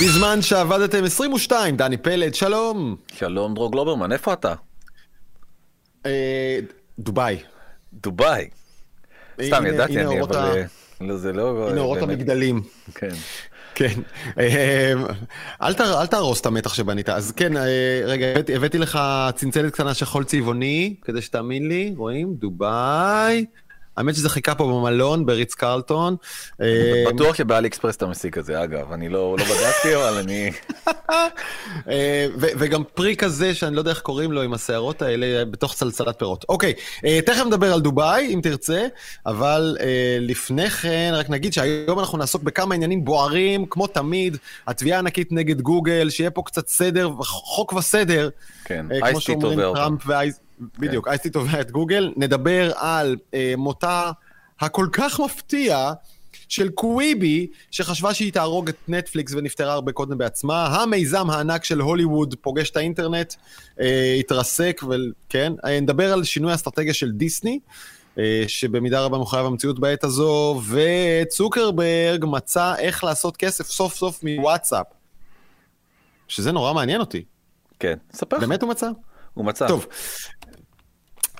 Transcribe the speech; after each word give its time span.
בזמן 0.00 0.42
שעבדתם 0.42 1.04
22, 1.04 1.76
דני 1.76 1.96
פלד, 1.96 2.34
שלום. 2.34 2.96
שלום 3.14 3.54
דרור 3.54 3.72
גלוברמן, 3.72 4.12
איפה 4.12 4.32
אתה? 4.32 4.54
אה, 6.06 6.58
דובאי. 6.98 7.38
דובאי. 7.92 8.48
סתם 9.42 9.66
ידעתי 9.66 10.00
אני, 10.00 10.22
אבל 10.22 10.62
לא, 11.00 11.16
זה 11.16 11.32
לא... 11.32 11.70
הנה 11.70 11.80
אורות 11.80 12.02
המגדלים. 12.02 12.62
כן. 12.94 13.14
כן, 13.74 14.00
אה, 14.38 14.92
אל 15.62 16.06
תהרוס 16.06 16.40
את 16.40 16.46
המתח 16.46 16.74
שבנית. 16.74 17.08
אז 17.08 17.32
כן, 17.32 17.56
אה, 17.56 18.02
רגע, 18.04 18.26
הבאתי 18.54 18.78
לך 18.78 19.00
צנצנת 19.34 19.72
קטנה 19.72 19.94
של 19.94 20.06
חול 20.06 20.24
צבעוני, 20.24 20.94
כדי 21.02 21.22
שתאמין 21.22 21.68
לי, 21.68 21.94
רואים? 21.96 22.34
דובאי. 22.34 23.46
האמת 23.96 24.14
שזה 24.14 24.28
חיכה 24.28 24.54
פה 24.54 24.64
במלון 24.64 25.26
בריץ 25.26 25.54
קרלטון. 25.54 26.16
אה, 26.60 27.04
בטוח 27.08 27.34
שבאלי 27.34 27.68
אקספרס 27.68 27.96
אתה 27.96 28.06
מסיק 28.06 28.38
את 28.38 28.44
זה 28.44 28.64
אגב, 28.64 28.92
אני 28.92 29.08
לא, 29.08 29.36
לא 29.38 29.44
בדקתי 29.44 29.96
אבל 29.96 30.18
אני... 30.18 30.50
אה, 31.90 32.26
וגם 32.36 32.82
פרי 32.94 33.16
כזה 33.16 33.54
שאני 33.54 33.74
לא 33.74 33.80
יודע 33.80 33.90
איך 33.90 34.00
קוראים 34.00 34.32
לו 34.32 34.42
עם 34.42 34.54
השערות 34.54 35.02
האלה 35.02 35.44
בתוך 35.44 35.74
צלצלת 35.74 36.18
פירות. 36.18 36.44
אוקיי, 36.48 36.72
אה, 37.04 37.18
תכף 37.26 37.46
נדבר 37.46 37.72
על 37.72 37.80
דובאי 37.80 38.34
אם 38.34 38.40
תרצה, 38.42 38.86
אבל 39.26 39.76
לפני 40.20 40.70
כן 40.70 41.12
רק 41.14 41.30
נגיד 41.30 41.52
שהיום 41.52 41.98
אנחנו 41.98 42.18
נעסוק 42.18 42.42
בכמה 42.42 42.74
עניינים 42.74 43.04
בוערים, 43.04 43.66
כמו 43.66 43.86
תמיד, 43.86 44.36
התביעה 44.66 44.98
הענקית 44.98 45.32
נגד 45.32 45.60
גוגל, 45.60 46.10
שיהיה 46.10 46.30
פה 46.30 46.42
קצת 46.42 46.68
סדר, 46.68 47.10
חוק 47.20 47.72
וסדר. 47.72 48.28
כן, 48.64 48.86
אייסטי 49.02 49.34
תובע 49.40 49.64
אותו. 49.64 49.84
בדיוק, 50.78 51.04
כן. 51.04 51.10
אייסטי 51.10 51.30
תובע 51.30 51.60
את 51.60 51.70
גוגל. 51.70 52.12
נדבר 52.16 52.72
על 52.76 53.16
אה, 53.34 53.54
מותה 53.56 54.10
הכל 54.60 54.86
כך 54.92 55.20
מפתיע 55.20 55.92
של 56.48 56.68
קוויבי, 56.68 57.46
שחשבה 57.70 58.14
שהיא 58.14 58.32
תהרוג 58.32 58.68
את 58.68 58.76
נטפליקס 58.88 59.32
ונפטרה 59.34 59.72
הרבה 59.72 59.92
קודם 59.92 60.18
בעצמה. 60.18 60.66
המיזם 60.66 61.30
הענק 61.30 61.64
של 61.64 61.80
הוליווד 61.80 62.34
פוגש 62.40 62.70
את 62.70 62.76
האינטרנט, 62.76 63.34
אה, 63.80 64.16
התרסק, 64.20 64.80
וכן. 64.88 65.52
אה, 65.64 65.80
נדבר 65.80 66.12
על 66.12 66.24
שינוי 66.24 66.54
אסטרטגיה 66.54 66.94
של 66.94 67.10
דיסני. 67.10 67.60
אה, 68.18 68.44
שבמידה 68.46 69.00
רבה 69.00 69.18
מחויב 69.18 69.46
המציאות 69.46 69.80
בעת 69.80 70.04
הזו, 70.04 70.60
וצוקרברג 70.68 72.24
מצא 72.28 72.74
איך 72.78 73.04
לעשות 73.04 73.36
כסף 73.36 73.66
סוף 73.66 73.94
סוף 73.94 74.20
מוואטסאפ. 74.24 74.86
שזה 76.28 76.52
נורא 76.52 76.72
מעניין 76.74 77.00
אותי. 77.00 77.24
כן, 77.78 77.94
ספר. 78.12 78.38
באמת 78.38 78.62
הוא 78.62 78.70
מצא? 78.70 78.90
הוא 79.34 79.44
מצא. 79.44 79.68
טוב, 79.68 79.86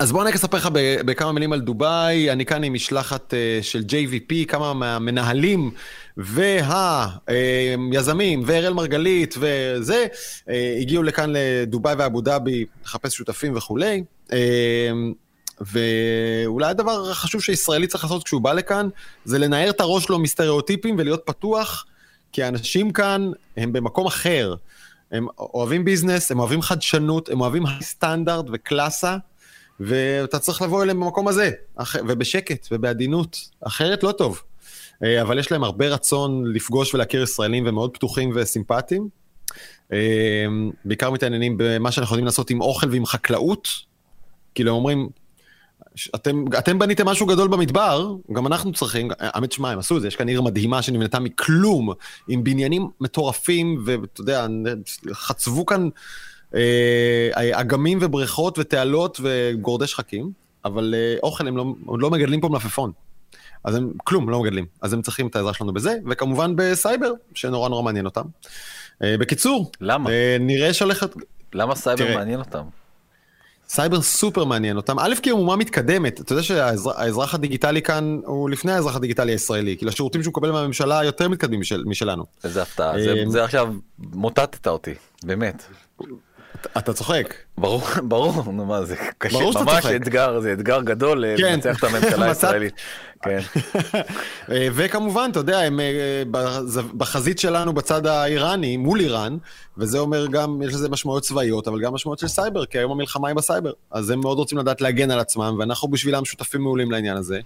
אז 0.01 0.11
בוא 0.11 0.23
אני 0.23 0.31
אספר 0.31 0.57
לך 0.57 0.69
בכמה 1.05 1.31
מילים 1.31 1.53
על 1.53 1.61
דובאי, 1.61 2.31
אני 2.31 2.45
כאן 2.45 2.63
עם 2.63 2.73
משלחת 2.73 3.33
אה, 3.33 3.59
של 3.61 3.83
JVP, 3.89 4.33
כמה 4.47 4.73
מהמנהלים 4.73 5.71
והיזמים 6.17 8.43
ואראל 8.45 8.73
מרגלית 8.73 9.35
וזה, 9.39 10.05
אה, 10.49 10.77
הגיעו 10.81 11.03
לכאן 11.03 11.33
לדובאי 11.33 11.95
ואבו 11.97 12.21
דאבי 12.21 12.65
לחפש 12.83 13.15
שותפים 13.15 13.57
וכולי. 13.57 14.03
אה, 14.33 14.91
ואולי 15.61 16.69
הדבר 16.69 17.11
החשוב 17.11 17.41
שישראלי 17.41 17.87
צריך 17.87 18.03
לעשות 18.03 18.23
כשהוא 18.23 18.41
בא 18.41 18.53
לכאן, 18.53 18.89
זה 19.25 19.39
לנער 19.39 19.69
את 19.69 19.81
הראש 19.81 20.03
שלו 20.03 20.19
מסטריאוטיפים 20.19 20.95
ולהיות 20.99 21.21
פתוח, 21.25 21.85
כי 22.31 22.43
האנשים 22.43 22.91
כאן 22.91 23.31
הם 23.57 23.73
במקום 23.73 24.07
אחר. 24.07 24.55
הם 25.11 25.27
אוהבים 25.39 25.85
ביזנס, 25.85 26.31
הם 26.31 26.39
אוהבים 26.39 26.61
חדשנות, 26.61 27.29
הם 27.29 27.41
אוהבים 27.41 27.63
סטנדרט 27.81 28.45
וקלאסה. 28.53 29.17
ואתה 29.85 30.39
צריך 30.39 30.61
לבוא 30.61 30.83
אליהם 30.83 30.99
במקום 30.99 31.27
הזה, 31.27 31.51
ובשקט 32.07 32.67
ובעדינות, 32.71 33.37
אחרת 33.61 34.03
לא 34.03 34.11
טוב. 34.11 34.41
אה, 35.03 35.21
אבל 35.21 35.39
יש 35.39 35.51
להם 35.51 35.63
הרבה 35.63 35.87
רצון 35.87 36.53
לפגוש 36.53 36.93
ולהכיר 36.93 37.23
ישראלים 37.23 37.63
ומאוד 37.67 37.93
פתוחים 37.93 38.31
וסימפטיים. 38.35 39.09
אה, 39.93 40.45
בעיקר 40.85 41.11
מתעניינים 41.11 41.55
במה 41.57 41.91
שאנחנו 41.91 42.05
יכולים 42.05 42.25
לעשות 42.25 42.49
עם 42.49 42.61
אוכל 42.61 42.89
ועם 42.91 43.05
חקלאות. 43.05 43.67
כאילו 44.55 44.69
הם 44.71 44.75
אומרים, 44.75 45.09
אתם, 46.15 46.45
אתם 46.57 46.79
בניתם 46.79 47.05
משהו 47.05 47.25
גדול 47.25 47.47
במדבר, 47.47 48.15
גם 48.33 48.47
אנחנו 48.47 48.73
צריכים, 48.73 49.09
האמת 49.19 49.51
שמע, 49.51 49.71
הם 49.71 49.79
עשו 49.79 49.97
את 49.97 50.01
זה, 50.01 50.07
יש 50.07 50.15
כאן 50.15 50.27
עיר 50.27 50.41
מדהימה 50.41 50.81
שנבנתה 50.81 51.19
מכלום, 51.19 51.93
עם 52.27 52.43
בניינים 52.43 52.89
מטורפים, 53.01 53.83
ואתה 53.85 54.21
יודע, 54.21 54.47
חצבו 55.13 55.65
כאן 55.65 55.89
אגמים 57.53 57.97
ובריכות 58.01 58.59
ותעלות 58.59 59.19
וגורדי 59.23 59.87
שחקים, 59.87 60.31
אבל 60.65 60.93
אה, 60.97 61.15
אוכל 61.23 61.47
הם 61.47 61.57
לא, 61.57 61.61
הם 61.61 61.99
לא 61.99 62.09
מגדלים 62.09 62.41
פה 62.41 62.49
מלפפון. 62.49 62.91
אז 63.63 63.75
הם 63.75 63.91
כלום, 64.03 64.29
לא 64.29 64.41
מגדלים. 64.41 64.65
אז 64.81 64.93
הם 64.93 65.01
צריכים 65.01 65.27
את 65.27 65.35
העזרה 65.35 65.53
שלנו 65.53 65.73
בזה, 65.73 65.97
וכמובן 66.09 66.53
בסייבר, 66.55 67.11
שנורא 67.33 67.69
נורא 67.69 67.81
מעניין 67.81 68.05
אותם. 68.05 68.23
אה, 69.03 69.15
בקיצור, 69.17 69.71
למה? 69.81 70.09
נראה 70.39 70.73
שהולכת... 70.73 71.15
למה 71.53 71.75
סייבר 71.75 72.03
תראה, 72.05 72.15
מעניין 72.15 72.39
אותם? 72.39 72.63
סייבר 73.69 74.01
סופר 74.01 74.45
מעניין 74.45 74.77
אותם. 74.77 74.99
א', 74.99 75.13
כי 75.21 75.31
אומה 75.31 75.55
מתקדמת. 75.55 76.21
אתה 76.21 76.33
יודע 76.33 76.43
שהאזרח 76.43 77.33
הדיגיטלי 77.33 77.81
כאן 77.81 78.19
הוא 78.25 78.49
לפני 78.49 78.71
האזרח 78.71 78.95
הדיגיטלי 78.95 79.31
הישראלי. 79.31 79.77
כאילו 79.77 79.91
השירותים 79.91 80.23
שהוא 80.23 80.31
מקבל 80.31 80.51
מהממשלה 80.51 81.03
יותר 81.03 81.29
מתקדמים 81.29 81.59
משל, 81.59 81.83
משלנו. 81.85 82.25
איזה 82.43 82.61
הפתעה. 82.61 83.01
זה, 83.01 83.23
זה 83.27 83.43
עכשיו 83.43 83.73
מוטטת 83.99 84.67
אותי, 84.67 84.93
באמת. 85.23 85.63
אתה 86.77 86.93
צוחק. 86.93 87.33
ברור, 87.57 87.81
ברור, 88.03 88.51
נו 88.51 88.65
מה 88.65 88.85
זה 88.85 88.95
קשה, 89.17 89.37
ממש 89.55 89.85
אתגר, 89.85 90.39
זה 90.39 90.53
אתגר 90.53 90.81
גדול 90.81 91.25
אה, 91.25 91.35
כן. 91.37 91.43
לנצח 91.43 91.79
את 91.79 91.83
הממשלה 91.83 92.25
הישראלית. 92.29 92.73
כן. 93.21 93.39
אה, 94.51 94.67
וכמובן, 94.73 95.27
אתה 95.31 95.39
יודע, 95.39 95.59
הם 95.59 95.79
אה, 95.79 96.23
בחזית 96.97 97.39
שלנו 97.39 97.73
בצד 97.73 98.05
האיראני, 98.05 98.77
מול 98.77 98.99
איראן, 98.99 99.37
וזה 99.77 99.99
אומר 99.99 100.27
גם, 100.27 100.61
יש 100.61 100.73
לזה 100.73 100.89
משמעויות 100.89 101.23
צבאיות, 101.23 101.67
אבל 101.67 101.81
גם 101.81 101.93
משמעויות 101.93 102.19
של 102.19 102.27
סייבר, 102.27 102.65
כי 102.65 102.77
היום 102.77 102.91
המלחמה 102.91 103.27
היא 103.27 103.35
בסייבר. 103.35 103.71
אז 103.91 104.09
הם 104.09 104.19
מאוד 104.19 104.37
רוצים 104.37 104.57
לדעת 104.57 104.81
להגן 104.81 105.11
על 105.11 105.19
עצמם, 105.19 105.55
ואנחנו 105.59 105.87
בשבילם 105.87 106.25
שותפים 106.25 106.61
מעולים 106.61 106.91
לעניין 106.91 107.17
הזה. 107.17 107.39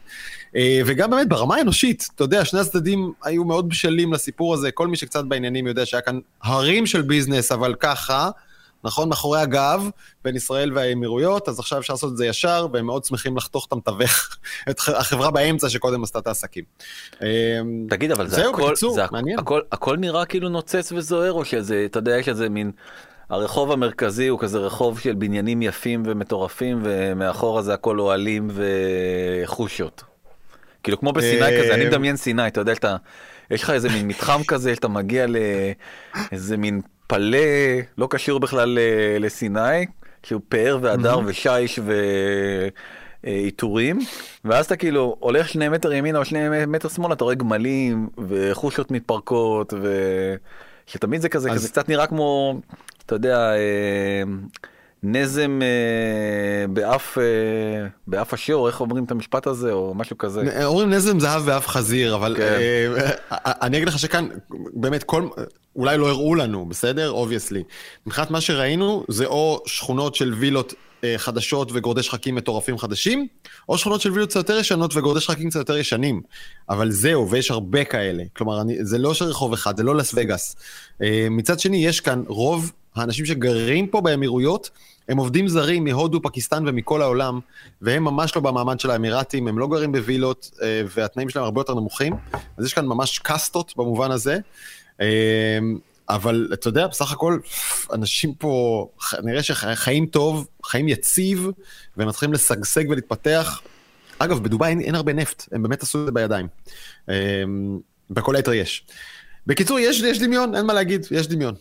וגם 0.85 1.09
באמת, 1.09 1.29
ברמה 1.29 1.55
האנושית, 1.55 2.09
אתה 2.15 2.23
יודע, 2.23 2.45
שני 2.45 2.59
הצדדים 2.59 3.11
היו 3.23 3.43
מאוד 3.43 3.69
בשלים 3.69 4.13
לסיפור 4.13 4.53
הזה, 4.53 4.71
כל 4.71 4.87
מי 4.87 4.97
שקצת 4.97 5.23
בעניינים 5.23 5.67
יודע 5.67 5.85
שהיה 5.85 6.01
כאן 6.01 6.19
הרים 6.43 6.85
של 6.85 7.01
business, 7.01 7.51
אבל 7.51 7.75
ככה. 7.79 8.29
נכון? 8.85 9.09
מאחורי 9.09 9.39
הגב 9.39 9.89
בין 10.23 10.35
ישראל 10.35 10.73
והאמירויות, 10.73 11.49
אז 11.49 11.59
עכשיו 11.59 11.79
אפשר 11.79 11.93
לעשות 11.93 12.11
את 12.11 12.17
זה 12.17 12.25
ישר, 12.25 12.67
והם 12.73 12.85
מאוד 12.85 13.05
שמחים 13.05 13.37
לחתוך 13.37 13.65
את 13.67 13.71
המתווך, 13.71 14.37
את 14.69 14.79
החברה 14.95 15.31
באמצע 15.31 15.69
שקודם 15.69 16.03
עשתה 16.03 16.19
את 16.19 16.27
העסקים. 16.27 16.63
אמ, 17.21 17.27
תגיד, 17.89 18.11
אבל 18.11 18.27
זה 18.27 18.49
הכל, 18.49 18.63
בקיצור, 18.67 18.95
זה 18.95 19.01
מעניין. 19.11 19.39
הכל, 19.39 19.61
הכל 19.71 19.97
נראה 19.97 20.25
כאילו 20.25 20.49
נוצץ 20.49 20.91
וזוהר, 20.91 21.33
או 21.33 21.45
שזה, 21.45 21.83
אתה 21.85 21.99
יודע, 21.99 22.17
יש 22.17 22.29
איזה 22.29 22.49
מין... 22.49 22.71
הרחוב 23.29 23.71
המרכזי 23.71 24.27
הוא 24.27 24.39
כזה 24.39 24.57
רחוב 24.57 24.99
של 24.99 25.13
בניינים 25.13 25.61
יפים 25.61 26.03
ומטורפים, 26.05 26.81
ומאחורה 26.83 27.61
זה 27.61 27.73
הכל 27.73 27.99
אוהלים 27.99 28.47
וחושות. 29.43 30.03
כאילו 30.83 30.99
כמו 30.99 31.13
בסיני 31.13 31.59
כזה, 31.59 31.73
אני 31.73 31.83
אה, 31.83 31.89
מדמיין 31.89 32.15
סיני, 32.15 32.47
אתה 32.47 32.61
יודע, 32.61 32.75
שאתה, 32.75 32.95
יש 33.51 33.63
לך 33.63 33.69
איזה 33.69 33.89
מין 33.89 34.07
מתחם 34.07 34.41
כזה, 34.47 34.75
שאתה 34.75 34.87
מגיע 34.87 35.25
לאיזה 35.27 36.57
מין 36.57 36.81
פלא, 37.07 37.37
לא 37.97 38.07
קשור 38.09 38.39
בכלל 38.39 38.77
לסיני, 39.19 39.85
שהוא 40.23 40.41
פאר 40.49 40.77
והדר 40.81 41.19
ושיש 41.25 41.79
ועיטורים, 43.23 43.99
ואז 44.45 44.65
אתה 44.65 44.75
כאילו 44.75 45.15
הולך 45.19 45.49
שני 45.49 45.69
מטר 45.69 45.93
ימינה 45.93 46.19
או 46.19 46.25
שני 46.25 46.65
מטר 46.67 46.89
שמאלה, 46.89 47.13
אתה 47.13 47.23
רואה 47.23 47.35
גמלים 47.35 48.09
וחושות 48.27 48.91
מתפרקות, 48.91 49.73
ושתמיד 50.87 51.21
זה 51.21 51.29
כזה, 51.29 51.51
אז... 51.51 51.57
כזה 51.57 51.69
קצת 51.69 51.89
נראה 51.89 52.07
כמו, 52.07 52.59
אתה 53.05 53.15
יודע, 53.15 53.53
אה, 53.53 54.23
נזם 55.07 55.59
אה, 55.61 56.67
באף, 56.67 57.17
אה, 57.17 57.87
באף 58.07 58.33
השור, 58.33 58.67
איך 58.67 58.81
אומרים 58.81 59.03
את 59.03 59.11
המשפט 59.11 59.47
הזה, 59.47 59.71
או 59.71 59.93
משהו 59.95 60.17
כזה. 60.17 60.65
אומרים 60.65 60.89
נזם 60.89 61.19
זהב 61.19 61.45
באף 61.45 61.67
חזיר, 61.67 62.15
אבל 62.15 62.35
כן. 62.37 62.59
אני 63.45 63.77
אגיד 63.77 63.87
לך 63.87 63.99
שכאן, 63.99 64.27
באמת, 64.73 65.03
כל, 65.03 65.27
אולי 65.75 65.97
לא 65.97 66.09
הראו 66.09 66.35
לנו, 66.35 66.65
בסדר? 66.65 67.11
Obviously. 67.11 67.63
מבחינת 68.05 68.31
מה 68.31 68.41
שראינו, 68.41 69.05
זה 69.07 69.25
או 69.25 69.63
שכונות 69.65 70.15
של 70.15 70.33
וילות 70.33 70.73
אה, 71.03 71.17
חדשות 71.17 71.71
וגורדי 71.73 72.03
שחקים 72.03 72.35
מטורפים 72.35 72.77
חדשים, 72.77 73.27
או 73.69 73.77
שכונות 73.77 74.01
של 74.01 74.11
וילות 74.11 74.29
קצת 74.29 74.35
יותר 74.35 74.59
ישנות 74.59 74.95
וגורדי 74.95 75.19
שחקים 75.19 75.49
קצת 75.49 75.59
יותר 75.59 75.77
ישנים. 75.77 76.21
אבל 76.69 76.91
זהו, 76.91 77.29
ויש 77.29 77.51
הרבה 77.51 77.83
כאלה. 77.83 78.23
כלומר, 78.35 78.61
אני, 78.61 78.85
זה 78.85 78.97
לא 78.97 79.13
של 79.13 79.25
רחוב 79.25 79.53
אחד, 79.53 79.77
זה 79.77 79.83
לא 79.83 79.95
לס 79.95 80.13
וגאס. 80.15 80.55
אה, 81.01 81.27
מצד 81.31 81.59
שני, 81.59 81.85
יש 81.85 81.99
כאן 81.99 82.23
רוב 82.27 82.71
האנשים 82.95 83.25
שגרים 83.25 83.87
פה 83.87 84.01
באמירויות, 84.01 84.69
הם 85.09 85.17
עובדים 85.17 85.47
זרים 85.47 85.83
מהודו, 85.83 86.21
פקיסטן 86.21 86.63
ומכל 86.67 87.01
העולם, 87.01 87.39
והם 87.81 88.03
ממש 88.03 88.35
לא 88.35 88.41
במעמד 88.41 88.79
של 88.79 88.91
האמירתים, 88.91 89.47
הם 89.47 89.59
לא 89.59 89.67
גרים 89.67 89.91
בווילות, 89.91 90.51
אה, 90.61 90.81
והתנאים 90.95 91.29
שלהם 91.29 91.45
הרבה 91.45 91.61
יותר 91.61 91.73
נמוכים. 91.73 92.13
אז 92.57 92.65
יש 92.65 92.73
כאן 92.73 92.85
ממש 92.85 93.19
קאסטות 93.19 93.73
במובן 93.77 94.11
הזה. 94.11 94.37
אמ, 95.01 95.05
אבל 96.09 96.49
אתה 96.53 96.67
יודע, 96.67 96.87
בסך 96.87 97.11
הכל, 97.11 97.39
אנשים 97.93 98.33
פה, 98.33 98.87
נראה 99.23 99.43
שחיים 99.43 100.05
טוב, 100.05 100.47
חיים 100.65 100.87
יציב, 100.87 101.49
והם 101.97 102.07
מתחילים 102.07 102.33
לשגשג 102.33 102.83
ולהתפתח. 102.89 103.61
אגב, 104.19 104.43
בדובאי 104.43 104.69
אין, 104.69 104.79
אין 104.81 104.95
הרבה 104.95 105.13
נפט, 105.13 105.45
הם 105.51 105.63
באמת 105.63 105.83
עשו 105.83 105.99
את 105.99 106.05
זה 106.05 106.11
בידיים. 106.11 106.47
אמ, 107.09 107.13
בכל 108.09 108.35
היתר 108.35 108.53
יש. 108.53 108.85
בקיצור, 109.47 109.79
יש, 109.79 109.99
יש 110.01 110.19
דמיון, 110.19 110.55
אין 110.55 110.65
מה 110.65 110.73
להגיד, 110.73 111.05
יש 111.11 111.27
דמיון. 111.27 111.55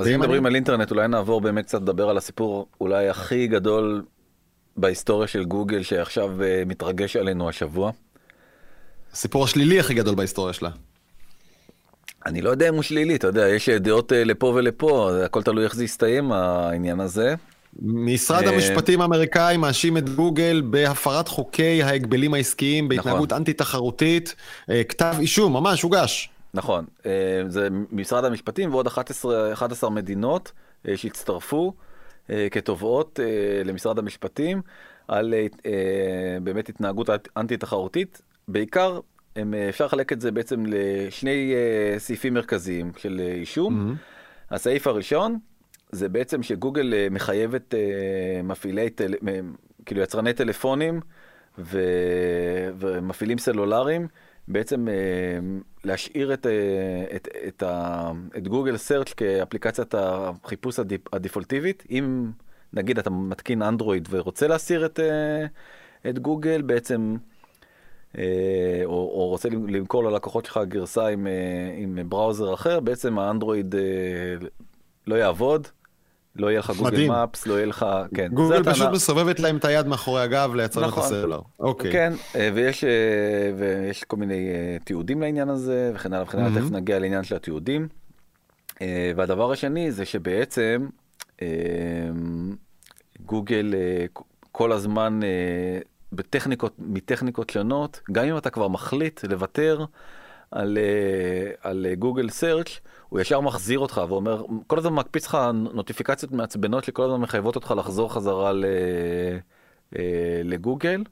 אז 0.00 0.08
אם 0.14 0.20
מדברים 0.20 0.46
על 0.46 0.54
אינטרנט, 0.54 0.90
אולי 0.90 1.08
נעבור 1.08 1.40
באמת 1.40 1.66
קצת 1.66 1.82
לדבר 1.82 2.08
על 2.08 2.16
הסיפור 2.16 2.66
אולי 2.80 3.08
הכי 3.08 3.46
גדול 3.46 4.02
בהיסטוריה 4.76 5.28
של 5.28 5.44
גוגל 5.44 5.82
שעכשיו 5.82 6.30
מתרגש 6.66 7.16
עלינו 7.16 7.48
השבוע. 7.48 7.90
הסיפור 9.12 9.44
השלילי 9.44 9.80
הכי 9.80 9.94
גדול 9.94 10.14
בהיסטוריה 10.14 10.52
שלה. 10.52 10.70
אני 12.26 12.42
לא 12.42 12.50
יודע 12.50 12.68
אם 12.68 12.74
הוא 12.74 12.82
שלילי, 12.82 13.16
אתה 13.16 13.26
יודע, 13.26 13.48
יש 13.48 13.68
דעות 13.68 14.12
לפה 14.16 14.46
ולפה, 14.46 15.10
הכל 15.24 15.42
תלוי 15.42 15.64
איך 15.64 15.74
זה 15.74 15.84
יסתיים 15.84 16.32
העניין 16.32 17.00
הזה. 17.00 17.34
משרד 17.82 18.46
המשפטים 18.46 19.00
האמריקאי 19.00 19.56
מאשים 19.56 19.96
את 19.96 20.08
גוגל 20.08 20.62
בהפרת 20.70 21.28
חוקי 21.28 21.82
ההגבלים 21.82 22.34
העסקיים, 22.34 22.88
בהתנהגות 22.88 23.28
נכון. 23.28 23.40
אנטי 23.40 23.52
תחרותית, 23.52 24.34
כתב 24.88 25.14
אישום, 25.18 25.52
ממש 25.52 25.82
הוגש. 25.82 26.30
נכון, 26.54 26.84
זה 27.48 27.68
משרד 27.92 28.24
המשפטים 28.24 28.74
ועוד 28.74 28.86
11, 28.86 29.52
11 29.52 29.90
מדינות 29.90 30.52
שהצטרפו 30.94 31.74
כתובעות 32.50 33.20
למשרד 33.64 33.98
המשפטים 33.98 34.62
על 35.08 35.34
באמת 36.42 36.68
התנהגות 36.68 37.08
אנטי 37.36 37.56
תחרותית, 37.56 38.22
בעיקר 38.48 39.00
הם, 39.36 39.54
אפשר 39.68 39.86
לחלק 39.86 40.12
את 40.12 40.20
זה 40.20 40.30
בעצם 40.30 40.64
לשני 40.66 41.54
סעיפים 41.98 42.34
מרכזיים 42.34 42.92
של 42.96 43.20
אישום. 43.34 43.94
Mm-hmm. 43.94 44.54
הסעיף 44.54 44.86
הראשון 44.86 45.38
זה 45.92 46.08
בעצם 46.08 46.42
שגוגל 46.42 46.92
מחייבת 47.10 47.74
מפעילי, 48.44 48.90
טל... 48.90 49.14
כאילו 49.86 50.00
יצרני 50.00 50.32
טלפונים 50.32 51.00
ו... 51.58 51.80
ומפעילים 52.78 53.38
סלולריים, 53.38 54.08
בעצם 54.52 54.88
להשאיר 55.84 56.34
את, 56.34 56.46
את, 57.16 57.28
את, 57.48 57.62
ה... 57.62 58.10
את 58.36 58.48
גוגל 58.48 58.76
סרצ' 58.76 59.12
כאפליקציית 59.12 59.94
החיפוש 59.94 60.78
הדפולטיבית. 61.12 61.86
אם 61.90 62.30
נגיד 62.72 62.98
אתה 62.98 63.10
מתקין 63.10 63.62
אנדרואיד 63.62 64.08
ורוצה 64.10 64.46
להסיר 64.46 64.86
את, 64.86 65.00
את 66.08 66.18
גוגל, 66.18 66.62
בעצם... 66.62 67.16
או, 68.14 68.20
או 68.84 69.28
רוצה 69.28 69.48
למכור 69.48 70.04
ללקוחות 70.04 70.44
שלך 70.44 70.60
גרסה 70.68 71.06
עם, 71.06 71.26
עם 71.76 71.98
בראוזר 72.08 72.54
אחר, 72.54 72.80
בעצם 72.80 73.18
האנדרואיד 73.18 73.74
לא 75.06 75.14
יעבוד, 75.14 75.68
לא 76.36 76.50
יהיה 76.50 76.58
לך 76.58 76.70
גוגל 76.70 77.08
מפס, 77.08 77.46
לא 77.46 77.54
יהיה 77.54 77.66
לך, 77.66 77.86
כן. 78.14 78.28
גוגל 78.32 78.62
פשוט 78.64 78.78
טענה... 78.78 78.90
מסובבת 78.90 79.40
להם 79.40 79.56
את 79.56 79.64
היד 79.64 79.86
מאחורי 79.86 80.22
הגב 80.22 80.54
ליצרן 80.54 80.84
נכון, 80.84 81.02
את 81.02 81.08
הסלולר. 81.08 81.40
אוקיי. 81.58 81.92
כן, 81.92 82.12
ויש, 82.54 82.84
ויש 83.58 84.04
כל 84.04 84.16
מיני 84.16 84.48
תיעודים 84.84 85.20
לעניין 85.20 85.48
הזה 85.48 85.92
וכן 85.94 86.12
הלאה 86.12 86.24
וכן 86.24 86.38
הלאה, 86.38 86.60
תכף 86.60 86.70
נגיע 86.70 86.98
לעניין 86.98 87.24
של 87.24 87.36
התיעודים. 87.36 87.88
והדבר 89.16 89.52
השני 89.52 89.92
זה 89.92 90.04
שבעצם 90.04 90.86
גוגל 93.26 93.74
כל 94.52 94.72
הזמן 94.72 95.20
בטכניקות, 96.12 96.74
מטכניקות 96.78 97.50
שונות, 97.50 98.00
גם 98.12 98.24
אם 98.24 98.36
אתה 98.36 98.50
כבר 98.50 98.68
מחליט 98.68 99.24
לוותר 99.24 99.84
על, 100.50 100.78
על 101.62 101.86
גוגל 101.98 102.28
סרצ' 102.28 102.80
הוא 103.10 103.20
ישר 103.20 103.40
מחזיר 103.40 103.78
אותך 103.78 104.00
ואומר, 104.08 104.42
כל 104.66 104.78
הזמן 104.78 104.92
מקפיץ 104.92 105.26
לך 105.26 105.38
נוטיפיקציות 105.74 106.32
מעצבנות 106.32 106.84
שכל 106.84 107.02
הזמן 107.02 107.16
מחייבות 107.16 107.56
אותך 107.56 107.74
לחזור 107.76 108.12
חזרה 108.12 108.52
ל, 108.52 108.64
לגוגל, 110.44 111.02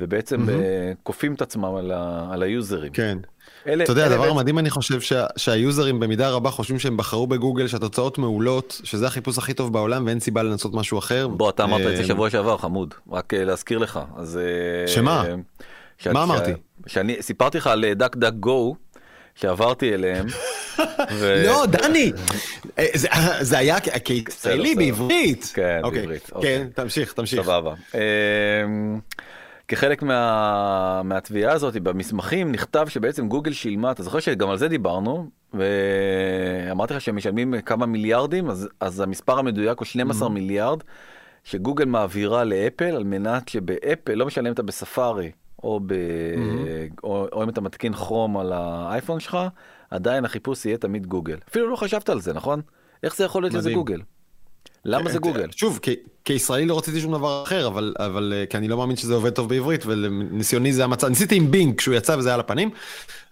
ובעצם 0.00 0.48
mm-hmm. 0.48 0.52
כופים 1.02 1.34
את 1.34 1.42
עצמם 1.42 1.74
על, 1.74 1.90
ה, 1.90 2.28
על 2.32 2.42
היוזרים. 2.42 2.92
כן. 2.92 3.18
אלה, 3.66 3.84
אתה 3.84 3.92
יודע, 3.92 4.06
הדבר 4.06 4.20
בעצם... 4.20 4.36
המדהים 4.36 4.58
אני 4.58 4.70
חושב 4.70 5.00
שה, 5.00 5.26
שהיוזרים 5.36 6.00
במידה 6.00 6.30
רבה 6.30 6.50
חושבים 6.50 6.78
שהם 6.78 6.96
בחרו 6.96 7.26
בגוגל 7.26 7.66
שהתוצאות 7.66 8.18
מעולות, 8.18 8.80
שזה 8.84 9.06
החיפוש 9.06 9.38
הכי 9.38 9.54
טוב 9.54 9.72
בעולם 9.72 10.06
ואין 10.06 10.20
סיבה 10.20 10.42
לנסות 10.42 10.74
משהו 10.74 10.98
אחר. 10.98 11.28
בוא, 11.28 11.50
אתה 11.50 11.64
אמרת 11.64 11.80
את 11.90 11.96
זה 11.96 12.04
שבוע 12.04 12.30
שעבר, 12.30 12.56
חמוד, 12.56 12.94
רק 13.10 13.34
להזכיר 13.34 13.78
לך. 13.78 14.00
אז... 14.16 14.40
שמה? 14.86 15.24
ש... 15.98 16.06
מה 16.06 16.22
אמרתי? 16.22 16.50
שאני 16.86 17.22
סיפרתי 17.22 17.58
לך 17.58 17.66
על 17.66 17.84
דק 17.94 18.16
דק 18.16 18.32
גו, 18.40 18.76
שעברתי 19.34 19.94
אליהם. 19.94 20.26
לא, 21.46 21.66
דני, 21.66 22.12
זה 23.40 23.58
היה 23.58 23.80
כישראלי 23.80 24.74
בעברית. 24.74 25.52
כן, 25.54 25.80
בעברית. 25.82 26.30
כן, 26.42 26.66
תמשיך, 26.74 27.12
תמשיך. 27.12 27.42
סבבה. 27.42 27.74
כחלק 29.68 30.02
מה, 30.02 31.02
מהתביעה 31.04 31.52
הזאת 31.52 31.76
במסמכים 31.76 32.52
נכתב 32.52 32.86
שבעצם 32.88 33.28
גוגל 33.28 33.52
שילמה, 33.52 33.90
אתה 33.90 34.02
זוכר 34.02 34.20
שגם 34.20 34.50
על 34.50 34.56
זה 34.56 34.68
דיברנו, 34.68 35.30
ואמרתי 35.54 36.94
לך 36.94 37.00
שהם 37.00 37.16
משלמים 37.16 37.60
כמה 37.60 37.86
מיליארדים, 37.86 38.50
אז, 38.50 38.68
אז 38.80 39.00
המספר 39.00 39.38
המדויק 39.38 39.78
הוא 39.78 39.86
12 39.86 40.28
mm-hmm. 40.28 40.30
מיליארד, 40.30 40.78
שגוגל 41.44 41.84
מעבירה 41.84 42.44
לאפל 42.44 42.84
על 42.96 43.04
מנת 43.04 43.48
שבאפל, 43.48 44.14
לא 44.14 44.26
משנה 44.26 44.48
אם 44.48 44.54
אתה 44.54 44.62
בספארי, 44.62 45.30
או, 45.64 45.80
ב... 45.86 45.92
mm-hmm. 45.92 47.00
או, 47.04 47.26
או 47.32 47.42
אם 47.42 47.48
אתה 47.48 47.60
מתקין 47.60 47.94
כרום 47.94 48.36
על 48.36 48.52
האייפון 48.52 49.20
שלך, 49.20 49.38
עדיין 49.90 50.24
החיפוש 50.24 50.66
יהיה 50.66 50.78
תמיד 50.78 51.06
גוגל. 51.06 51.38
אפילו 51.48 51.70
לא 51.70 51.76
חשבת 51.76 52.08
על 52.08 52.20
זה, 52.20 52.32
נכון? 52.32 52.60
איך 53.02 53.16
זה 53.16 53.24
יכול 53.24 53.42
להיות 53.42 53.52
שזה 53.52 53.72
גוגל? 53.72 54.00
למה 54.84 55.10
זה 55.10 55.18
גוגל? 55.18 55.50
שוב, 55.50 55.80
כישראלי 56.24 56.66
לא 56.66 56.78
רציתי 56.78 57.00
שום 57.00 57.12
דבר 57.12 57.42
אחר, 57.42 57.66
אבל, 57.66 57.94
אבל 57.98 58.32
אה, 58.36 58.46
כי 58.46 58.56
אני 58.56 58.68
לא 58.68 58.76
מאמין 58.76 58.96
שזה 58.96 59.14
עובד 59.14 59.30
טוב 59.30 59.48
בעברית, 59.48 59.86
ולניסיוני 59.86 60.72
זה 60.72 60.84
המצב, 60.84 61.08
ניסיתי 61.08 61.36
עם 61.36 61.50
בינג 61.50 61.78
כשהוא 61.78 61.94
יצא 61.94 62.16
וזה 62.18 62.28
היה 62.28 62.34
על 62.34 62.40
הפנים, 62.40 62.70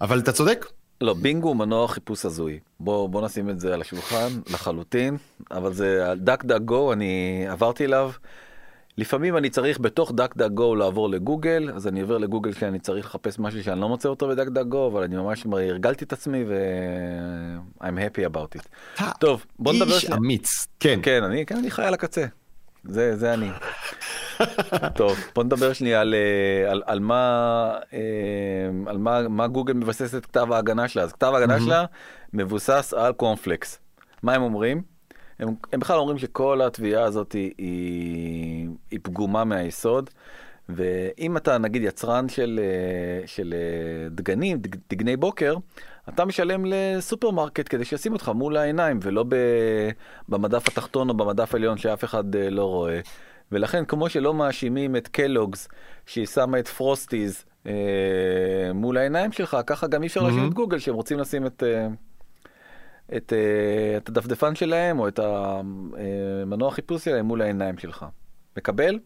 אבל 0.01 0.19
אתה 0.19 0.33
צודק. 0.33 0.67
לא, 1.01 1.15
בינג 1.15 1.45
הוא 1.45 1.57
מנוע 1.57 1.89
חיפוש 1.89 2.25
הזוי. 2.25 2.59
בוא, 2.81 3.09
בוא 3.09 3.23
נשים 3.23 3.51
את 3.51 3.61
זה 3.61 3.75
על 3.75 3.81
השולחן 3.81 4.29
לחלוטין, 4.51 5.17
אבל 5.51 5.73
זה 5.73 6.13
דק 6.17 6.45
דק 6.45 6.61
גו, 6.61 6.93
אני 6.93 7.45
עברתי 7.49 7.85
אליו. 7.85 8.11
לפעמים 8.99 9.37
אני 9.37 9.51
צריך 9.51 9.81
בתוך 9.81 10.13
דק 10.13 10.37
דק 10.37 10.51
גו 10.51 10.75
לעבור 10.75 11.09
לגוגל, 11.09 11.71
אז 11.75 11.89
אני 11.89 12.01
עובר 12.01 12.19
לגוגל 12.19 12.53
כי 12.53 12.67
אני 12.67 12.79
צריך 12.79 13.07
לחפש 13.07 13.39
משהו 13.39 13.65
שאני 13.65 13.81
לא 13.81 13.89
מוצא 13.89 14.09
אותו 14.09 14.29
בדק 14.29 14.49
דק 14.49 14.65
גו, 14.65 14.87
אבל 14.87 15.03
אני 15.03 15.17
ממש 15.17 15.47
הרגלתי 15.47 16.05
את 16.05 16.13
עצמי 16.13 16.45
ו... 16.49 16.55
I'm 17.81 17.85
happy 17.85 18.33
about 18.33 18.59
it. 18.59 19.03
טוב, 19.21 19.47
בוא 19.59 19.73
נדבר... 19.73 19.95
איש 19.95 20.11
אמיץ. 20.11 20.67
כן. 20.81 21.01
כן, 21.03 21.25
אני, 21.25 21.47
כן, 21.47 21.57
אני 21.57 21.71
חי 21.71 21.85
על 21.85 21.95
הקצה. 21.95 22.27
זה, 22.85 23.17
זה 23.17 23.35
אני. 23.35 23.51
טוב, 24.97 25.19
בוא 25.35 25.45
נדבר 25.45 25.73
שנייה 25.73 26.01
על, 26.01 26.15
אה, 26.15 26.71
על, 26.71 26.83
על 26.87 27.01
מה, 27.01 27.75
אה, 27.93 27.99
על 28.87 28.99
מה, 28.99 29.29
מה 29.29 29.47
גוגל 29.47 29.73
מבסס 29.73 30.15
את 30.15 30.27
כתב 30.27 30.53
ההגנה 30.53 30.89
שלה. 30.89 31.03
אז 31.03 31.13
כתב 31.13 31.33
ההגנה 31.35 31.61
שלה 31.61 31.85
מבוסס 32.33 32.95
על 32.97 33.13
קורנפלקס. 33.13 33.79
מה 34.23 34.35
הם 34.35 34.43
אומרים? 34.43 34.92
הם, 35.43 35.55
הם 35.73 35.81
בכלל 35.81 35.99
אומרים 35.99 36.19
שכל 36.19 36.63
התביעה 36.63 37.05
הזאת 37.05 37.33
היא, 37.33 37.53
היא, 37.59 38.69
היא 38.91 39.01
פגומה 39.03 39.45
מהיסוד. 39.45 40.11
ואם 40.69 41.37
אתה 41.37 41.59
נגיד 41.59 41.83
יצרן 41.83 42.29
של, 42.29 42.61
אה, 42.63 43.27
של 43.27 43.55
אה, 43.57 44.09
דגנים, 44.09 44.59
דג, 44.59 44.77
דגני 44.91 45.17
בוקר, 45.17 45.55
אתה 46.09 46.25
משלם 46.25 46.65
לסופרמרקט 46.67 47.67
כדי 47.69 47.85
שישים 47.85 48.13
אותך 48.13 48.29
מול 48.35 48.57
העיניים 48.57 48.99
ולא 49.03 49.25
במדף 50.29 50.69
התחתון 50.69 51.09
או 51.09 51.15
במדף 51.15 51.55
העליון 51.55 51.79
שאף 51.79 52.05
אחד 52.05 52.37
אה, 52.37 52.51
לא 52.51 52.65
רואה. 52.65 53.01
ולכן 53.53 53.85
כמו 53.85 54.09
שלא 54.09 54.35
מאשימים 54.35 54.97
את 54.97 55.09
קלוגס 55.09 55.69
שהיא 56.07 56.27
שמה 56.27 56.59
את 56.59 56.69
פרוסטיז 56.69 57.45
אה, 57.67 57.73
מול 58.75 58.97
העיניים 58.97 59.33
שלך, 59.33 59.57
ככה 59.67 59.87
גם 59.87 60.03
אי 60.03 60.07
אפשר 60.07 60.21
mm-hmm. 60.21 60.25
להאשים 60.25 60.49
את 60.49 60.55
גוגל 60.55 60.79
שהם 60.79 60.95
רוצים 60.95 61.19
לשים 61.19 61.47
את... 61.47 61.63
אה, 61.63 61.89
את, 63.17 63.33
uh, 63.33 63.97
את 63.97 64.09
הדפדפן 64.09 64.55
שלהם 64.55 64.99
או 64.99 65.09
את 65.09 65.21
המנוע 65.23 66.71
חיפוש 66.71 67.05
שלהם 67.05 67.27
מול 67.27 67.43
העיניים 67.43 67.79
שלך. 67.79 68.07
מקבל? 68.57 68.99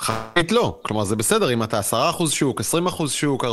חייבת 0.00 0.52
לא, 0.52 0.78
כלומר 0.82 1.04
זה 1.04 1.16
בסדר 1.16 1.52
אם 1.52 1.62
אתה 1.62 1.80
10% 1.80 1.92
שוק, 2.30 2.60
20% 2.60 3.08
שוק, 3.08 3.44
40% 3.44 3.48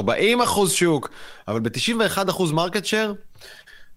שוק, 0.68 1.10
אבל 1.48 1.60
ב-91% 1.60 2.54
market 2.54 2.86
share, 2.86 3.16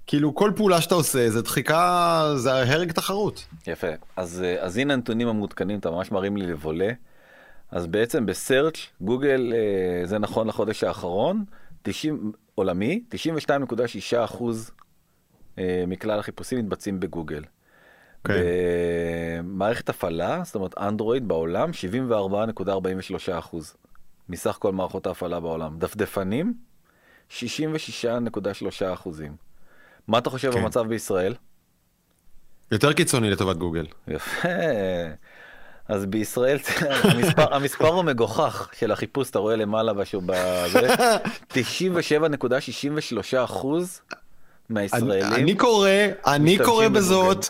כאילו 0.06 0.34
כל 0.34 0.52
פעולה 0.56 0.80
שאתה 0.80 0.94
עושה 0.94 1.30
זה 1.30 1.42
דחיקה, 1.42 2.32
זה 2.36 2.52
הרג 2.52 2.92
תחרות. 2.92 3.46
יפה, 3.66 3.86
אז, 4.16 4.42
אה, 4.42 4.64
אז 4.64 4.76
הנה 4.76 4.92
הנתונים 4.92 5.28
המעודכנים, 5.28 5.78
אתה 5.78 5.90
ממש 5.90 6.12
מרים 6.12 6.36
לי 6.36 6.46
לוולה. 6.46 6.90
אז 7.70 7.86
בעצם 7.86 8.26
ב 8.26 8.34
search 8.34 8.78
גוגל, 9.00 9.52
אה, 9.54 10.06
זה 10.06 10.18
נכון 10.18 10.48
לחודש 10.48 10.84
האחרון, 10.84 11.44
90, 11.82 12.32
עולמי, 12.60 13.02
92.6 13.14 14.24
אחוז 14.24 14.70
אה, 15.58 15.84
מכלל 15.86 16.18
החיפושים 16.18 16.58
מתבצעים 16.58 17.00
בגוגל. 17.00 17.42
Okay. 17.42 18.28
כן. 18.28 18.34
במערכת 19.44 19.88
הפעלה, 19.88 20.40
זאת 20.44 20.54
אומרת 20.54 20.78
אנדרואיד 20.78 21.28
בעולם, 21.28 21.70
74.43 22.60 23.38
אחוז 23.38 23.76
מסך 24.28 24.56
כל 24.60 24.72
מערכות 24.72 25.06
ההפעלה 25.06 25.40
בעולם. 25.40 25.78
דפדפנים, 25.78 26.54
66.3 27.30 27.34
אחוזים. 28.92 29.36
מה 30.08 30.18
אתה 30.18 30.30
חושב 30.30 30.50
okay. 30.50 30.54
כן. 30.54 30.62
במצב 30.62 30.86
בישראל? 30.86 31.34
יותר 32.72 32.92
קיצוני 32.92 33.30
לטובת 33.30 33.56
גוגל. 33.56 33.86
יפה. 34.08 34.48
אז 35.90 36.06
בישראל 36.06 36.58
המספר, 37.02 37.54
המספר 37.54 37.88
הוא 37.88 38.04
מגוחך 38.04 38.68
של 38.78 38.92
החיפוש, 38.92 39.30
אתה 39.30 39.38
רואה 39.38 39.56
למעלה 39.56 39.92
בשו, 39.92 40.20
בזה, 40.26 40.88
97.63 41.52 41.56
אחוז 43.44 44.00
מהישראלים. 44.70 45.24
אני, 45.24 45.42
אני 45.42 45.54
קורא, 45.56 45.90
אני 46.26 46.58
קורא 46.64 46.88
בזאת, 46.88 47.48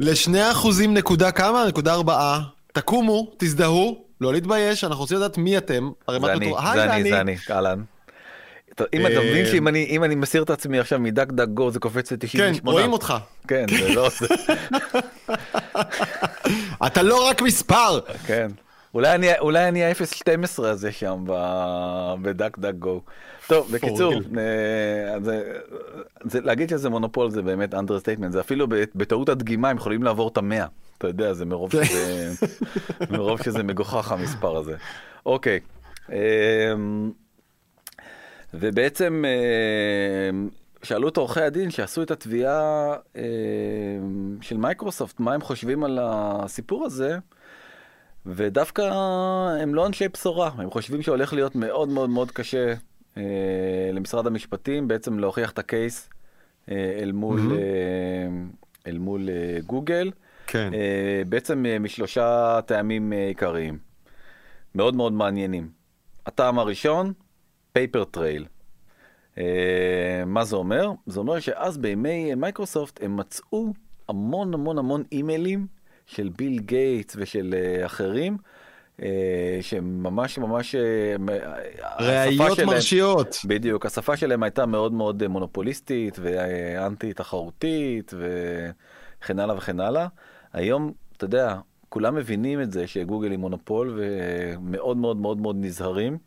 לשני 0.00 0.50
אחוזים 0.50 0.94
נקודה 0.94 1.30
כמה? 1.30 1.64
נקודה 1.68 1.94
ארבעה. 1.94 2.40
תקומו, 2.72 3.32
תזדהו, 3.38 4.04
לא 4.20 4.32
להתבייש, 4.32 4.84
אנחנו 4.84 5.00
רוצים 5.00 5.16
לדעת 5.16 5.38
מי 5.38 5.58
אתם. 5.58 5.90
זה 6.10 6.16
אני, 6.16 6.52
זה 6.74 6.84
אני, 6.84 7.10
זה 7.10 7.20
אני, 7.20 7.36
אהלן. 7.50 7.82
אם 8.92 9.06
אתה 9.06 9.20
מבין 9.20 9.46
שאם 9.46 9.68
אני 9.68 9.86
אם 9.90 10.04
אני 10.04 10.14
מסיר 10.14 10.42
את 10.42 10.50
עצמי 10.50 10.78
עכשיו 10.78 10.98
מדק 10.98 11.32
דק 11.32 11.48
גו 11.48 11.70
זה 11.70 11.78
קופץ 11.78 12.12
ל-98. 12.12 12.28
כן, 12.32 12.52
רואים 12.64 12.92
אותך. 12.92 13.14
כן, 13.48 13.66
זה 13.68 13.94
לא... 13.94 14.10
אתה 16.86 17.02
לא 17.02 17.28
רק 17.28 17.42
מספר. 17.42 18.00
כן. 18.26 18.50
אולי 18.94 19.14
אני 19.14 19.38
אולי 19.38 19.68
אני 19.68 19.84
ה-012 19.84 20.62
הזה 20.62 20.92
שם 20.92 21.24
בדק 22.22 22.58
דק 22.58 22.74
גו. 22.78 23.00
טוב, 23.46 23.72
בקיצור, 23.72 24.14
אה, 24.14 25.18
זה, 26.24 26.40
להגיד 26.40 26.68
שזה 26.68 26.90
מונופול 26.90 27.30
זה 27.30 27.42
באמת 27.42 27.74
understatement, 27.74 28.32
זה 28.32 28.40
אפילו 28.40 28.66
בטעות 28.94 29.28
הדגימה 29.28 29.70
הם 29.70 29.76
יכולים 29.76 30.02
לעבור 30.02 30.28
את 30.28 30.36
המאה. 30.36 30.66
אתה 30.98 31.08
יודע, 31.08 31.32
זה 31.32 31.44
מרוב 31.44 31.70
מרוב 33.10 33.42
שזה 33.42 33.62
מגוחך 33.62 34.12
המספר 34.12 34.56
הזה. 34.56 34.74
אוקיי. 35.26 35.60
ובעצם 38.60 39.24
אה, 39.26 40.46
שאלו 40.82 41.08
את 41.08 41.16
עורכי 41.16 41.40
הדין 41.40 41.70
שעשו 41.70 42.02
את 42.02 42.10
התביעה 42.10 42.94
אה, 43.16 43.22
של 44.40 44.56
מייקרוסופט, 44.56 45.20
מה 45.20 45.34
הם 45.34 45.40
חושבים 45.40 45.84
על 45.84 45.98
הסיפור 46.02 46.84
הזה, 46.84 47.18
ודווקא 48.26 48.82
הם 49.60 49.74
לא 49.74 49.86
אנשי 49.86 50.08
בשורה, 50.08 50.50
הם 50.58 50.70
חושבים 50.70 51.02
שהולך 51.02 51.32
להיות 51.32 51.54
מאוד 51.54 51.88
מאוד 51.88 52.10
מאוד 52.10 52.30
קשה 52.30 52.74
אה, 53.16 53.22
למשרד 53.92 54.26
המשפטים 54.26 54.88
בעצם 54.88 55.18
להוכיח 55.18 55.50
את 55.50 55.58
ה 55.58 55.68
case 55.68 56.10
אל 56.68 57.12
מול, 57.12 57.40
mm-hmm. 57.40 58.86
אל 58.86 58.98
מול 58.98 59.28
גוגל, 59.66 60.10
כן. 60.46 60.72
בעצם 61.28 61.64
משלושה 61.80 62.60
טעמים 62.66 63.12
עיקריים, 63.12 63.78
מאוד 64.74 64.96
מאוד 64.96 65.12
מעניינים. 65.12 65.68
הטעם 66.26 66.58
הראשון, 66.58 67.12
paper 67.74 68.04
trail. 68.04 68.44
Uh, 69.34 69.38
מה 70.26 70.44
זה 70.44 70.56
אומר? 70.56 70.92
זה 71.06 71.20
אומר 71.20 71.40
שאז 71.40 71.78
בימי 71.78 72.34
מייקרוסופט 72.34 73.02
הם 73.02 73.16
מצאו 73.16 73.72
המון 74.08 74.54
המון 74.54 74.78
המון 74.78 75.02
אימיילים 75.12 75.66
של 76.06 76.30
ביל 76.36 76.58
גייטס 76.58 77.16
ושל 77.18 77.54
uh, 77.54 77.86
אחרים. 77.86 78.36
uh, 79.00 79.02
שהם 79.60 80.02
ממש 80.02 80.74
ראיות 81.98 82.60
מרשיות 82.60 83.36
בדיוק 83.48 83.86
השפה 83.86 84.16
שלהם 84.16 84.42
הייתה 84.42 84.66
מאוד 84.66 84.92
מאוד 84.92 85.26
מונופוליסטית 85.26 86.18
ואנטי 86.22 87.12
תחרותית 87.12 88.14
וכן 88.16 89.38
הלאה 89.38 89.56
וכן 89.56 89.80
הלאה 89.80 90.06
היום 90.52 90.92
אתה 91.16 91.24
יודע 91.24 91.56
כולם 91.88 92.14
מבינים 92.14 92.60
את 92.60 92.72
זה 92.72 92.86
שגוגל 92.86 93.30
היא 93.30 93.38
מונופול 93.38 93.98
ומאוד 93.98 94.96
מאוד 94.96 95.16
מאוד 95.16 95.40
מאוד 95.40 95.56
נזהרים. 95.58 96.18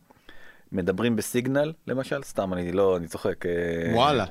מדברים 0.72 1.16
בסיגנל 1.16 1.74
למשל 1.88 2.24
סתם 2.24 2.54
אני 2.54 2.72
לא 2.72 2.98
אני 2.98 3.08
צוחק 3.08 3.46
אה, 3.46 3.52
וואלה. 3.96 4.26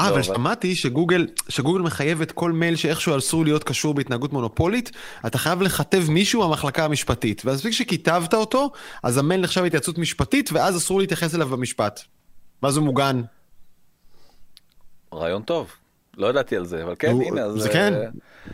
אה 0.00 0.10
לא, 0.10 0.14
אבל 0.14 0.22
שמעתי 0.22 0.74
שגוגל 0.74 1.26
שגוגל 1.48 1.80
מחייבת 1.80 2.32
כל 2.32 2.52
מייל 2.52 2.76
שאיכשהו 2.76 3.18
אסור 3.18 3.44
להיות 3.44 3.64
קשור 3.64 3.94
בהתנהגות 3.94 4.32
מונופולית 4.32 4.90
אתה 5.26 5.38
חייב 5.38 5.62
לכתב 5.62 6.02
מישהו 6.08 6.48
במחלקה 6.48 6.84
המשפטית 6.84 7.42
ואז 7.44 7.56
מספיק 7.56 7.72
שכיתבת 7.72 8.34
אותו 8.34 8.70
אז 9.02 9.18
המייל 9.18 9.40
נחשב 9.40 9.64
התייעצות 9.64 9.98
משפטית 9.98 10.52
ואז 10.52 10.76
אסור 10.76 11.00
להתייחס 11.00 11.34
אליו 11.34 11.48
במשפט. 11.48 12.00
ואז 12.62 12.76
הוא 12.76 12.84
מוגן. 12.84 13.22
רעיון 15.14 15.42
טוב 15.42 15.72
לא 16.16 16.26
ידעתי 16.26 16.56
על 16.56 16.66
זה 16.66 16.82
אבל 16.82 16.94
כן 16.98 17.10
הוא, 17.10 17.24
הנה 17.24 17.52
זה 17.52 17.68
כן 17.68 17.94
אה, 17.94 18.00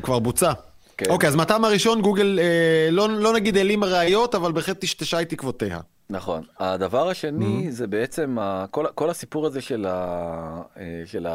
כבר 0.03 0.19
בוצע. 0.19 0.53
כן. 0.97 1.11
אוקיי 1.11 1.29
אז 1.29 1.37
מהטעם 1.37 1.65
הראשון 1.65 2.03
גוגל 2.03 2.39
אה, 2.43 2.91
לא, 2.91 3.09
לא 3.09 3.33
נגיד 3.33 3.57
העלימה 3.57 3.87
ראיות 3.87 4.35
אבל 4.35 4.53
בהחלט 4.53 4.81
טשטשה 4.81 5.21
את 5.23 5.33
עקבותיה. 5.33 5.79
נכון. 6.11 6.45
הדבר 6.59 7.09
השני 7.09 7.67
mm-hmm. 7.69 7.71
זה 7.71 7.87
בעצם 7.87 8.39
ה, 8.39 8.67
כל, 8.71 8.85
כל 8.95 9.11
הסיפור 9.11 9.47
הזה 9.47 9.61
של, 9.61 9.87
ה, 9.87 10.63
אה, 10.77 11.03
של 11.07 11.27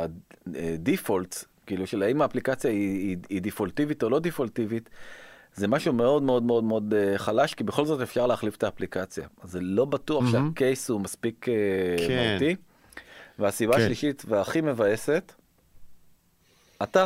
הדיפולט, 0.46 1.44
כאילו 1.66 1.88
של 1.88 2.04
האם 2.04 2.22
האפליקציה 2.22 2.72
היא, 2.72 3.00
היא, 3.00 3.18
היא 3.30 3.42
דיפולטיבית 3.42 4.04
או 4.04 4.10
לא 4.10 4.20
דיפולטיבית, 4.20 4.90
זה 5.56 5.68
משהו 5.68 5.94
מאוד 5.94 6.24
מאוד 6.24 6.44
מאוד 6.44 6.64
מאוד 6.64 6.94
אה, 6.94 7.18
חלש, 7.18 7.54
כי 7.54 7.64
בכל 7.64 7.86
זאת 7.86 8.02
אפשר 8.02 8.28
להחליף 8.28 8.56
את 8.56 8.64
האפליקציה. 8.64 9.28
אז 9.42 9.52
זה 9.52 9.60
לא 9.62 9.86
בטוח 9.86 10.24
mm-hmm. 10.24 10.32
שהקייס 10.32 10.90
הוא 10.90 11.02
מספיק 11.02 11.50
אה, 11.50 11.54
כן. 12.08 12.32
מהותי. 12.32 12.56
והסיבה 13.40 13.74
כן. 13.74 13.82
השלישית 13.82 14.24
והכי 14.28 14.62
מבאסת, 14.62 15.34
אתה. 16.84 17.06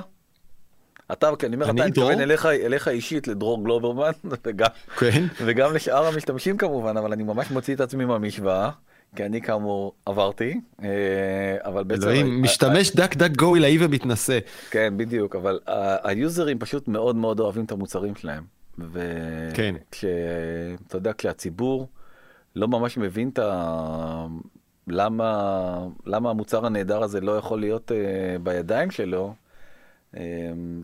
אתה, 1.12 1.30
כי 1.40 1.46
אני 1.46 1.56
אומר, 1.56 1.66
אתה 1.66 1.74
מתכוון 1.74 2.22
אליך, 2.22 2.46
אליך 2.46 2.88
אישית, 2.88 3.28
לדרור 3.28 3.64
גלוברמן, 3.64 4.12
וגם, 4.46 4.68
כן. 4.98 5.26
וגם 5.46 5.74
לשאר 5.74 6.08
המשתמשים 6.08 6.58
כמובן, 6.58 6.98
אבל 6.98 7.14
אני 7.14 7.24
ממש 7.24 7.52
מוציא 7.52 7.76
את 7.76 7.82
עצמי 7.82 8.06
מהמשוואה. 8.06 8.70
כי 9.16 9.26
אני 9.26 9.42
כאמור 9.42 9.94
עברתי, 10.06 10.60
אה, 10.84 10.88
אבל 11.62 11.84
בעצם... 11.84 12.04
אלוהים, 12.04 12.42
משתמש 12.42 12.96
דק 12.96 13.16
דק 13.16 13.38
גו 13.38 13.56
עילאי 13.56 13.78
ומתנשא. 13.86 14.40
כן, 14.72 14.94
בדיוק, 14.98 15.36
אבל 15.36 15.60
היוזרים 16.04 16.60
פשוט 16.60 16.88
מאוד 16.88 17.16
מאוד 17.16 17.40
אוהבים 17.40 17.66
את 17.66 17.72
המוצרים 17.72 18.16
שלהם. 18.16 18.44
כן. 19.54 19.76
יודע, 20.94 21.12
כשהציבור 21.18 21.88
לא 22.56 22.68
ממש 22.68 22.98
מבין 22.98 23.30
את 23.30 23.40
ה... 23.40 24.28
למה, 24.88 25.88
למה 26.06 26.30
המוצר 26.30 26.66
הנהדר 26.66 27.04
הזה 27.04 27.22
לא 27.22 27.32
יכול 27.32 27.60
להיות 27.60 27.92
uh, 27.92 28.40
בידיים 28.44 28.92
שלו, 28.92 29.34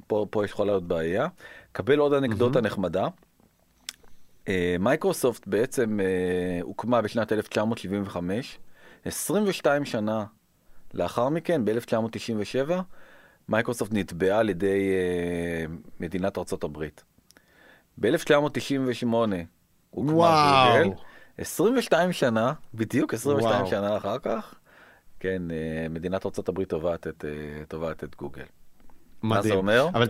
פה, 0.07 0.25
פה 0.29 0.45
יכולה 0.45 0.71
להיות 0.71 0.87
בעיה. 0.87 1.27
קבל 1.71 1.99
עוד 1.99 2.13
אנקדוטה 2.13 2.59
mm-hmm. 2.59 2.61
נחמדה. 2.61 3.07
אה, 4.47 4.75
מייקרוסופט 4.79 5.47
בעצם 5.47 5.99
אה, 5.99 6.59
הוקמה 6.61 7.01
בשנת 7.01 7.31
1975, 7.31 8.59
22 9.05 9.85
שנה 9.85 10.25
לאחר 10.93 11.29
מכן, 11.29 11.65
ב-1997, 11.65 12.71
מייקרוסופט 13.49 13.91
נתבעה 13.93 14.39
על 14.39 14.49
ידי 14.49 14.91
אה, 14.93 15.65
מדינת 15.99 16.37
ארצות 16.37 16.63
הברית. 16.63 17.03
ב-1998 17.97 19.05
הוקמה 19.89 20.73
גוגל, 20.83 20.95
22 21.37 22.11
שנה, 22.11 22.53
בדיוק 22.73 23.13
22 23.13 23.55
וואו. 23.55 23.69
שנה 23.69 23.97
אחר 23.97 24.19
כך, 24.19 24.55
כן, 25.19 25.41
מדינת 25.89 26.25
ארצות 26.25 26.49
הברית 26.49 26.69
תובעת 26.69 27.07
את, 27.07 27.25
את 28.03 28.15
גוגל. 28.15 28.45
מדהים. 29.23 29.41
מה 29.41 29.41
זה 29.41 29.53
אומר? 29.53 29.87
אבל 29.93 30.07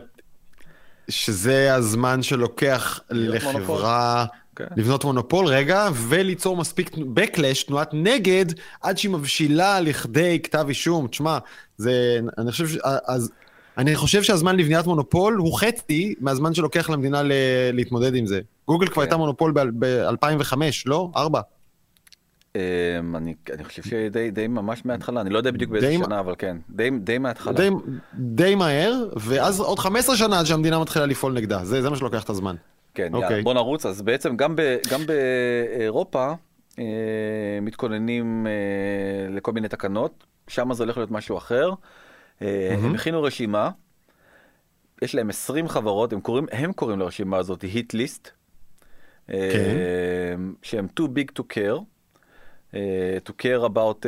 שזה 1.09 1.75
הזמן 1.75 2.23
שלוקח 2.23 2.99
לחברה 3.09 4.25
okay. 4.25 4.63
לבנות 4.77 5.05
מונופול, 5.05 5.45
רגע, 5.45 5.89
וליצור 5.93 6.57
מספיק 6.57 6.95
backlash, 6.95 7.67
תנועת 7.67 7.89
נגד, 7.93 8.45
עד 8.81 8.97
שהיא 8.97 9.11
מבשילה 9.11 9.79
לכדי 9.79 10.39
כתב 10.43 10.65
אישום. 10.69 11.07
תשמע, 11.07 11.37
זה, 11.77 12.19
אני 12.37 12.51
חושב, 12.51 12.67
ש, 12.67 12.77
אז, 13.07 13.31
אני 13.77 13.95
חושב 13.95 14.23
שהזמן 14.23 14.55
לבניית 14.55 14.85
מונופול 14.85 15.35
הוא 15.35 15.59
חצי 15.59 16.15
מהזמן 16.19 16.53
שלוקח 16.53 16.89
למדינה 16.89 17.23
ל, 17.23 17.31
להתמודד 17.73 18.15
עם 18.15 18.25
זה. 18.25 18.41
גוגל 18.67 18.85
okay. 18.85 18.89
כבר 18.89 18.95
כן. 18.95 19.01
הייתה 19.01 19.17
מונופול 19.17 19.53
ב-2005, 19.79 20.53
לא? 20.85 21.11
ארבע. 21.15 21.41
Um, 22.53 23.17
אני, 23.17 23.35
אני 23.53 23.63
חושב 23.63 23.83
שדי 23.83 24.31
די 24.31 24.47
ממש 24.47 24.85
מההתחלה, 24.85 25.21
אני 25.21 25.29
לא 25.29 25.37
יודע 25.37 25.51
בדיוק 25.51 25.71
באיזה 25.71 25.93
שנה, 25.93 26.19
אבל 26.19 26.35
כן, 26.37 26.57
די, 26.69 26.89
די 26.89 27.17
מההתחלה. 27.17 27.53
די, 27.53 27.69
די 28.13 28.55
מהר, 28.55 29.09
ואז 29.15 29.59
עוד 29.59 29.79
15 29.79 30.15
שנה 30.15 30.39
עד 30.39 30.45
שהמדינה 30.45 30.79
מתחילה 30.79 31.05
לפעול 31.05 31.33
נגדה, 31.33 31.65
זה, 31.65 31.81
זה 31.81 31.89
מה 31.89 31.95
שלוקח 31.95 32.23
את 32.23 32.29
הזמן. 32.29 32.55
כן, 32.93 33.03
okay. 33.03 33.17
יאללה, 33.17 33.27
אוקיי. 33.27 33.43
בוא 33.43 33.53
נרוץ, 33.53 33.85
אז 33.85 34.01
בעצם 34.01 34.37
גם, 34.37 34.55
ב, 34.55 34.77
גם 34.91 35.01
באירופה 35.05 36.33
אה, 36.79 36.85
מתכוננים 37.61 38.47
אה, 38.47 39.35
לכל 39.35 39.51
מיני 39.51 39.67
תקנות, 39.67 40.23
שם 40.47 40.73
זה 40.73 40.83
הולך 40.83 40.97
להיות 40.97 41.11
משהו 41.11 41.37
אחר. 41.37 41.69
אה, 42.41 42.69
mm-hmm. 42.71 42.85
הם 42.85 42.95
הכינו 42.95 43.23
רשימה, 43.23 43.69
יש 45.01 45.15
להם 45.15 45.29
20 45.29 45.67
חברות, 45.67 46.13
הם 46.13 46.21
קוראים, 46.21 46.45
הם 46.51 46.73
קוראים 46.73 46.99
לרשימה 46.99 47.37
הזאת 47.37 47.61
היט 47.61 47.93
ליסט, 47.93 48.29
okay. 49.27 49.31
אה, 49.31 50.35
שהם 50.61 50.87
too 50.99 51.03
big 51.03 51.39
to 51.39 51.43
care. 51.57 51.92
Uh, 52.73 52.75
to 53.25 53.31
care 53.31 53.63
about 53.65 54.05
uh, 54.05 54.07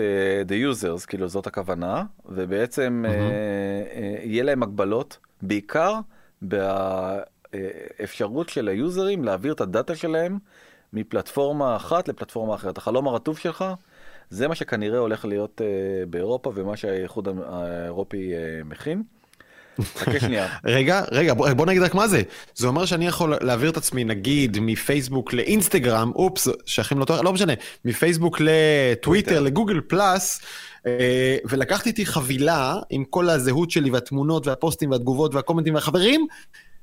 the 0.50 0.56
users, 0.72 1.06
כאילו 1.08 1.28
זאת 1.28 1.48
הכוונה, 1.48 2.04
ובעצם 2.26 3.06
mm-hmm. 3.08 3.96
יהיה 4.24 4.44
להם 4.44 4.64
הגבלות, 4.64 5.18
בעיקר 5.42 5.94
באפשרות 8.02 8.50
של 8.50 8.68
היוזרים 8.68 9.24
להעביר 9.24 9.54
את 9.54 9.62
הדאטה 9.62 9.96
שלהם 9.96 10.38
מפלטפורמה 10.94 11.76
אחת 11.76 12.08
לפלטפורמה 12.08 12.56
אחרת. 12.56 12.78
החלום 12.78 13.08
הרטוב 13.08 13.38
שלך, 13.38 13.66
זה 14.30 14.48
מה 14.48 14.56
שכנראה 14.56 15.00
הולך 15.00 15.26
להיות 15.26 15.62
באירופה 16.10 16.52
ומה 16.56 16.78
שהאיחוד 16.78 17.28
האירופי 17.48 18.34
מכין. 18.66 19.04
חכה 19.82 20.20
שנייה. 20.20 20.48
רגע, 20.66 21.04
רגע, 21.12 21.34
בוא, 21.34 21.54
בוא 21.54 21.66
נגיד 21.66 21.82
רק 21.82 21.96
מה 21.96 22.08
זה. 22.08 22.22
זה 22.56 22.68
אומר 22.68 22.86
שאני 22.86 23.08
יכול 23.08 23.34
להעביר 23.42 23.70
את 23.70 23.78
עצמי, 23.78 24.04
נגיד, 24.04 24.58
מפייסבוק 24.62 25.34
לאינסטגרם, 25.34 26.12
אופס, 26.16 26.48
שייכים 26.66 26.98
לאותו, 26.98 27.24
לא 27.24 27.34
משנה, 27.34 27.54
מפייסבוק 27.86 28.38
לטוויטר, 28.40 29.40
לגוגל 29.40 29.82
פלאס, 29.82 30.42
אה, 30.86 31.38
ולקחתי 31.46 31.90
איתי 31.90 32.06
חבילה 32.06 32.76
עם 32.90 33.04
כל 33.04 33.30
הזהות 33.30 33.72
שלי 33.72 33.90
והתמונות 33.90 34.48
והפוסטים 34.48 34.92
והתגובות 34.92 35.36
והקומנטים 35.36 35.76
והחברים, 35.76 36.28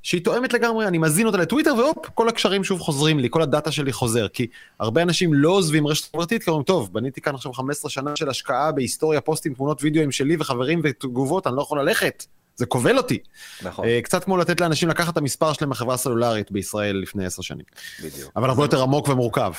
שהיא 0.02 0.24
תואמת 0.24 0.52
לגמרי, 0.52 0.86
אני 0.86 0.98
מזין 0.98 1.26
אותה 1.26 1.38
לטוויטר, 1.38 1.74
והופ, 1.78 2.06
כל 2.14 2.28
הקשרים 2.28 2.64
שוב 2.64 2.80
חוזרים 2.80 3.18
לי, 3.18 3.28
כל 3.30 3.42
הדאטה 3.42 3.72
שלי 3.72 3.92
חוזר. 3.92 4.28
כי 4.28 4.46
הרבה 4.80 5.02
אנשים 5.02 5.34
לא 5.34 5.50
עוזבים 5.50 5.86
רשת 5.86 6.12
חברתית, 6.12 6.42
כי 6.42 6.50
אומרים, 6.50 6.64
טוב, 6.64 6.92
בניתי 6.92 7.20
כאן 7.20 7.34
עכשיו 7.34 7.52
15 7.52 7.90
שנה 7.90 8.16
של 8.16 8.28
השקעה 8.28 8.72
בהיסטוריה, 8.72 9.20
פוסטים, 9.20 9.54
תמונות 9.54 9.82
וידאוים 9.82 10.12
שלי 10.12 10.36
וחברים 10.40 10.80
ותגובות, 10.84 11.46
אני 11.46 11.56
לא 11.56 11.62
יכול 11.62 11.80
ללכת. 11.80 12.24
זה 12.56 12.66
כובל 12.66 12.96
אותי. 12.96 13.18
נכון. 13.62 13.84
Uh, 13.84 13.88
קצת 14.02 14.24
כמו 14.24 14.36
לתת 14.36 14.60
לאנשים 14.60 14.88
לקחת 14.88 15.12
את 15.12 15.18
המספר 15.18 15.52
שלהם 15.52 15.70
מחברה 15.70 15.96
סלולרית 15.96 16.50
בישראל 16.50 16.96
לפני 16.96 17.26
עשר 17.26 17.42
שנים. 17.42 17.64
בדיוק. 18.04 18.32
אבל 18.36 18.48
הרבה 18.48 18.64
יותר 18.64 18.82
עמוק 18.82 19.08
ומורכב. 19.08 19.52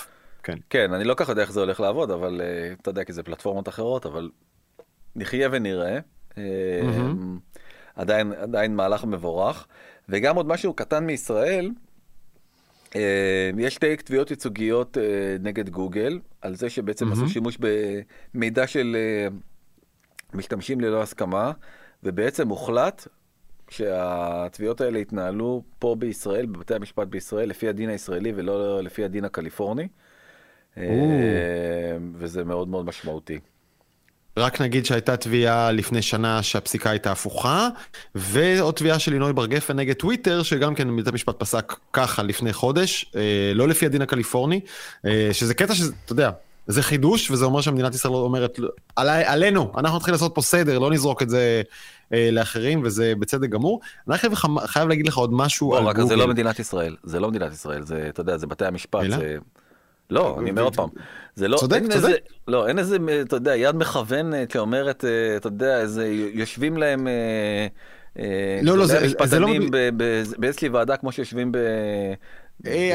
כן. 0.43 0.57
כן, 0.69 0.93
אני 0.93 1.03
לא 1.03 1.13
כל 1.13 1.23
כך 1.23 1.29
יודע 1.29 1.41
איך 1.41 1.51
זה 1.51 1.59
הולך 1.59 1.79
לעבוד, 1.79 2.11
אבל 2.11 2.41
uh, 2.41 2.81
אתה 2.81 2.89
יודע, 2.89 3.03
כי 3.03 3.13
זה 3.13 3.23
פלטפורמות 3.23 3.69
אחרות, 3.69 4.05
אבל 4.05 4.29
נחיה 5.15 5.49
ונראה. 5.51 5.99
Uh, 6.31 6.35
mm-hmm. 6.35 7.59
עדיין, 7.95 8.33
עדיין 8.33 8.75
מהלך 8.75 9.03
מבורך. 9.03 9.67
וגם 10.09 10.35
עוד 10.35 10.47
משהו 10.47 10.73
קטן 10.73 11.05
מישראל, 11.05 11.71
אה, 12.95 13.49
יש 13.57 13.73
שתי 13.73 13.95
תביעות 13.95 14.31
ייצוגיות 14.31 14.97
אה, 14.97 15.03
נגד 15.39 15.69
גוגל, 15.69 16.19
על 16.41 16.55
זה 16.55 16.69
שבעצם 16.69 17.09
mm-hmm. 17.09 17.13
עשו 17.13 17.29
שימוש 17.29 17.57
במידע 18.33 18.67
של 18.67 18.95
אה, 18.99 19.27
משתמשים 20.33 20.81
ללא 20.81 21.01
הסכמה, 21.01 21.51
ובעצם 22.03 22.47
הוחלט 22.49 23.07
שהתביעות 23.69 24.81
האלה 24.81 24.99
יתנהלו 24.99 25.63
פה 25.79 25.95
בישראל, 25.99 26.45
בבתי 26.45 26.75
המשפט 26.75 27.07
בישראל, 27.07 27.49
לפי 27.49 27.69
הדין 27.69 27.89
הישראלי 27.89 28.33
ולא 28.35 28.83
לפי 28.83 29.03
הדין 29.03 29.25
הקליפורני. 29.25 29.87
וזה 32.15 32.43
מאוד 32.43 32.67
מאוד 32.67 32.85
משמעותי. 32.85 33.39
רק 34.37 34.61
נגיד 34.61 34.85
שהייתה 34.85 35.17
תביעה 35.17 35.71
לפני 35.71 36.01
שנה 36.01 36.43
שהפסיקה 36.43 36.89
הייתה 36.89 37.11
הפוכה, 37.11 37.69
ועוד 38.15 38.73
תביעה 38.73 38.99
של 38.99 39.11
לינוי 39.11 39.33
בר 39.33 39.45
גפן 39.45 39.75
נגד 39.75 39.93
טוויטר, 39.93 40.43
שגם 40.43 40.75
כן 40.75 40.95
בית 40.95 41.07
המשפט 41.07 41.39
פסק 41.39 41.73
ככה 41.93 42.23
לפני 42.23 42.53
חודש, 42.53 43.11
אה, 43.15 43.51
לא 43.55 43.67
לפי 43.67 43.85
הדין 43.85 44.01
הקליפורני, 44.01 44.59
אה, 45.05 45.29
שזה 45.31 45.53
קטע 45.53 45.75
שזה, 45.75 45.93
אתה 46.05 46.13
יודע, 46.13 46.31
זה 46.67 46.83
חידוש, 46.83 47.31
וזה 47.31 47.45
אומר 47.45 47.61
שמדינת 47.61 47.95
ישראל 47.95 48.13
אומרת, 48.13 48.59
עלי, 48.95 49.25
עלינו, 49.25 49.71
אנחנו 49.77 49.97
נתחיל 49.97 50.13
לעשות 50.13 50.35
פה 50.35 50.41
סדר, 50.41 50.79
לא 50.79 50.91
נזרוק 50.91 51.21
את 51.21 51.29
זה 51.29 51.61
אה, 52.13 52.29
לאחרים, 52.31 52.81
וזה 52.83 53.13
בצדק 53.19 53.49
גמור. 53.49 53.79
אני 54.09 54.17
חייב, 54.17 54.33
חייב 54.65 54.89
להגיד 54.89 55.07
לך 55.07 55.17
עוד 55.17 55.33
משהו 55.33 55.71
לא, 55.71 55.77
על 55.77 55.83
גוגל. 55.85 56.07
זה 56.07 56.15
לא 56.15 56.27
מדינת 56.27 56.59
ישראל, 56.59 56.95
זה 57.03 57.19
לא 57.19 57.29
מדינת 57.29 57.53
ישראל, 57.53 57.85
זה, 57.85 58.05
אתה 58.09 58.21
יודע, 58.21 58.37
זה 58.37 58.47
בתי 58.47 58.65
המשפט, 58.65 59.01
זה... 59.09 59.37
לא, 60.09 60.37
אני 60.39 60.49
אומר 60.49 60.61
עוד 60.61 60.75
פעם, 60.75 60.89
זה 61.35 61.47
לא, 61.47 61.57
צודק, 61.57 61.79
צודק. 61.81 61.95
איזה, 61.95 62.13
לא, 62.47 62.67
אין 62.67 62.79
איזה, 62.79 62.97
אתה 63.21 63.35
יודע, 63.35 63.55
יד 63.55 63.75
מכוונת 63.75 64.51
שאומרת, 64.51 65.05
אה, 65.05 65.37
אתה 65.37 65.47
יודע, 65.47 65.79
איזה, 65.79 66.07
יושבים 66.33 66.77
להם, 66.77 67.07
אה, 67.07 67.67
אה, 68.19 68.59
לא, 68.63 68.77
לא, 68.77 68.85
זה, 68.85 69.07
זה 69.25 69.39
לא... 69.39 69.47
באיזושהי 70.37 70.69
ועדה 70.69 70.97
כמו 70.97 71.11
שיושבים 71.11 71.51
ב... 71.51 71.57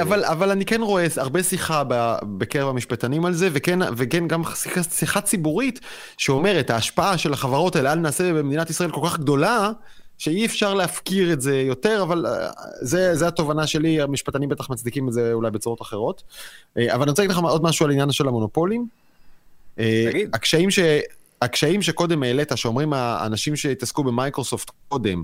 אבל, 0.01 0.25
אבל 0.25 0.51
אני 0.51 0.65
כן 0.65 0.83
רואה 0.83 1.07
הרבה 1.17 1.43
שיחה 1.43 1.83
בקרב 2.39 2.69
המשפטנים 2.69 3.25
על 3.25 3.33
זה, 3.33 3.49
וכן, 3.53 3.79
וכן 3.97 4.29
גם 4.29 4.43
שיחה, 4.55 4.83
שיחה 4.83 5.21
ציבורית 5.21 5.81
שאומרת, 6.19 6.71
ההשפעה 6.71 7.19
של 7.19 7.33
החברות 7.33 7.77
האלה 7.77 7.93
על 7.93 7.99
נעשה 7.99 8.33
במדינת 8.33 8.71
ישראל 8.71 8.91
כל 8.91 9.01
כך 9.05 9.19
גדולה, 9.19 9.71
שאי 10.19 10.47
אפשר 10.47 10.75
להפקיר 10.75 11.33
את 11.33 11.41
זה 11.41 11.61
יותר, 11.61 12.03
אבל 12.03 12.27
אה, 12.27 12.49
זה, 12.81 13.15
זה 13.15 13.29
התובנה 13.29 13.67
שלי, 13.67 14.01
המשפטנים 14.01 14.49
בטח 14.49 14.71
מצדיקים 14.71 15.09
את 15.09 15.13
זה 15.13 15.33
אולי 15.33 15.51
בצורות 15.51 15.83
אחרות. 15.83 16.23
אה, 16.79 16.95
אבל 16.95 17.03
אני 17.03 17.11
רוצה 17.11 17.23
להגיד 17.23 17.37
לך 17.37 17.43
עוד 17.43 17.63
משהו 17.63 17.87
על 17.87 17.93
עניין 17.93 18.13
של 18.13 18.29
המונופולים. 18.29 18.87
אה, 19.79 20.05
תגיד. 20.11 20.31
הקשיים, 20.33 20.71
ש, 20.71 20.79
הקשיים 21.43 21.83
שקודם 21.83 22.23
העלית, 22.23 22.53
שאומרים 22.55 22.93
האנשים 22.93 23.57
שהתעסקו 23.57 24.05
במייקרוסופט 24.05 24.71
קודם, 24.89 25.23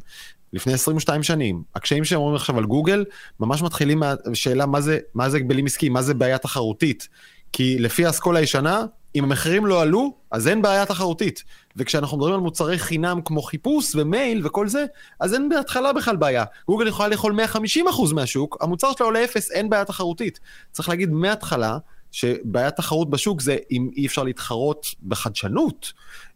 לפני 0.55 0.73
22 0.73 1.23
שנים, 1.23 1.63
הקשיים 1.75 2.05
שהם 2.05 2.19
אומרים 2.19 2.37
עכשיו 2.37 2.59
על 2.59 2.65
גוגל, 2.65 3.05
ממש 3.41 3.63
מתחילים 3.63 4.01
מהשאלה 4.01 4.67
מה 4.67 4.81
זה, 4.81 4.99
מה 5.15 5.31
זה 5.31 5.37
הגבלים 5.37 5.67
עסקיים, 5.67 5.93
מה 5.93 6.03
זה 6.03 6.15
בעיה 6.15 6.39
תחרותית. 6.39 7.09
כי 7.53 7.79
לפי 7.79 8.07
האסכולה 8.07 8.39
הישנה, 8.39 8.85
אם 9.15 9.25
המחירים 9.25 9.67
לא 9.67 9.83
עלו, 9.83 10.17
אז 10.31 10.49
אין 10.49 10.63
בעיה 10.63 10.87
תחרותית. 10.87 11.45
וכשאנחנו 11.77 12.17
מדברים 12.17 12.35
על 12.35 12.41
מוצרי 12.41 12.79
חינם 12.79 13.21
כמו 13.25 13.43
חיפוש 13.43 13.95
ומייל 13.95 14.47
וכל 14.47 14.69
זה, 14.69 14.85
אז 15.21 15.35
אין 15.35 15.49
בהתחלה 15.49 15.93
בכלל 15.93 16.17
בעיה. 16.17 16.45
גוגל 16.69 16.87
יכולה 16.87 17.09
לאכול 17.09 17.41
150% 17.41 18.15
מהשוק, 18.15 18.59
המוצר 18.61 18.93
שלה 18.99 19.07
עולה 19.07 19.25
0, 19.25 19.51
אין 19.51 19.71
בעיה 19.71 19.85
תחרותית. 19.85 20.41
צריך 20.73 20.89
להגיד 20.89 21.11
מההתחלה, 21.11 21.79
שבעיית 22.13 22.77
תחרות 22.77 23.11
בשוק 23.11 23.41
זה 23.41 23.57
אם 23.71 23.91
אי 23.97 24.07
אפשר 24.07 24.23
להתחרות 24.23 24.87
בחדשנות, 25.03 25.93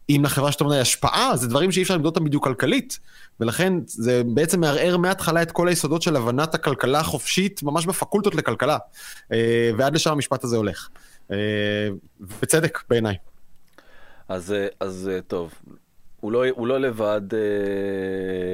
אם 0.09 0.21
לחברה 0.25 0.51
שאתה 0.51 0.63
אומר 0.63 0.81
השפעה, 0.81 1.35
זה 1.35 1.47
דברים 1.47 1.71
שאי 1.71 1.81
אפשר 1.81 1.93
למדוד 1.93 2.15
אותם 2.15 2.25
בדיוק 2.25 2.43
כלכלית. 2.43 2.99
ולכן 3.39 3.73
זה 3.85 4.21
בעצם 4.25 4.59
מערער 4.59 4.97
מההתחלה 4.97 5.41
את 5.41 5.51
כל 5.51 5.67
היסודות 5.67 6.01
של 6.01 6.15
הבנת 6.15 6.55
הכלכלה 6.55 6.99
החופשית, 6.99 7.63
ממש 7.63 7.85
בפקולטות 7.85 8.35
לכלכלה. 8.35 8.77
אה, 9.31 9.71
ועד 9.77 9.95
לשם 9.95 10.11
המשפט 10.11 10.43
הזה 10.43 10.57
הולך. 10.57 10.89
אה, 11.31 11.37
בצדק 12.41 12.79
בעיניי. 12.89 13.15
אז, 14.29 14.53
אה, 14.53 14.67
אז 14.79 15.09
טוב, 15.27 15.53
הוא 16.19 16.31
לא, 16.31 16.43
הוא 16.49 16.67
לא 16.67 16.79
לבד 16.79 17.21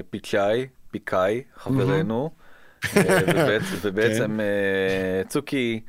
פיצ'אי, 0.10 0.68
פיקאי, 0.92 1.44
חברנו, 1.56 2.30
ובעצם, 2.96 3.76
ובעצם 3.84 4.40
כן. 5.24 5.30
צוקי 5.30 5.82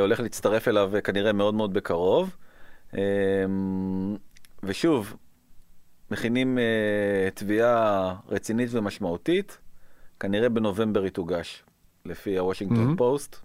הולך 0.00 0.20
להצטרף 0.20 0.68
אליו 0.68 0.92
כנראה 1.04 1.32
מאוד 1.32 1.54
מאוד 1.54 1.74
בקרוב. 1.74 2.36
אה, 4.64 4.68
ושוב, 4.70 5.16
מכינים 6.10 6.58
אה, 6.58 7.30
תביעה 7.34 8.14
רצינית 8.28 8.68
ומשמעותית, 8.72 9.58
כנראה 10.20 10.48
בנובמבר 10.48 11.02
היא 11.02 11.10
תוגש, 11.10 11.64
לפי 12.04 12.38
הוושינגטון 12.38 12.96
פוסט. 12.96 13.36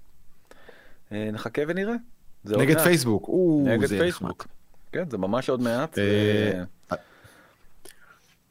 אה, 1.12 1.30
נחכה 1.34 1.62
ונראה. 1.67 1.95
נגד 2.45 2.80
פייסבוק. 2.80 3.30
נגד 3.65 3.88
פייסבוק. 3.88 4.47
כן, 4.91 5.10
זה 5.10 5.17
ממש 5.17 5.49
עוד 5.49 5.62
מעט. 5.62 5.99
אה, 5.99 6.63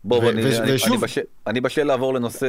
בוא, 0.04 0.22
אני 1.46 1.60
בשל 1.60 1.84
לעבור 1.84 2.14
לנושא 2.14 2.46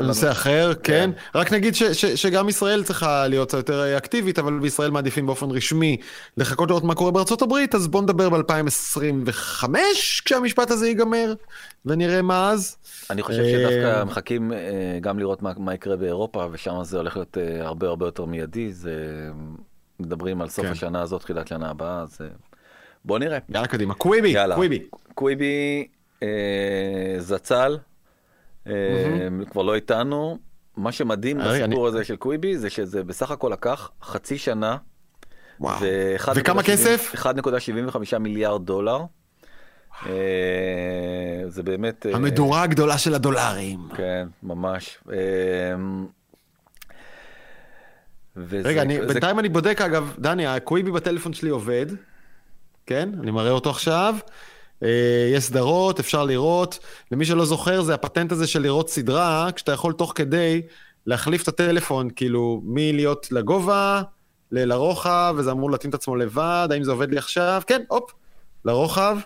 לנושא 0.00 0.30
אחר, 0.30 0.74
כן. 0.74 1.10
כן. 1.32 1.38
רק 1.38 1.52
נגיד 1.52 1.74
שגם 2.14 2.48
ישראל 2.48 2.84
צריכה 2.84 3.28
להיות 3.28 3.52
יותר 3.52 3.96
אקטיבית, 3.96 4.38
אבל 4.38 4.58
בישראל 4.58 4.90
מעדיפים 4.90 5.26
באופן 5.26 5.50
רשמי 5.50 5.96
לחכות 6.36 6.68
לראות 6.68 6.84
מה 6.84 6.94
קורה 6.94 7.10
בארצות 7.10 7.42
הברית, 7.42 7.74
אז 7.74 7.88
בואו 7.88 8.02
נדבר 8.02 8.28
ב-2025, 8.30 9.64
כשהמשפט 10.24 10.70
הזה 10.70 10.88
ייגמר, 10.88 11.34
ונראה 11.86 12.22
מה 12.22 12.50
אז. 12.50 12.76
אני 13.10 13.22
חושב 13.22 13.44
שדווקא 13.44 13.98
אה, 13.98 14.04
מחכים 14.04 14.52
אה, 14.52 14.58
גם 15.00 15.18
לראות 15.18 15.42
מה 15.42 15.74
יקרה 15.74 15.96
באירופה, 15.96 16.46
ושם 16.52 16.78
זה 16.82 16.96
הולך 16.96 17.16
להיות 17.16 17.38
הרבה 17.60 17.86
הרבה 17.86 18.06
יותר 18.06 18.24
מיידי. 18.24 18.72
זה... 18.72 18.94
מדברים 20.00 20.40
על 20.40 20.48
סוף 20.48 20.64
כן. 20.64 20.72
השנה 20.72 21.02
הזאת, 21.02 21.20
תחילת 21.20 21.48
שנה 21.48 21.70
הבאה, 21.70 22.00
אז 22.00 22.18
אה, 22.20 22.26
בוא 23.04 23.18
נראה. 23.18 23.38
יאללה 23.48 23.66
קדימה, 23.66 23.94
קוויבי, 23.94 24.28
יאללה. 24.28 24.54
קוויבי. 24.54 24.82
קוויבי 25.14 25.88
אה, 26.22 26.28
זצ"ל, 27.18 27.78
אה, 28.66 28.72
mm-hmm. 28.72 29.50
כבר 29.50 29.62
לא 29.62 29.74
איתנו. 29.74 30.38
מה 30.76 30.92
שמדהים 30.92 31.38
בסיפור 31.38 31.88
אני... 31.88 31.88
הזה 31.88 32.04
של 32.04 32.16
קוויבי 32.16 32.58
זה 32.58 32.70
שזה 32.70 33.02
בסך 33.04 33.30
הכל 33.30 33.50
לקח 33.52 33.90
חצי 34.02 34.38
שנה. 34.38 34.76
וואו. 35.60 35.78
וכמה 36.34 36.62
כסף? 36.62 37.14
1.75 37.14 38.18
מיליארד 38.18 38.66
דולר. 38.66 39.00
אה, 40.06 40.10
זה 41.48 41.62
באמת... 41.62 42.06
אה, 42.06 42.14
המדורה 42.14 42.62
הגדולה 42.62 42.98
של 42.98 43.14
הדולרים. 43.14 43.88
כן, 43.96 44.28
ממש. 44.42 44.98
אה, 45.12 45.16
וזה, 48.36 48.68
רגע, 48.68 48.82
אני, 48.82 49.00
זה... 49.00 49.06
בינתיים 49.06 49.38
אני 49.38 49.48
בודק 49.48 49.80
אגב, 49.80 50.14
דני, 50.18 50.46
הקוויבי 50.46 50.90
בטלפון 50.90 51.32
שלי 51.32 51.50
עובד, 51.50 51.86
כן? 52.86 53.08
אני 53.22 53.30
מראה 53.30 53.50
אותו 53.50 53.70
עכשיו. 53.70 54.14
אה, 54.82 55.30
יש 55.32 55.44
סדרות, 55.44 56.00
אפשר 56.00 56.24
לראות. 56.24 56.78
למי 57.12 57.24
שלא 57.24 57.44
זוכר, 57.44 57.82
זה 57.82 57.94
הפטנט 57.94 58.32
הזה 58.32 58.46
של 58.46 58.62
לראות 58.62 58.90
סדרה, 58.90 59.48
כשאתה 59.54 59.72
יכול 59.72 59.92
תוך 59.92 60.12
כדי 60.14 60.62
להחליף 61.06 61.42
את 61.42 61.48
הטלפון, 61.48 62.08
כאילו, 62.16 62.62
מלהיות 62.64 63.32
לגובה, 63.32 64.02
לרוחב, 64.50 65.34
וזה 65.38 65.50
אמור 65.50 65.70
להתאים 65.70 65.90
את 65.90 65.94
עצמו 65.94 66.16
לבד, 66.16 66.68
האם 66.70 66.84
זה 66.84 66.90
עובד 66.90 67.10
לי 67.10 67.18
עכשיו? 67.18 67.62
כן, 67.66 67.82
הופ, 67.88 68.12
לרוחב 68.64 69.18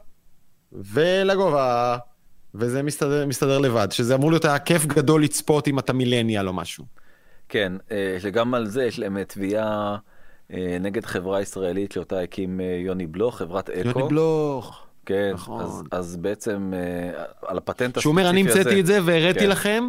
ולגובה, 0.72 1.96
וזה 2.54 2.82
מסתדר, 2.82 3.26
מסתדר 3.26 3.58
לבד, 3.58 3.88
שזה 3.90 4.14
אמור 4.14 4.30
להיות 4.30 4.44
היה 4.44 4.58
כיף 4.58 4.86
גדול 4.86 5.24
לצפות 5.24 5.68
אם 5.68 5.78
אתה 5.78 5.92
מילניאל 5.92 6.48
או 6.48 6.52
משהו. 6.52 6.84
כן, 7.48 7.72
אה, 7.90 8.16
שגם 8.20 8.54
על 8.54 8.66
זה 8.66 8.84
יש 8.84 8.98
להם 8.98 9.24
תביעה 9.24 9.64
אה, 9.64 9.96
נגד 10.80 11.04
חברה 11.04 11.40
ישראלית 11.40 11.92
שאותה 11.92 12.20
הקים 12.20 12.60
אה, 12.60 12.80
יוני 12.84 13.06
בלוך, 13.06 13.38
חברת 13.38 13.70
אקו. 13.70 13.98
יוני 13.98 14.08
בלוך. 14.08 14.86
כן, 15.06 15.30
נכון. 15.34 15.64
אז, 15.64 15.82
אז 15.90 16.16
בעצם 16.16 16.72
אה, 16.74 17.24
על 17.46 17.58
הפטנט 17.58 17.80
הספציפי 17.80 17.98
הזה... 17.98 18.00
שהוא 18.00 18.10
אומר, 18.10 18.30
אני 18.30 18.40
המצאתי 18.40 18.80
את 18.80 18.86
זה 18.86 18.98
והראיתי 19.04 19.40
כן. 19.40 19.48
לכם, 19.48 19.88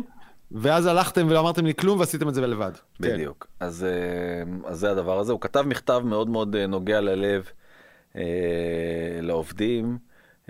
ואז 0.52 0.86
הלכתם 0.86 1.28
ולא 1.30 1.39
אמרתם 1.39 1.65
לי 1.65 1.74
כלום 1.76 2.00
ועשיתם 2.00 2.30
את 2.30 2.34
זה 2.34 2.48
לבד. 2.48 2.72
כן. 2.76 3.13
בדיוק. 3.13 3.48
כן. 3.60 3.65
אז, 3.65 3.84
אה, 3.86 4.69
אז 4.69 4.80
זה 4.80 4.91
הדבר 4.91 5.19
הזה. 5.19 5.32
הוא 5.32 5.41
כתב 5.41 5.62
מכתב 5.62 6.02
מאוד 6.06 6.30
מאוד 6.30 6.56
אה, 6.56 6.67
נוגע 6.67 7.02
ללב 7.02 7.50
אה, 8.15 8.22
לעובדים, 9.22 9.98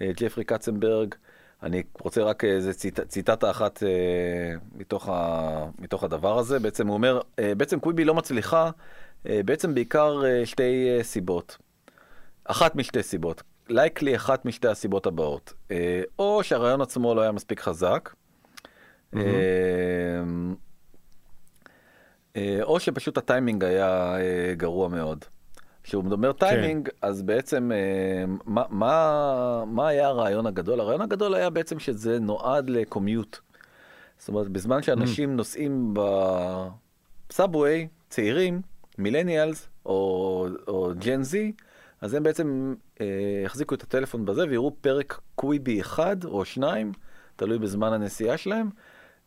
אה, 0.02 0.12
ג'פרי 0.16 0.44
קצנברג. 0.44 1.16
אני 1.64 1.84
רוצה 2.02 2.24
רק 2.24 2.44
איזה 2.44 2.74
ציט, 2.74 3.00
ציטטה 3.00 3.52
אחת 3.52 3.84
אה, 3.84 3.90
מתוך, 4.76 5.10
ה, 5.10 5.66
מתוך 5.80 6.04
הדבר 6.04 6.38
הזה. 6.40 6.60
בעצם 6.60 6.88
הוא 6.88 6.94
אומר, 6.94 7.22
אה, 7.40 7.56
בעצם 7.56 7.80
קוויבי 7.80 8.06
לא 8.06 8.16
מצליחה, 8.16 8.64
אה, 8.66 8.72
בעצם 9.26 9.74
בעיקר 9.74 10.22
אה, 10.26 10.46
שתי 10.46 10.98
אה, 10.98 11.04
סיבות. 11.04 11.58
אחת 12.46 12.76
משתי 12.76 13.04
סיבות. 13.04 13.44
לייקלי 13.70 14.16
אחת 14.16 14.46
משתי 14.46 14.68
הסיבות 14.68 15.06
הבאות. 15.06 15.54
אה, 15.72 16.02
או 16.20 16.44
שהרעיון 16.44 16.82
עצמו 16.82 17.16
לא 17.16 17.22
היה 17.22 17.32
מספיק 17.32 17.60
חזק, 17.60 18.14
mm-hmm. 19.16 19.20
או 22.62 22.80
שפשוט 22.80 23.18
הטיימינג 23.18 23.64
היה 23.64 24.16
גרוע 24.58 24.88
מאוד. 24.88 25.26
כשהוא 25.84 26.04
מדבר 26.04 26.34
כן. 26.34 26.40
טיימינג, 26.40 26.90
כן. 26.90 27.08
אז 27.08 27.22
בעצם 27.22 27.72
מה, 28.46 28.64
מה, 28.70 29.64
מה 29.68 29.88
היה 29.88 30.08
הרעיון 30.08 30.46
הגדול? 30.48 30.80
הרעיון 30.80 31.02
הגדול 31.02 31.36
היה 31.36 31.50
בעצם 31.50 31.80
שזה 31.80 32.20
נועד 32.20 32.70
לקומיוט. 32.70 33.38
זאת 34.18 34.28
אומרת, 34.28 34.50
בזמן 34.50 34.82
שאנשים 34.82 35.30
mm. 35.30 35.34
נוסעים 35.34 35.94
בסאבווי, 37.30 37.88
צעירים, 38.10 38.62
מילניאלס 39.00 39.68
או, 39.86 40.48
או 40.68 40.92
ג'ן 41.00 41.24
זי, 41.24 41.52
אז 42.02 42.14
הם 42.14 42.24
בעצם 42.24 42.76
אה, 43.02 43.06
יחזיקו 43.46 43.76
את 43.76 43.84
הטלפון 43.84 44.26
בזה 44.26 44.46
ויראו 44.50 44.76
פרק 44.82 45.20
קוויבי 45.36 45.82
אחד 45.82 46.26
או 46.26 46.46
שניים, 46.46 46.92
תלוי 47.36 47.60
בזמן 47.60 47.94
הנסיעה 47.94 48.38
שלהם, 48.38 48.70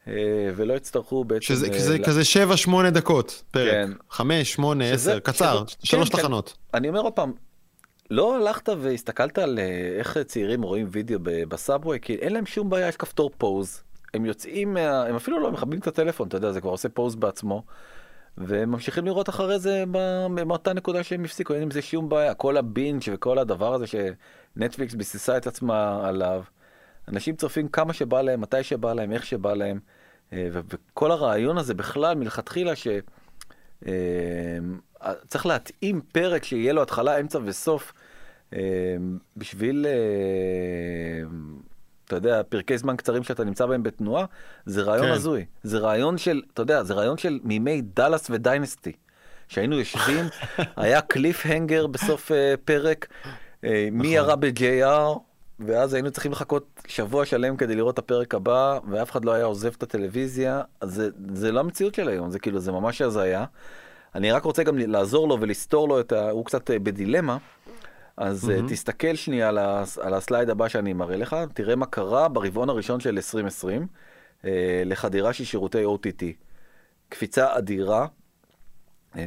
אה, 0.08 0.12
ולא 0.56 0.74
יצטרכו 0.74 1.24
בעצם... 1.24 1.42
שזה 1.42 1.66
אה, 1.66 1.74
כזה, 1.74 1.98
לה... 1.98 2.04
כזה 2.04 2.22
7-8 2.68 2.90
דקות 2.90 3.42
פרק, 3.50 3.70
כן. 3.70 3.90
5, 4.10 4.52
8, 4.52 4.84
10, 4.84 5.20
קצר, 5.20 5.64
שזה, 5.66 5.76
שלוש 5.82 6.08
כן, 6.08 6.16
כן. 6.16 6.22
תחנות. 6.22 6.48
כן. 6.48 6.78
אני 6.78 6.88
אומר 6.88 7.00
עוד 7.00 7.12
פעם, 7.12 7.32
לא 8.10 8.36
הלכת 8.36 8.68
והסתכלת 8.68 9.38
על 9.38 9.58
אה, 9.58 9.98
איך 9.98 10.18
צעירים 10.18 10.62
רואים 10.62 10.86
וידאו 10.90 11.18
בסאבווי, 11.22 11.98
כי 12.02 12.14
אין 12.14 12.32
להם 12.32 12.46
שום 12.46 12.70
בעיה, 12.70 12.88
יש 12.88 12.96
כפתור 12.96 13.30
פוז, 13.38 13.82
הם 14.14 14.26
יוצאים 14.26 14.74
מה... 14.74 15.02
הם 15.02 15.16
אפילו 15.16 15.40
לא 15.40 15.52
מכבים 15.52 15.78
את 15.78 15.86
הטלפון, 15.86 16.28
אתה 16.28 16.36
יודע, 16.36 16.52
זה 16.52 16.60
כבר 16.60 16.70
עושה 16.70 16.88
פוז 16.88 17.14
בעצמו. 17.14 17.62
וממשיכים 18.38 19.04
לראות 19.04 19.28
אחרי 19.28 19.58
זה 19.58 19.84
באותה 20.46 20.72
נקודה 20.72 21.02
שהם 21.02 21.24
הפסיקו, 21.24 21.54
אין 21.54 21.62
עם 21.62 21.70
זה 21.70 21.82
שום 21.82 22.08
בעיה, 22.08 22.34
כל 22.34 22.56
הבינג' 22.56 23.02
וכל 23.12 23.38
הדבר 23.38 23.74
הזה 23.74 23.84
שנטפליקס 23.86 24.94
ביססה 24.94 25.36
את 25.36 25.46
עצמה 25.46 26.08
עליו, 26.08 26.42
אנשים 27.08 27.36
צופים 27.36 27.68
כמה 27.68 27.92
שבא 27.92 28.22
להם, 28.22 28.40
מתי 28.40 28.62
שבא 28.62 28.92
להם, 28.92 29.12
איך 29.12 29.26
שבא 29.26 29.54
להם, 29.54 29.80
אה, 30.32 30.48
וכל 30.52 31.10
הרעיון 31.10 31.58
הזה 31.58 31.74
בכלל 31.74 32.14
מלכתחילה 32.14 32.72
שצריך 32.76 33.06
אה, 35.46 35.52
להתאים 35.52 36.00
פרק 36.12 36.44
שיהיה 36.44 36.72
לו 36.72 36.82
התחלה, 36.82 37.20
אמצע 37.20 37.38
וסוף 37.44 37.92
אה, 38.52 38.58
בשביל 39.36 39.86
אתה 42.12 42.28
יודע, 42.28 42.42
פרקי 42.48 42.78
זמן 42.78 42.96
קצרים 42.96 43.22
שאתה 43.22 43.44
נמצא 43.44 43.66
בהם 43.66 43.82
בתנועה, 43.82 44.24
זה 44.66 44.82
רעיון 44.82 45.06
כן. 45.06 45.12
הזוי. 45.12 45.44
זה 45.62 45.78
רעיון 45.78 46.18
של, 46.18 46.42
אתה 46.54 46.62
יודע, 46.62 46.82
זה 46.82 46.94
רעיון 46.94 47.18
של 47.18 47.40
מימי 47.44 47.82
דאלאס 47.82 48.30
ודיינסטי. 48.30 48.92
שהיינו 49.48 49.78
יושבים, 49.78 50.24
היה 50.76 51.00
קליף 51.00 51.46
הנגר 51.46 51.86
בסוף 51.86 52.30
uh, 52.30 52.34
פרק, 52.64 53.06
uh, 53.24 53.66
מי 53.92 53.98
נכון. 53.98 54.06
ירה 54.06 54.36
ב-JR, 54.36 55.18
ואז 55.60 55.94
היינו 55.94 56.10
צריכים 56.10 56.32
לחכות 56.32 56.80
שבוע 56.86 57.24
שלם 57.24 57.56
כדי 57.56 57.74
לראות 57.74 57.94
את 57.94 57.98
הפרק 57.98 58.34
הבא, 58.34 58.78
ואף 58.90 59.10
אחד 59.10 59.24
לא 59.24 59.32
היה 59.32 59.44
עוזב 59.44 59.72
את 59.78 59.82
הטלוויזיה, 59.82 60.62
אז 60.80 60.94
זה, 60.94 61.08
זה 61.34 61.52
לא 61.52 61.60
המציאות 61.60 61.94
של 61.94 62.08
היום, 62.08 62.30
זה 62.30 62.38
כאילו, 62.38 62.60
זה 62.60 62.72
ממש 62.72 63.02
הזיה. 63.02 63.44
אני 64.14 64.32
רק 64.32 64.44
רוצה 64.44 64.62
גם 64.62 64.78
לעזור 64.78 65.28
לו 65.28 65.40
ולסתור 65.40 65.88
לו 65.88 66.00
את 66.00 66.12
ה... 66.12 66.30
הוא 66.30 66.44
קצת 66.44 66.70
uh, 66.70 66.72
בדילמה. 66.82 67.36
אז 68.16 68.50
mm-hmm. 68.50 68.70
תסתכל 68.70 69.14
שנייה 69.14 69.48
על, 69.48 69.58
הס, 69.58 69.98
על 69.98 70.14
הסלייד 70.14 70.50
הבא 70.50 70.68
שאני 70.68 70.92
מראה 70.92 71.16
לך, 71.16 71.36
תראה 71.54 71.76
מה 71.76 71.86
קרה 71.86 72.28
ברבעון 72.28 72.68
הראשון 72.68 73.00
של 73.00 73.14
2020 73.16 73.86
אה, 74.44 74.82
לחדירה 74.86 75.32
של 75.32 75.44
שירותי 75.44 75.84
OTT. 75.84 76.24
קפיצה 77.08 77.58
אדירה 77.58 78.06
אה, 79.16 79.22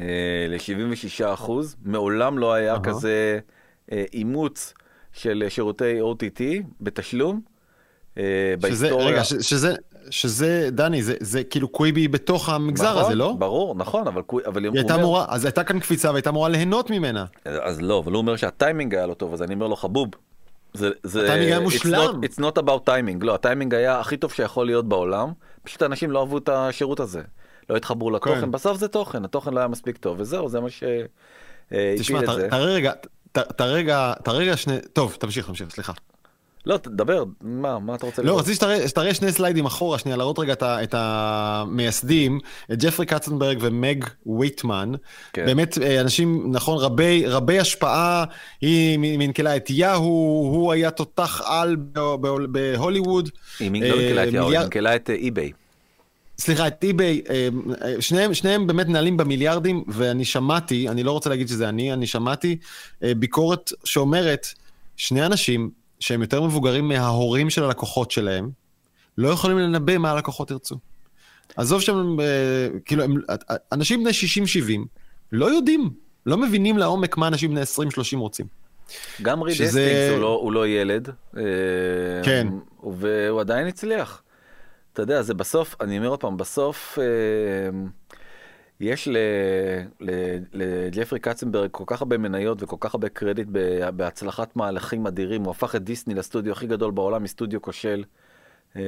ל-76 0.48 1.34
אחוז, 1.34 1.76
מעולם 1.82 2.38
לא 2.38 2.54
היה 2.54 2.76
uh-huh. 2.76 2.80
כזה 2.80 3.38
אה, 3.92 4.04
אימוץ 4.12 4.74
של 5.12 5.44
שירותי 5.48 6.00
OTT 6.00 6.42
בתשלום. 6.80 7.40
אה, 8.18 8.22
שזה, 8.22 8.86
בהיסטוריה. 8.86 9.06
רגע, 9.06 9.24
ש, 9.24 9.34
שזה, 9.34 9.74
שזה, 10.10 10.68
דני, 10.72 11.02
זה, 11.02 11.14
זה 11.20 11.44
כאילו 11.44 11.68
קוויבי 11.68 12.08
בתוך 12.08 12.48
המגזר 12.48 12.90
נכון, 12.90 13.04
הזה, 13.04 13.14
לא? 13.14 13.34
ברור, 13.38 13.74
נכון, 13.74 14.06
אבל, 14.06 14.22
אבל 14.46 14.64
היא 14.64 14.72
הייתה 14.74 14.94
אמורה, 14.94 15.24
אז 15.28 15.44
הייתה 15.44 15.64
כאן 15.64 15.80
קפיצה 15.80 16.10
והייתה 16.10 16.30
אמורה 16.30 16.48
ליהנות 16.48 16.90
ממנה. 16.90 17.24
אז 17.44 17.80
לא, 17.80 17.98
אבל 17.98 18.12
הוא 18.12 18.18
אומר 18.18 18.36
שהטיימינג 18.36 18.94
היה 18.94 19.06
לא 19.06 19.14
טוב, 19.14 19.32
אז 19.32 19.42
אני 19.42 19.54
אומר 19.54 19.66
לו 19.66 19.76
חבוב. 19.76 20.08
זה, 20.74 20.90
זה, 21.02 21.22
הטיימינג 21.22 21.50
היה 21.50 21.60
מושלם. 21.60 22.10
It's 22.22 22.26
not, 22.26 22.36
it's 22.36 22.40
not 22.40 22.62
about 22.62 22.88
timing, 22.88 23.24
לא, 23.24 23.34
הטיימינג 23.34 23.74
היה 23.74 24.00
הכי 24.00 24.16
טוב 24.16 24.32
שיכול 24.32 24.66
להיות 24.66 24.88
בעולם, 24.88 25.32
פשוט 25.62 25.82
אנשים 25.82 26.10
לא 26.10 26.20
אהבו 26.20 26.38
את 26.38 26.48
השירות 26.48 27.00
הזה. 27.00 27.22
לא 27.70 27.76
התחברו 27.76 28.10
לתוכן, 28.10 28.40
כן. 28.40 28.50
בסוף 28.50 28.78
זה 28.78 28.88
תוכן, 28.88 29.24
התוכן 29.24 29.54
לא 29.54 29.58
היה 29.58 29.68
מספיק 29.68 29.96
טוב, 29.96 30.20
וזהו, 30.20 30.48
זה 30.48 30.60
מה 30.60 30.70
שהפיל 30.70 31.06
את 31.92 31.98
זה. 31.98 32.02
תשמע, 32.02 32.20
תראה 33.56 33.82
רגע 34.26 34.56
שני, 34.56 34.78
טוב, 34.92 35.16
תמשיך, 35.20 35.46
תמשיך, 35.46 35.70
סליחה. 35.70 35.92
לא, 36.66 36.76
תדבר, 36.76 37.24
מה, 37.40 37.78
מה 37.78 37.94
אתה 37.94 38.06
רוצה 38.06 38.22
לא, 38.22 38.38
רציתי 38.38 38.66
שתראה 38.86 39.14
שני 39.14 39.32
סליידים 39.32 39.66
אחורה, 39.66 39.98
שנייה, 39.98 40.16
להראות 40.16 40.38
רגע 40.38 40.54
את 40.62 40.94
המייסדים, 40.98 42.40
את 42.72 42.82
ג'פרי 42.82 43.06
קצנברג 43.06 43.58
ומג 43.60 44.04
וויטמן. 44.26 44.92
כן. 45.32 45.46
באמת 45.46 45.78
אה, 45.82 46.00
אנשים, 46.00 46.46
נכון, 46.52 46.78
רבי, 46.78 47.24
רבי 47.26 47.58
השפעה, 47.58 48.24
היא 48.60 48.98
מנקלה 48.98 49.56
את 49.56 49.70
יאהו, 49.70 50.50
הוא 50.52 50.72
היה 50.72 50.90
תותח 50.90 51.40
על 51.44 51.76
בהוליווד. 52.48 53.30
היא 53.60 53.70
לא 53.70 53.78
מנקלה 53.78 54.28
את 54.28 54.32
יאהו, 54.32 54.50
היא 54.50 54.58
מנקלה 54.58 54.96
את 54.96 55.10
אי-ביי. 55.10 55.52
סליחה, 56.38 56.66
את 56.66 56.84
אי-ביי, 56.84 57.22
אה, 57.30 57.48
שניהם, 58.00 58.34
שניהם 58.34 58.66
באמת 58.66 58.86
מנהלים 58.86 59.16
במיליארדים, 59.16 59.84
ואני 59.88 60.24
שמעתי, 60.24 60.88
אני 60.88 61.02
לא 61.02 61.12
רוצה 61.12 61.30
להגיד 61.30 61.48
שזה 61.48 61.68
אני, 61.68 61.92
אני 61.92 62.06
שמעתי 62.06 62.56
אה, 63.02 63.12
ביקורת 63.14 63.72
שאומרת, 63.84 64.46
שני 64.96 65.26
אנשים, 65.26 65.70
שהם 66.00 66.20
יותר 66.20 66.42
מבוגרים 66.42 66.88
מההורים 66.88 67.50
של 67.50 67.64
הלקוחות 67.64 68.10
שלהם, 68.10 68.50
לא 69.18 69.28
יכולים 69.28 69.58
לנבא 69.58 69.98
מה 69.98 70.10
הלקוחות 70.10 70.50
ירצו. 70.50 70.76
עזוב 71.56 71.80
שהם, 71.80 72.20
אה, 72.20 72.68
כאילו, 72.84 73.04
הם, 73.04 73.14
אנשים 73.72 74.04
בני 74.04 74.10
60-70 74.10 74.86
לא 75.32 75.46
יודעים, 75.46 75.90
לא 76.26 76.36
מבינים 76.36 76.78
לעומק 76.78 77.16
מה 77.16 77.28
אנשים 77.28 77.50
בני 77.50 77.62
20-30 77.62 78.16
רוצים. 78.16 78.46
גם 79.22 79.42
ריד 79.42 79.56
שזה... 79.56 80.08
הוא, 80.12 80.20
לא, 80.20 80.38
הוא 80.42 80.52
לא 80.52 80.68
ילד, 80.68 81.08
אה, 81.36 81.42
כן, 82.24 82.48
והוא 82.82 83.40
עדיין 83.40 83.66
הצליח. 83.66 84.22
אתה 84.92 85.02
יודע, 85.02 85.22
זה 85.22 85.34
בסוף, 85.34 85.76
אני 85.80 85.98
אומר 85.98 86.08
עוד 86.08 86.20
פעם, 86.20 86.36
בסוף... 86.36 86.98
אה, 88.82 88.86
יש 88.86 89.08
לג'פרי 90.52 91.18
קצנברג 91.18 91.70
כל 91.70 91.84
כך 91.86 92.02
הרבה 92.02 92.18
מניות 92.18 92.62
וכל 92.62 92.76
כך 92.80 92.94
הרבה 92.94 93.08
קרדיט 93.08 93.48
בהצלחת 93.96 94.56
מהלכים 94.56 95.06
אדירים, 95.06 95.42
הוא 95.44 95.50
הפך 95.50 95.76
את 95.76 95.84
דיסני 95.84 96.14
לסטודיו 96.14 96.52
הכי 96.52 96.66
גדול 96.66 96.90
בעולם 96.90 97.22
מסטודיו 97.22 97.62
כושל. 97.62 98.04
Mm-hmm. 98.74 98.78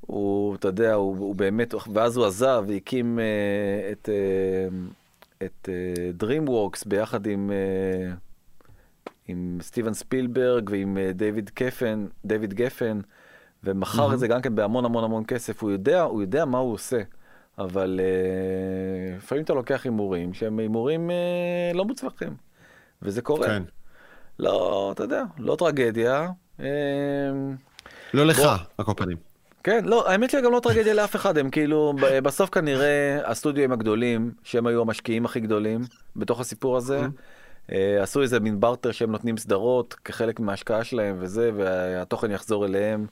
הוא, 0.00 0.54
אתה 0.54 0.68
יודע, 0.68 0.94
הוא, 0.94 1.16
הוא 1.18 1.34
באמת, 1.34 1.74
ואז 1.94 2.16
הוא 2.16 2.26
עזב 2.26 2.64
והקים 2.68 3.18
uh, 3.18 3.92
את, 3.92 4.08
uh, 4.08 5.44
את 5.44 5.68
uh, 5.68 6.24
DreamWorks 6.24 6.82
ביחד 6.86 7.26
עם, 7.26 7.50
uh, 7.50 8.14
עם 9.28 9.58
סטיבן 9.62 9.94
ספילברג 9.94 10.70
ועם 10.72 10.96
uh, 10.96 11.12
דיוויד 11.16 11.50
קפן, 11.50 12.06
דיוויד 12.24 12.54
גפן, 12.54 13.00
ומכר 13.64 14.10
mm-hmm. 14.10 14.14
את 14.14 14.18
זה 14.18 14.28
גם 14.28 14.42
כן 14.42 14.54
בהמון 14.54 14.84
המון 14.84 15.04
המון 15.04 15.24
כסף, 15.24 15.62
הוא 15.62 15.70
יודע, 15.70 16.02
הוא 16.02 16.20
יודע 16.20 16.44
מה 16.44 16.58
הוא 16.58 16.72
עושה. 16.72 17.02
אבל 17.60 18.00
uh, 18.00 19.16
לפעמים 19.16 19.44
אתה 19.44 19.52
לוקח 19.52 19.84
הימורים 19.84 20.34
שהם 20.34 20.58
הימורים 20.58 21.10
uh, 21.10 21.76
לא 21.76 21.84
מוצלחים, 21.84 22.36
וזה 23.02 23.22
קורה. 23.22 23.46
כן. 23.46 23.62
לא, 24.38 24.90
אתה 24.94 25.02
יודע, 25.02 25.22
לא 25.38 25.56
טרגדיה. 25.56 26.28
Uh, 26.58 26.62
לא 28.14 28.26
לך, 28.26 28.40
על 28.78 28.84
כל 28.84 28.92
פנים. 28.96 29.16
כן, 29.64 29.84
לא, 29.84 30.10
האמת 30.10 30.30
שגם 30.30 30.52
לא 30.52 30.60
טרגדיה 30.62 30.94
לאף 30.94 31.16
אחד, 31.16 31.38
הם 31.38 31.50
כאילו, 31.50 31.92
בסוף 32.22 32.50
כנראה 32.50 33.20
הסטודיו 33.24 33.72
הגדולים, 33.72 34.32
שהם 34.44 34.66
היו 34.66 34.80
המשקיעים 34.80 35.24
הכי 35.24 35.40
גדולים 35.40 35.80
בתוך 36.16 36.40
הסיפור 36.40 36.76
הזה, 36.76 37.00
עשו 38.02 38.22
איזה 38.22 38.40
מין 38.40 38.60
בארטר 38.60 38.92
שהם 38.92 39.12
נותנים 39.12 39.36
סדרות 39.36 39.94
כחלק 39.94 40.40
מההשקעה 40.40 40.84
שלהם 40.84 41.16
וזה, 41.20 41.50
והתוכן 41.56 42.30
יחזור 42.30 42.66
אליהם. 42.66 43.06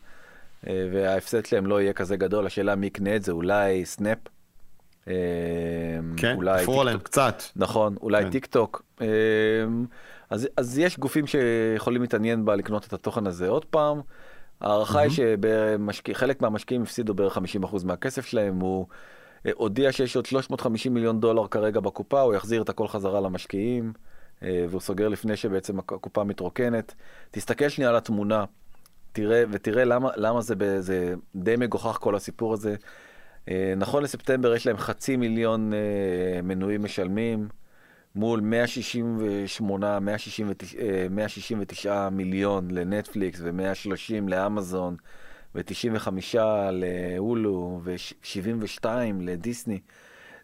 וההפסד 0.65 1.47
שלהם 1.47 1.67
לא 1.67 1.81
יהיה 1.81 1.93
כזה 1.93 2.17
גדול, 2.17 2.47
השאלה 2.47 2.77
מי 2.77 2.87
יקנה 2.87 3.17
את 3.17 3.23
זה, 3.23 3.33
אולי 3.33 3.85
סנאפ, 3.85 4.19
כן, 6.17 6.37
אולי 6.37 6.63
תפרו 6.63 6.81
עליהם 6.81 6.99
קצת. 6.99 7.43
נכון, 7.57 7.97
אולי 8.01 8.25
כן. 8.25 8.31
טיק 8.31 8.47
טוק. 8.47 8.83
אמ, 9.01 9.07
אז, 10.31 10.49
אז 10.57 10.79
יש 10.79 10.99
גופים 10.99 11.27
שיכולים 11.27 12.03
להתעניין 12.03 12.45
בה 12.45 12.57
לקנות 12.57 12.87
את 12.87 12.93
התוכן 12.93 13.27
הזה 13.27 13.49
עוד 13.49 13.65
פעם. 13.65 14.01
ההערכה 14.61 15.01
היא 15.01 15.11
שחלק 15.91 16.43
מהמשקיעים 16.43 16.83
הפסידו 16.83 17.15
בערך 17.15 17.39
50% 17.39 17.41
מהכסף 17.85 18.27
שלהם, 18.27 18.61
הוא 18.61 18.87
אה, 19.47 19.51
הודיע 19.55 19.93
שיש 19.93 20.17
עוד 20.17 20.27
350 20.27 20.95
מיליון 20.95 21.21
דולר 21.21 21.47
כרגע 21.47 21.81
בקופה, 21.81 22.21
הוא 22.21 22.35
יחזיר 22.35 22.63
את 22.63 22.69
הכל 22.69 22.89
חזרה 22.89 23.21
למשקיעים, 23.21 23.93
אה, 24.43 24.67
והוא 24.69 24.81
סוגר 24.81 25.09
לפני 25.09 25.37
שבעצם 25.37 25.79
הקופה 25.79 26.25
מתרוקנת. 26.25 26.95
תסתכל 27.31 27.69
שנייה 27.69 27.91
על 27.91 27.97
התמונה, 27.97 28.45
תראה, 29.13 29.45
ותראה 29.51 29.85
למה, 29.85 30.11
למה 30.17 30.41
זה, 30.41 30.55
זה 30.81 31.15
די 31.37 31.55
מגוחך 31.59 31.99
כל 32.01 32.15
הסיפור 32.15 32.53
הזה. 32.53 32.77
אה, 33.51 33.75
נכון 33.77 34.03
לספטמבר 34.03 34.55
יש 34.55 34.67
להם 34.67 34.77
חצי 34.77 35.17
מיליון 35.17 35.73
מנויים 36.43 36.83
משלמים. 36.83 37.49
מול 38.15 38.41
168, 38.41 40.01
169, 40.01 40.79
169 41.11 42.09
מיליון 42.09 42.71
לנטפליקס 42.71 43.41
ו-130 43.43 44.29
לאמזון 44.29 44.97
ו-95 45.55 46.09
להולו 46.73 47.81
ו-72 47.85 48.85
לדיסני. 49.21 49.81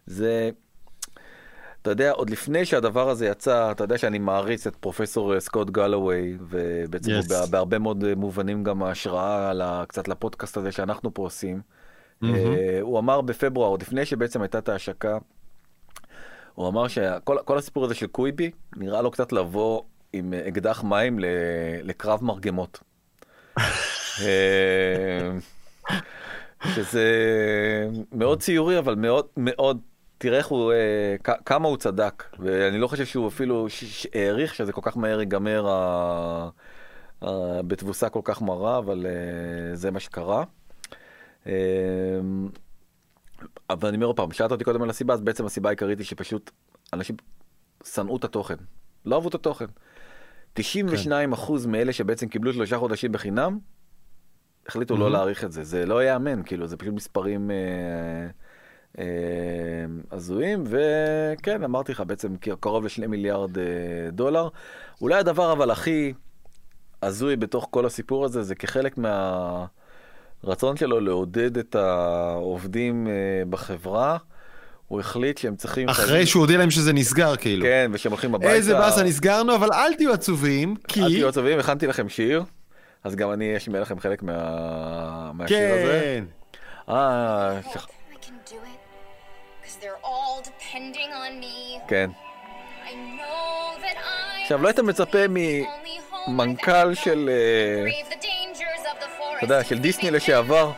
זה, 0.05 0.49
אתה 1.81 1.89
יודע, 1.89 2.11
עוד 2.11 2.29
לפני 2.29 2.65
שהדבר 2.65 3.09
הזה 3.09 3.25
יצא, 3.27 3.71
אתה 3.71 3.83
יודע 3.83 3.97
שאני 3.97 4.19
מעריץ 4.19 4.67
את 4.67 4.75
פרופסור 4.75 5.39
סקוט 5.39 5.69
גלווי, 5.69 6.37
ובעצם 6.41 7.11
yes. 7.11 7.49
בהרבה 7.49 7.79
מאוד 7.79 8.13
מובנים 8.13 8.63
גם 8.63 8.83
ההשראה 8.83 9.83
קצת 9.87 10.07
לפודקאסט 10.07 10.57
הזה 10.57 10.71
שאנחנו 10.71 11.13
פה 11.13 11.21
עושים. 11.21 11.61
Mm-hmm. 12.33 12.81
הוא 12.81 12.99
אמר 12.99 13.21
בפברואר, 13.21 13.69
עוד 13.69 13.81
לפני 13.81 14.05
שבעצם 14.05 14.41
הייתה 14.41 14.57
את 14.57 14.69
ההשקה, 14.69 15.17
הוא 16.55 16.67
אמר 16.67 16.87
שכל 16.87 17.57
הסיפור 17.57 17.85
הזה 17.85 17.95
של 17.95 18.07
קוויבי, 18.07 18.51
נראה 18.75 19.01
לו 19.01 19.11
קצת 19.11 19.31
לבוא 19.31 19.81
עם 20.13 20.33
אקדח 20.47 20.83
מים 20.83 21.19
לקרב 21.83 22.23
מרגמות. 22.23 22.79
אה, 24.21 25.31
שזה 26.75 27.09
מאוד 28.11 28.41
ציורי, 28.41 28.79
אבל 28.79 28.95
מאוד 28.95 29.25
מאוד, 29.37 29.79
תראה 30.17 30.37
איך 30.37 30.47
הוא, 30.47 30.71
אה, 30.71 31.35
כמה 31.45 31.67
הוא 31.67 31.77
צדק, 31.77 32.23
ואני 32.39 32.77
לא 32.77 32.87
חושב 32.87 33.05
שהוא 33.05 33.27
אפילו 33.27 33.67
העריך 34.13 34.55
שזה 34.55 34.71
כל 34.71 34.81
כך 34.83 34.97
מהר 34.97 35.19
ייגמר 35.19 35.67
בתבוסה 37.67 38.09
כל 38.09 38.21
כך 38.23 38.41
מרה, 38.41 38.77
אבל 38.77 39.05
אה, 39.05 39.75
זה 39.75 39.91
מה 39.91 39.99
שקרה. 39.99 40.43
אבל 43.69 43.87
אני 43.87 43.95
אומר 43.95 44.05
עוד 44.05 44.15
פעם, 44.15 44.31
שאלת 44.31 44.51
אותי 44.51 44.63
קודם 44.63 44.81
על 44.81 44.89
הסיבה, 44.89 45.13
אז 45.13 45.21
בעצם 45.21 45.45
הסיבה 45.45 45.69
העיקרית 45.69 45.99
היא 45.99 46.05
שפשוט 46.05 46.51
אנשים 46.93 47.15
שנאו 47.83 48.17
את 48.17 48.23
התוכן, 48.23 48.55
לא 49.05 49.15
אהבו 49.15 49.29
את 49.29 49.35
התוכן. 49.35 49.65
92 50.53 51.29
כן. 51.29 51.33
אחוז 51.33 51.65
מאלה 51.65 51.93
שבעצם 51.93 52.27
קיבלו 52.27 52.53
שלושה 52.53 52.77
חודשים 52.77 53.11
בחינם, 53.11 53.59
החליטו. 54.67 54.97
לא 54.97 55.11
להעריך 55.11 55.43
את 55.43 55.51
זה. 55.51 55.63
זה 55.63 55.85
לא 55.85 56.03
ייאמן, 56.03 56.43
כאילו, 56.43 56.67
זה 56.67 56.77
פשוט 56.77 56.93
מספרים 56.93 57.51
אה, 57.51 58.27
אה, 58.99 59.05
הזויים, 60.11 60.63
וכן, 60.65 61.63
אמרתי 61.63 61.91
לך, 61.91 62.01
בעצם 62.07 62.35
קרוב 62.59 62.85
לשני 62.85 63.07
מיליארד 63.07 63.57
אה, 63.57 63.63
דולר. 64.11 64.49
אולי 65.01 65.15
הדבר 65.15 65.51
אבל 65.51 65.71
הכי 65.71 66.13
הזוי 67.01 67.35
בתוך 67.35 67.67
כל 67.71 67.85
הסיפור 67.85 68.25
הזה, 68.25 68.43
זה 68.43 68.55
כחלק 68.55 68.97
מה... 68.97 69.65
הרצון 70.45 70.77
שלו 70.77 70.99
לעודד 70.99 71.57
את 71.57 71.75
העובדים 71.75 73.07
uh, 73.07 73.49
בחברה, 73.49 74.17
הוא 74.87 74.99
החליט 74.99 75.37
שהם 75.37 75.55
צריכים... 75.55 75.89
אחרי 75.89 76.05
חייבים... 76.05 76.25
שהוא 76.25 76.41
הודיע 76.41 76.57
להם 76.57 76.71
שזה 76.71 76.93
נסגר, 76.93 77.35
כאילו. 77.35 77.65
כן, 77.65 77.91
ושהם 77.93 78.11
הולכים 78.11 78.35
הביתה. 78.35 78.53
איזה 78.53 78.73
באסה 78.73 79.03
נסגרנו, 79.03 79.55
אבל 79.55 79.73
אל 79.73 79.93
תהיו 79.93 80.13
עצובים, 80.13 80.75
כי... 80.87 81.01
אל 81.01 81.07
תהיו 81.07 81.27
עצובים, 81.27 81.59
הכנתי 81.59 81.87
לכם 81.87 82.09
שיר, 82.09 82.43
אז 83.03 83.15
גם 83.15 83.31
אני 83.31 83.57
אשמיע 83.57 83.81
לכם 83.81 83.99
חלק 83.99 84.23
מה... 84.23 85.31
מהשיר 85.33 85.57
כן. 85.57 85.71
הזה. 85.73 86.21
כן. 86.87 86.93
אה... 86.93 87.59
שכ... 87.73 87.85
כן. 91.87 92.09
עכשיו, 94.41 94.61
לא 94.61 94.67
היית 94.67 94.79
מצפה 94.79 95.19
ממנכ"ל 96.27 96.93
של... 96.93 97.29
אתה 98.07 98.25
יודע, 99.45 99.63
של 99.63 99.79
דיסני 99.79 100.11
לשעבר, 100.11 100.71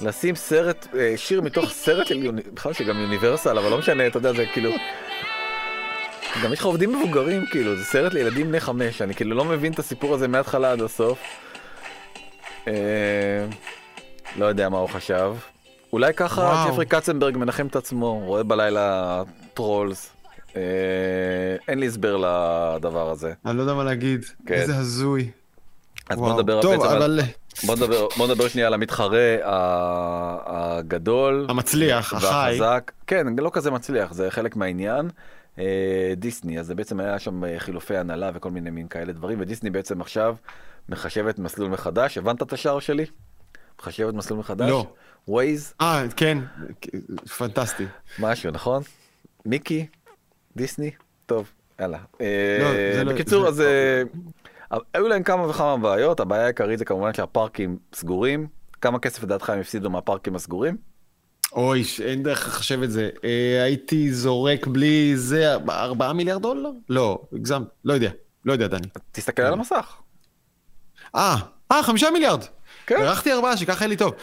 לשים 0.00 0.36
סרט, 0.36 0.86
אה, 0.98 1.12
שיר 1.16 1.40
מתוך 1.40 1.70
סרט 1.70 2.06
של, 2.06 2.30
בכלל 2.54 2.72
שגם 2.72 3.00
יוניברסל, 3.00 3.58
אבל 3.58 3.70
לא 3.70 3.78
משנה, 3.78 4.06
אתה 4.06 4.18
יודע, 4.18 4.32
זה 4.32 4.46
כאילו... 4.52 4.70
גם 6.44 6.52
יש 6.52 6.58
לך 6.58 6.64
עובדים 6.64 6.92
מבוגרים, 6.92 7.46
כאילו, 7.46 7.76
זה 7.76 7.84
סרט 7.84 8.12
לילדים 8.12 8.48
בני 8.48 8.60
חמש, 8.60 9.02
אני 9.02 9.14
כאילו 9.14 9.36
לא 9.36 9.44
מבין 9.44 9.72
את 9.72 9.78
הסיפור 9.78 10.14
הזה 10.14 10.28
מההתחלה 10.28 10.72
עד 10.72 10.80
הסוף. 10.80 11.18
אה, 12.68 12.72
לא 14.36 14.46
יודע 14.46 14.68
מה 14.68 14.78
הוא 14.78 14.88
חשב. 14.88 15.34
אולי 15.92 16.14
ככה 16.14 16.66
ג'פרי 16.68 16.86
קצנברג 16.86 17.36
מנחם 17.36 17.66
את 17.66 17.76
עצמו, 17.76 18.20
רואה 18.24 18.42
בלילה 18.42 19.22
טרולס. 19.54 20.10
אה, 20.56 20.62
אין 21.68 21.78
לי 21.78 21.86
הסבר 21.86 22.16
לדבר 22.16 23.10
הזה. 23.10 23.32
אני 23.46 23.56
לא 23.56 23.62
יודע 23.62 23.74
מה 23.74 23.84
להגיד, 23.84 24.24
כן. 24.46 24.54
איזה 24.54 24.76
הזוי. 24.76 25.30
אז 26.10 26.18
בוא 26.18 26.32
נדבר 26.32 26.60
אבל... 26.76 27.02
על... 27.02 27.20
בוא 27.66 27.76
נדבר, 27.76 28.08
בוא 28.16 28.26
נדבר 28.26 28.48
שנייה 28.48 28.66
על 28.66 28.74
המתחרה 28.74 29.36
הגדול. 30.46 31.46
המצליח, 31.48 32.14
החי. 32.14 32.26
והחזק. 32.26 32.92
כן, 33.06 33.26
לא 33.38 33.50
כזה 33.52 33.70
מצליח, 33.70 34.12
זה 34.12 34.30
חלק 34.30 34.56
מהעניין. 34.56 35.10
אה, 35.58 36.12
דיסני, 36.16 36.60
אז 36.60 36.66
זה 36.66 36.74
בעצם 36.74 37.00
היה 37.00 37.18
שם 37.18 37.44
אה, 37.44 37.54
חילופי 37.58 37.96
הנהלה 37.96 38.30
וכל 38.34 38.50
מיני 38.50 38.70
מין 38.70 38.88
כאלה 38.88 39.12
דברים, 39.12 39.40
ודיסני 39.40 39.70
בעצם 39.70 40.00
עכשיו 40.00 40.36
מחשבת 40.88 41.38
מסלול 41.38 41.68
מחדש. 41.68 42.18
הבנת 42.18 42.42
את 42.42 42.52
השער 42.52 42.78
שלי? 42.78 43.04
מחשבת 43.80 44.14
מסלול 44.14 44.40
מחדש? 44.40 44.70
לא. 44.70 44.86
ווייז? 45.28 45.74
אה, 45.80 46.04
כן, 46.16 46.38
פנטסטי. 47.38 47.84
משהו, 48.18 48.50
נכון? 48.50 48.82
מיקי? 49.46 49.86
דיסני? 50.56 50.90
טוב, 51.26 51.50
יאללה. 51.80 51.98
לא, 51.98 52.24
אה, 52.24 53.02
לא- 53.04 53.12
בקיצור, 53.12 53.48
אז... 53.48 53.62
היו 54.94 55.08
להם 55.08 55.22
כמה 55.22 55.48
וכמה 55.48 55.76
בעיות, 55.76 56.20
הבעיה 56.20 56.44
העיקרית 56.44 56.78
זה 56.78 56.84
כמובן 56.84 57.14
שהפארקים 57.14 57.78
סגורים. 57.94 58.46
כמה 58.80 58.98
כסף 58.98 59.22
לדעתך 59.22 59.50
הם 59.50 59.60
הפסידו 59.60 59.90
מהפארקים 59.90 60.34
הסגורים? 60.36 60.76
אוי, 61.52 61.84
אין 62.04 62.22
דרך 62.22 62.48
לחשב 62.48 62.82
את 62.82 62.90
זה. 62.90 63.10
אה, 63.24 63.62
הייתי 63.62 64.12
זורק 64.12 64.66
בלי 64.66 65.16
זה, 65.16 65.54
4 65.68 66.12
מיליארד 66.12 66.42
דולר? 66.42 66.70
לא, 66.88 67.22
הגזמת, 67.32 67.66
לא 67.84 67.92
יודע, 67.92 68.10
לא 68.44 68.52
יודע, 68.52 68.66
דני. 68.66 68.86
תסתכל 69.12 69.42
על 69.42 69.52
המסך. 69.52 69.96
אה, 71.14 71.36
אה, 71.72 71.82
5 71.82 72.04
מיליארד. 72.04 72.44
כן. 72.86 72.96
הרחתי 72.96 73.32
ארבעה, 73.32 73.56
שככה 73.56 73.84
יהיה 73.84 73.88
לי 73.88 73.96
טוב. 73.96 74.14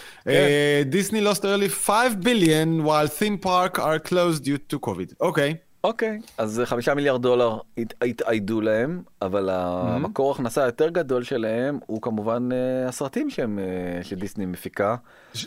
דיסני 0.86 1.28
lost 1.28 1.40
early 1.40 1.70
5 1.70 2.14
billion 2.24 2.86
while 2.86 3.20
theme 3.20 3.46
park 3.46 3.80
are 3.80 4.10
closed 4.10 4.42
due 4.44 4.74
to 4.74 4.88
COVID. 4.88 5.14
אוקיי. 5.20 5.52
Okay. 5.52 5.67
אוקיי, 5.88 6.20
okay, 6.24 6.32
אז 6.38 6.62
חמישה 6.66 6.94
מיליארד 6.94 7.22
דולר 7.22 7.58
התאיידו 8.02 8.62
להם, 8.62 9.02
אבל. 9.22 9.50
המקור 9.52 10.32
הכנסה 10.32 10.64
היותר 10.64 10.90
גדול 10.90 11.24
שלהם 11.24 11.80
הוא 11.86 12.02
כמובן 12.02 12.50
uh, 12.52 12.90
הסרטים 12.90 13.30
שהם, 13.30 13.60
uh, 13.60 14.08
שדיסני 14.08 14.46
מפיקה. 14.46 14.96
ש- 15.34 15.46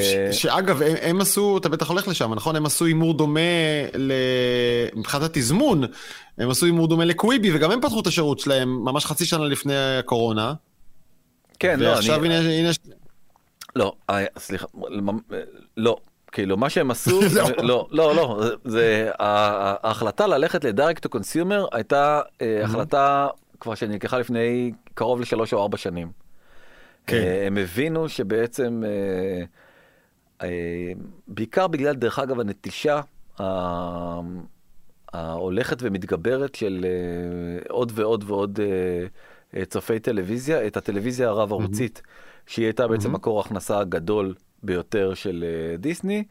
ש- 0.00 0.42
שאגב, 0.42 0.82
הם, 1.02 1.20
עשו, 1.20 1.58
אתה 1.58 1.68
בטח 1.68 1.88
הולך 1.88 2.08
לשם, 2.08 2.34
נכון? 2.34 2.56
הם 2.56 2.66
עשו 2.66 2.84
הימור 2.84 3.14
דומה. 3.14 3.40
מבחינת 4.94 5.22
התזמון, 5.22 5.82
הם 6.38 6.50
עשו 6.50 6.66
הימור 6.66 6.88
דומה 6.88 7.04
לקוויבי, 7.04 7.56
וגם 7.56 7.70
הם 7.70 7.80
פתחו 7.80 8.00
את 8.00 8.06
השירות 8.06 8.38
שלהם 8.38 8.84
ממש 8.84 9.06
חצי 9.06 9.24
שנה 9.24 9.44
לפני 9.44 9.74
הקורונה. 9.98 10.54
כן, 11.58 11.80
לא, 11.80 11.84
אני... 11.84 11.94
ועכשיו. 11.94 12.24
הנה... 12.24 12.70
לא, 13.76 13.92
סליחה, 14.38 14.66
לא, 15.76 15.96
כאילו 16.32 16.56
מה 16.56 16.70
שהם 16.70 16.90
עשו 16.90 17.20
לא. 17.62 17.88
לא 17.90 18.14
לא 18.16 18.40
זה 18.64 19.10
ההחלטה 19.18 20.26
ללכת 20.26 20.64
ל 20.64 20.69
direct 20.69 21.02
to 21.02 21.08
consumer 21.08 21.66
הייתה 21.72 22.20
אה, 22.42 22.64
החלטה 22.64 23.28
כבר 23.60 23.74
שנלקחה 23.74 24.18
לפני 24.18 24.72
קרוב 24.94 25.20
לשלוש 25.20 25.52
או 25.52 25.62
ארבע 25.62 25.76
שנים. 25.76 26.12
כן. 27.06 27.16
אה, 27.16 27.46
הם 27.46 27.58
הבינו 27.58 28.08
שבעצם 28.08 28.82
אה, 30.42 30.48
בעיקר 31.28 31.66
בגלל 31.66 31.94
דרך 31.94 32.18
אגב 32.18 32.40
הנטישה 32.40 33.00
ההולכת 35.12 35.76
ומתגברת 35.80 36.54
של 36.54 36.86
עוד 37.68 37.92
ועוד 37.94 38.24
ועוד 38.26 38.60
צופי 39.68 39.98
טלוויזיה 39.98 40.66
את 40.66 40.76
הטלוויזיה 40.76 41.28
הרב 41.28 41.52
ערוצית 41.52 42.02
שהיא 42.46 42.66
הייתה 42.66 42.88
בעצם 42.88 43.12
מקור 43.12 43.40
הכנסה 43.40 43.78
הגדול 43.78 44.34
ביותר 44.62 45.14
של 45.14 45.44
אה, 45.46 45.76
דיסני, 45.76 46.24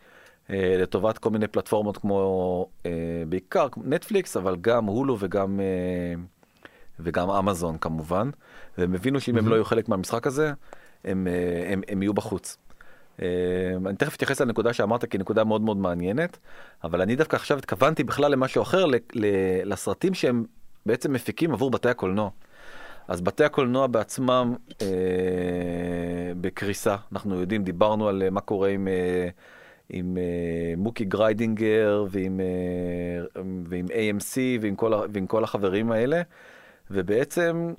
אה, 0.50 0.76
לטובת 0.82 1.18
כל 1.18 1.30
מיני 1.30 1.48
פלטפורמות 1.48 1.98
כמו 1.98 2.65
אה, 2.86 2.92
בעיקר 3.30 3.68
נטפליקס, 3.84 4.38
אבל 4.38 4.56
גם 4.62 4.86
הולו 4.86 5.18
וגם, 5.20 5.60
וגם 7.00 7.30
אמזון 7.30 7.78
כמובן, 7.78 8.30
והם 8.78 8.96
הבינו 8.96 9.20
שאם 9.20 9.36
mm-hmm. 9.36 9.39
הם 9.39 9.48
לא 9.48 9.56
יהיו 9.56 9.65
חלק 9.65 9.89
מהמשחק 9.89 10.28
הזה, 10.28 10.54
הם, 11.06 11.28
הם, 11.68 11.82
הם 11.88 12.02
יהיו 12.02 12.13
בחוץ. 12.13 12.58
אני 13.86 13.96
תכף 13.98 14.15
אתייחס 14.15 14.42
לנקודה 14.42 14.74
שאמרת 14.74 15.06
כי 15.06 15.18
נקודה 15.18 15.44
מאוד 15.44 15.62
מאוד 15.62 15.78
מעניינת, 15.78 16.38
אבל 16.84 17.02
אני 17.02 17.15
דווקא 17.15 17.36
עכשיו 17.36 17.58
התכוונתי 17.58 18.04
בכלל 18.04 18.32
למשהו 18.32 18.62
אחר, 18.62 18.86
לסרטים 19.63 20.13
שהם 20.13 20.46
בעצם 20.86 21.13
מפיקים 21.13 21.54
עבור 21.54 21.72
בתי 21.72 21.89
הקולנוע. 21.89 22.30
אז 23.10 23.22
בתי 23.22 23.43
הקולנוע 23.43 23.88
בעצמם 23.88 24.56
אה, 24.82 24.88
בקריסה, 26.41 26.95
אנחנו 27.12 27.39
יודעים, 27.39 27.63
דיברנו 27.63 28.08
על 28.08 28.24
אה, 28.24 28.30
מה 28.30 28.41
קורה 28.41 28.69
עם, 28.69 28.88
אה, 28.88 29.30
עם 29.89 30.17
אה, 30.17 30.74
מוקי 30.78 31.06
גריידינגר 31.06 32.06
ועם, 32.10 32.39
אה, 32.39 33.41
ועם 33.65 33.86
AMC 33.86 34.38
ועם 34.62 34.76
כל, 34.76 34.93
ועם 35.13 35.28
כל 35.28 35.43
החברים 35.43 35.91
האלה, 35.91 36.22
ובעצם 36.91 37.74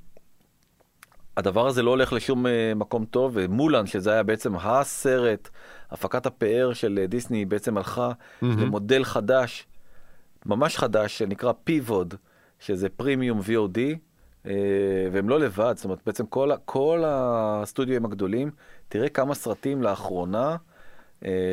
הדבר 1.37 1.67
הזה 1.67 1.83
לא 1.83 1.91
הולך 1.91 2.13
לשום 2.13 2.47
אה, 2.47 2.73
מקום 2.77 3.05
טוב, 3.05 3.33
ומולן, 3.35 3.87
שזה 3.87 4.13
היה 4.13 4.23
בעצם 4.23 4.57
הסרט, 4.57 5.49
הפקת 5.91 6.27
הפאר 6.27 6.73
של 6.73 6.99
אה, 7.03 7.07
דיסני, 7.07 7.45
בעצם 7.45 7.77
הלכה 7.77 8.11
mm-hmm. 8.11 8.47
למודל 8.47 9.05
חדש, 9.05 9.67
ממש 10.47 10.77
חדש, 10.77 11.19
שנקרא 11.19 11.53
פיבוד, 11.65 12.15
שזה 12.59 12.89
פרימיום 12.89 13.41
VOD, 13.41 13.79
והם 15.13 15.29
לא 15.29 15.41
לבד, 15.41 15.73
זאת 15.77 15.85
אומרת, 15.85 15.99
בעצם 16.07 16.27
כל, 16.27 16.51
כל 16.65 17.03
הסטודיו 17.07 17.97
הגדולים, 18.05 18.51
תראה 18.89 19.09
כמה 19.09 19.35
סרטים 19.35 19.83
לאחרונה 19.83 20.57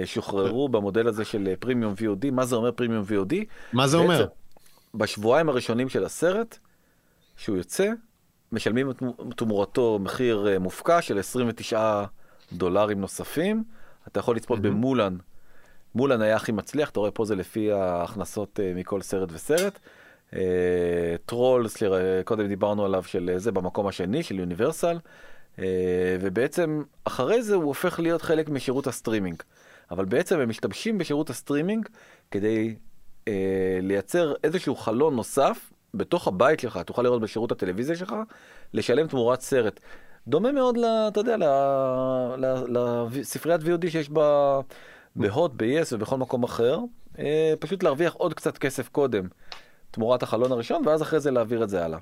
שוחררו 0.05 0.69
במודל 0.69 1.07
הזה 1.07 1.25
של 1.25 1.53
פרימיום 1.59 1.93
VOD. 1.93 2.31
מה 2.31 2.45
זה 2.45 2.55
אומר 2.55 2.71
פרימיום 2.71 3.03
VOD? 3.03 3.33
מה 3.73 3.87
זה 3.87 3.97
בעצם, 3.97 4.09
אומר? 4.09 4.27
בשבועיים 4.93 5.49
הראשונים 5.49 5.89
של 5.89 6.05
הסרט, 6.05 6.57
שהוא 7.37 7.57
יוצא, 7.57 7.91
משלמים 8.51 8.91
תמורתו 9.35 9.99
מחיר 10.01 10.47
אה, 10.47 10.59
מופקע 10.59 11.01
של 11.01 11.19
29 11.19 12.03
דולרים 12.53 13.01
נוספים. 13.01 13.63
אתה 14.07 14.19
יכול 14.19 14.35
לצפות 14.35 14.59
mm-hmm. 14.59 14.61
במולן. 14.61 15.17
מולן 15.95 16.21
היה 16.21 16.35
הכי 16.35 16.51
מצליח, 16.51 16.89
אתה 16.89 16.99
רואה 16.99 17.11
פה 17.11 17.25
זה 17.25 17.35
לפי 17.35 17.71
ההכנסות 17.71 18.59
אה, 18.59 18.73
מכל 18.75 19.01
סרט 19.01 19.29
וסרט. 19.31 19.79
טרולס, 21.25 21.83
אה, 21.83 22.21
קודם 22.25 22.47
דיברנו 22.47 22.85
עליו, 22.85 23.03
של 23.03 23.31
זה 23.37 23.51
במקום 23.51 23.87
השני, 23.87 24.23
של 24.23 24.39
יוניברסל. 24.39 24.97
ובעצם 26.21 26.83
אחרי 27.03 27.41
זה 27.41 27.55
הוא 27.55 27.63
הופך 27.63 27.99
להיות 27.99 28.21
חלק 28.21 28.49
משירות 28.49 28.87
הסטרימינג. 28.87 29.43
אבל 29.91 30.05
בעצם 30.05 30.39
הם 30.39 30.49
משתמשים 30.49 30.97
בשירות 30.97 31.29
הסטרימינג 31.29 31.87
כדי 32.31 32.75
לייצר 33.81 34.33
איזשהו 34.43 34.75
חלון 34.75 35.15
נוסף 35.15 35.71
בתוך 35.93 36.27
הבית 36.27 36.59
שלך, 36.59 36.77
תוכל 36.77 37.01
לראות 37.01 37.21
בשירות 37.21 37.51
הטלוויזיה 37.51 37.95
שלך, 37.95 38.15
לשלם 38.73 39.07
תמורת 39.07 39.41
סרט. 39.41 39.79
דומה 40.27 40.51
מאוד, 40.51 40.77
ל, 40.77 40.85
אתה 40.85 41.19
יודע, 41.19 41.35
לספריית 43.11 43.61
VOD 43.61 43.89
שיש 43.89 44.09
בה 44.09 44.59
בהוט, 45.15 45.51
ב-yes 45.55 45.87
ובכל 45.91 46.17
מקום 46.17 46.43
אחר, 46.43 46.79
אה, 47.19 47.53
פשוט 47.59 47.83
להרוויח 47.83 48.13
עוד 48.13 48.33
קצת 48.33 48.57
כסף 48.57 48.89
קודם, 48.89 49.27
תמורת 49.97 50.23
החלון 50.23 50.51
הראשון, 50.51 50.87
ואז 50.87 51.01
אחרי 51.01 51.19
זה 51.19 51.31
להעביר 51.31 51.63
את 51.63 51.69
זה 51.69 51.85
הלאה. 51.85 51.99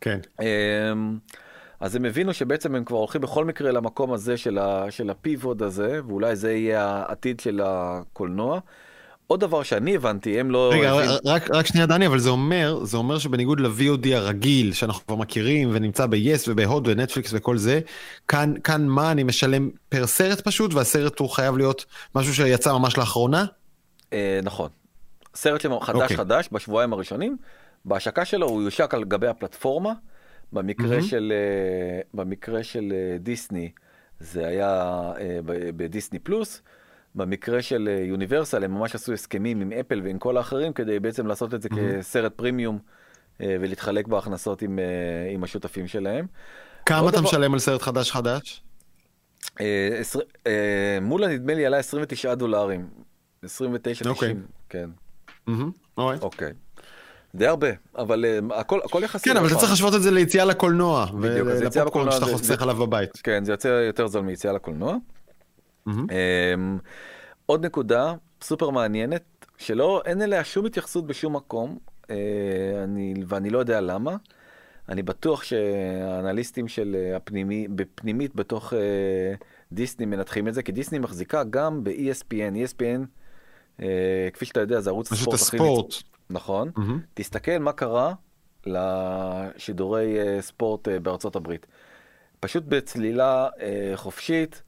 כן. 0.00 0.18
אמ, 0.40 1.18
אז 1.80 1.96
הם 1.96 2.04
הבינו 2.04 2.34
שבעצם 2.34 2.74
הם 2.74 2.84
כבר 2.84 2.96
הולכים 2.96 3.20
בכל 3.20 3.44
מקרה 3.44 3.72
למקום 3.72 4.12
הזה 4.12 4.36
של, 4.36 4.58
ה, 4.58 4.90
של 4.90 5.10
הפיבוד 5.10 5.62
הזה, 5.62 6.00
ואולי 6.06 6.36
זה 6.36 6.52
יהיה 6.52 6.84
העתיד 6.84 7.40
של 7.40 7.60
הקולנוע. 7.64 8.60
עוד 9.26 9.40
דבר 9.40 9.62
שאני 9.62 9.96
הבנתי, 9.96 10.40
הם 10.40 10.50
לא... 10.50 10.70
רגע, 10.74 10.92
הבין... 10.92 11.10
רק, 11.24 11.50
רק 11.50 11.66
שנייה 11.66 11.86
דני, 11.86 12.06
אבל 12.06 12.18
זה 12.18 12.30
אומר, 12.30 12.84
זה 12.84 12.96
אומר 12.96 13.18
שבניגוד 13.18 13.60
ל-VOD 13.60 14.08
הרגיל, 14.12 14.72
שאנחנו 14.72 15.06
כבר 15.06 15.16
מכירים 15.16 15.70
ונמצא 15.72 16.06
ב-yes 16.06 16.44
ובהוט 16.48 16.84
ונטפליקס 16.86 17.30
וכל 17.34 17.56
זה, 17.56 17.80
כאן, 18.28 18.54
כאן 18.64 18.86
מה, 18.86 19.12
אני 19.12 19.22
משלם 19.22 19.70
פר 19.88 20.06
סרט 20.06 20.40
פשוט, 20.40 20.74
והסרט 20.74 21.18
הוא 21.18 21.30
חייב 21.30 21.56
להיות 21.56 21.84
משהו 22.14 22.34
שיצא 22.34 22.72
ממש 22.72 22.98
לאחרונה? 22.98 23.44
אה, 24.12 24.40
נכון. 24.42 24.68
סרט 25.38 25.66
חדש 25.66 25.96
okay. 25.96 26.02
אוקיי. 26.02 26.16
חדש 26.16 26.48
בשבועיים 26.52 26.92
הראשונים, 26.92 27.36
בהשקה 27.84 28.24
שלו 28.24 28.48
הוא 28.48 28.62
יושק 28.62 28.94
על 28.94 29.04
גבי 29.04 29.26
הפלטפורמה, 29.26 29.92
במקרה 30.52 30.98
mm-hmm. 30.98 31.02
של, 31.02 31.32
אה, 31.34 32.00
במקרה 32.14 32.62
של 32.62 32.92
אה, 32.92 33.18
דיסני 33.18 33.70
זה 34.20 34.46
היה 34.46 35.02
אה, 35.20 35.38
בדיסני 35.76 36.18
פלוס. 36.18 36.62
במקרה 37.14 37.62
של 37.62 37.88
יוניברסל 38.02 38.64
הם 38.64 38.74
ממש 38.74 38.94
עשו 38.94 39.12
הסכמים 39.12 39.60
עם 39.60 39.72
אפל 39.72 40.00
ועם 40.04 40.18
כל 40.18 40.36
האחרים 40.36 40.72
כדי 40.72 41.00
בעצם 41.00 41.26
לעשות 41.26 41.54
את 41.54 41.62
זה 41.62 41.68
mm-hmm. 41.68 41.98
כסרט 41.98 42.32
פרימיום 42.36 42.78
אה, 43.40 43.56
ולהתחלק 43.60 44.06
בהכנסות 44.06 44.62
עם, 44.62 44.78
אה, 44.78 44.84
עם 45.34 45.44
השותפים 45.44 45.86
שלהם. 45.86 46.26
כמה 46.86 47.08
אתה 47.08 47.16
דבר... 47.16 47.28
משלם 47.28 47.52
על 47.52 47.58
סרט 47.58 47.82
חדש 47.82 48.10
חדש? 48.10 48.62
מולה 51.00 51.28
נדמה 51.28 51.54
לי 51.54 51.66
עלה 51.66 51.78
29 51.78 52.34
דולרים. 52.34 52.88
29.90, 53.44 53.48
okay. 53.48 54.08
אוקיי. 54.08 54.34
כן. 54.68 54.90
אוקיי. 55.98 56.52
די 57.34 57.46
הרבה, 57.46 57.68
אבל 57.98 58.24
הכל, 58.54 58.80
הכל 58.84 59.00
יחסי. 59.04 59.30
כן, 59.30 59.36
אבל 59.36 59.46
אתה 59.46 59.54
צריך 59.54 59.70
להשוות 59.70 59.94
את 59.94 60.02
זה 60.02 60.10
ליציאה 60.10 60.44
לקולנוע. 60.44 61.06
בדיוק, 61.20 61.48
אז 61.48 61.62
יציאה 61.62 61.84
לקולנוע 61.84 62.12
שאתה 62.12 62.26
חוסך 62.26 62.62
עליו 62.62 62.76
בבית. 62.76 63.10
כן, 63.22 63.44
זה 63.44 63.52
יוצא 63.52 63.68
יותר 63.68 64.06
זול 64.06 64.22
מיציאה 64.22 64.52
לקולנוע. 64.52 64.96
Mm-hmm. 65.88 65.90
עוד 67.46 67.66
נקודה 67.66 68.14
סופר 68.42 68.70
מעניינת, 68.70 69.22
שלא, 69.58 70.02
אין 70.04 70.22
אליה 70.22 70.44
שום 70.44 70.66
התייחסות 70.66 71.06
בשום 71.06 71.36
מקום, 71.36 71.78
uh, 72.02 72.08
אני, 72.84 73.14
ואני 73.26 73.50
לא 73.50 73.58
יודע 73.58 73.80
למה. 73.80 74.16
אני 74.88 75.02
בטוח 75.02 75.42
שהאנליסטים 75.42 76.68
של 76.68 76.96
אה, 76.98 77.16
הפנימי, 77.16 77.68
בפנימית 77.68 78.34
בתוך 78.34 78.72
uh, 78.72 78.76
דיסני 79.72 80.06
מנתחים 80.06 80.48
את 80.48 80.54
זה, 80.54 80.62
כי 80.62 80.72
דיסני 80.72 80.98
מחזיקה 80.98 81.44
גם 81.44 81.84
ב-ESPN. 81.84 82.54
ESPN, 82.54 83.04
כפי 84.32 84.44
שאתה 84.44 84.60
יודע, 84.60 84.80
זה 84.80 84.90
ערוץ 84.90 85.12
הספורט 85.12 85.34
הכי... 85.34 85.56
הספורט. 85.56 85.94
נכון. 86.30 86.70
Mm-hmm. 86.76 86.80
תסתכל 87.14 87.58
מה 87.58 87.72
קרה 87.72 88.14
לשידורי 88.66 90.16
uh, 90.20 90.42
ספורט 90.42 90.88
uh, 90.88 90.90
בארצות 91.02 91.36
הברית. 91.36 91.66
פשוט 92.40 92.64
בצלילה 92.64 93.48
חופשית, 93.94 94.62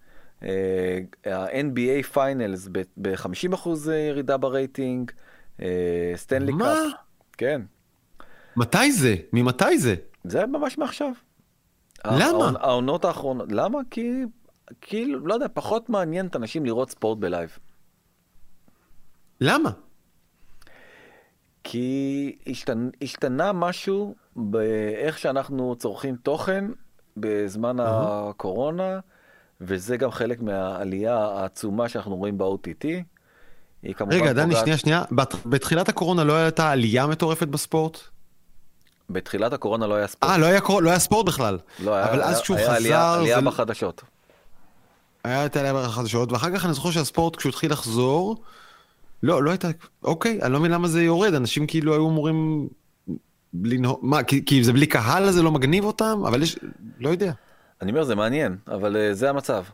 ה-NBA 1.27 2.03
finals 2.13 2.69
ב-50% 2.97 3.69
ירידה 3.91 4.37
ברייטינג, 4.37 5.11
Stanley 6.17 6.53
Cup. 6.53 6.61
מה? 6.61 6.75
כן. 7.33 7.63
מתי 8.57 8.93
זה? 8.93 9.15
ממתי 9.33 9.79
זה? 9.79 9.95
זה 10.25 10.47
ממש 10.47 10.79
מעכשיו. 10.79 11.13
למה? 12.07 12.53
העונות 12.61 13.05
האחרונות, 13.05 13.53
למה? 13.53 13.79
כי, 13.91 14.23
כאילו, 14.81 15.27
לא 15.27 15.35
יודע, 15.35 15.47
פחות 15.55 15.89
מעניין 15.89 16.27
את 16.27 16.37
אנשים 16.37 16.65
לראות 16.65 16.91
ספורט 16.91 17.19
ב 17.19 17.25
live. 17.25 17.59
למה? 19.41 19.71
כי 21.65 22.37
השתנה, 22.47 22.91
השתנה 23.03 23.53
משהו 23.53 24.15
באיך 24.37 25.19
שאנחנו 25.19 25.77
צורכים 25.79 26.17
תוכן 26.17 26.65
בזמן 27.17 27.81
uh-huh. 27.81 27.83
הקורונה. 27.87 29.01
וזה 29.61 29.97
גם 29.97 30.11
חלק 30.11 30.41
מהעלייה 30.41 31.17
העצומה 31.17 31.89
שאנחנו 31.89 32.17
רואים 32.17 32.39
ב-OTT. 32.39 32.85
רגע, 33.85 34.33
דני, 34.33 34.47
פוגעת... 34.47 34.63
שנייה, 34.63 34.77
שנייה. 34.77 35.03
בתחילת 35.47 35.89
הקורונה 35.89 36.25
לא 36.25 36.33
הייתה 36.33 36.71
עלייה 36.71 37.07
מטורפת 37.07 37.49
בספורט? 37.49 37.99
בתחילת 39.11 39.53
הקורונה 39.53 39.87
לא 39.87 39.95
היה 39.95 40.07
ספורט. 40.07 40.33
אה, 40.33 40.39
לא 40.39 40.47
היה, 40.47 40.61
לא 40.81 40.91
היה 40.91 40.99
ספורט 40.99 41.27
בכלל. 41.27 41.59
לא, 41.79 41.95
היה, 41.95 42.05
אבל 42.05 42.23
אז 42.23 42.41
כשהוא 42.41 42.57
היה 42.57 42.67
חזר... 42.67 42.77
עלייה, 42.77 43.15
עלייה 43.15 43.41
זה... 43.41 43.47
בחדשות. 43.47 44.03
היה 45.25 45.47
את 45.47 45.57
העלייה 45.57 45.75
בחדשות, 45.75 46.33
ואחר 46.33 46.57
כך 46.57 46.65
אני 46.65 46.75
זוכר 46.75 46.91
שהספורט, 46.91 47.37
כשהוא 47.37 47.51
התחיל 47.51 47.73
לחזור, 47.73 48.43
לא, 49.23 49.43
לא 49.43 49.51
הייתה... 49.51 49.69
אוקיי, 50.03 50.39
אני 50.43 50.53
לא 50.53 50.59
מבין 50.59 50.71
למה 50.71 50.89
זה 50.89 51.03
יורד, 51.03 51.35
אנשים 51.35 51.67
כאילו 51.67 51.93
היו 51.93 52.09
אמורים 52.09 52.69
לנהוג... 53.63 53.99
מה, 54.03 54.23
כי, 54.23 54.45
כי 54.45 54.65
זה 54.65 54.73
בלי 54.73 54.87
קהל 54.87 55.31
זה 55.31 55.43
לא 55.43 55.51
מגניב 55.51 55.85
אותם? 55.85 56.23
אבל 56.27 56.43
יש... 56.43 56.59
לא 56.99 57.09
יודע. 57.09 57.33
אני 57.83 57.91
אומר, 57.91 58.05
זה 58.05 58.15
מעניין, 58.15 58.57
אבל 58.69 58.97
uh, 58.97 59.15
זה 59.15 59.31
המצב. 59.31 59.65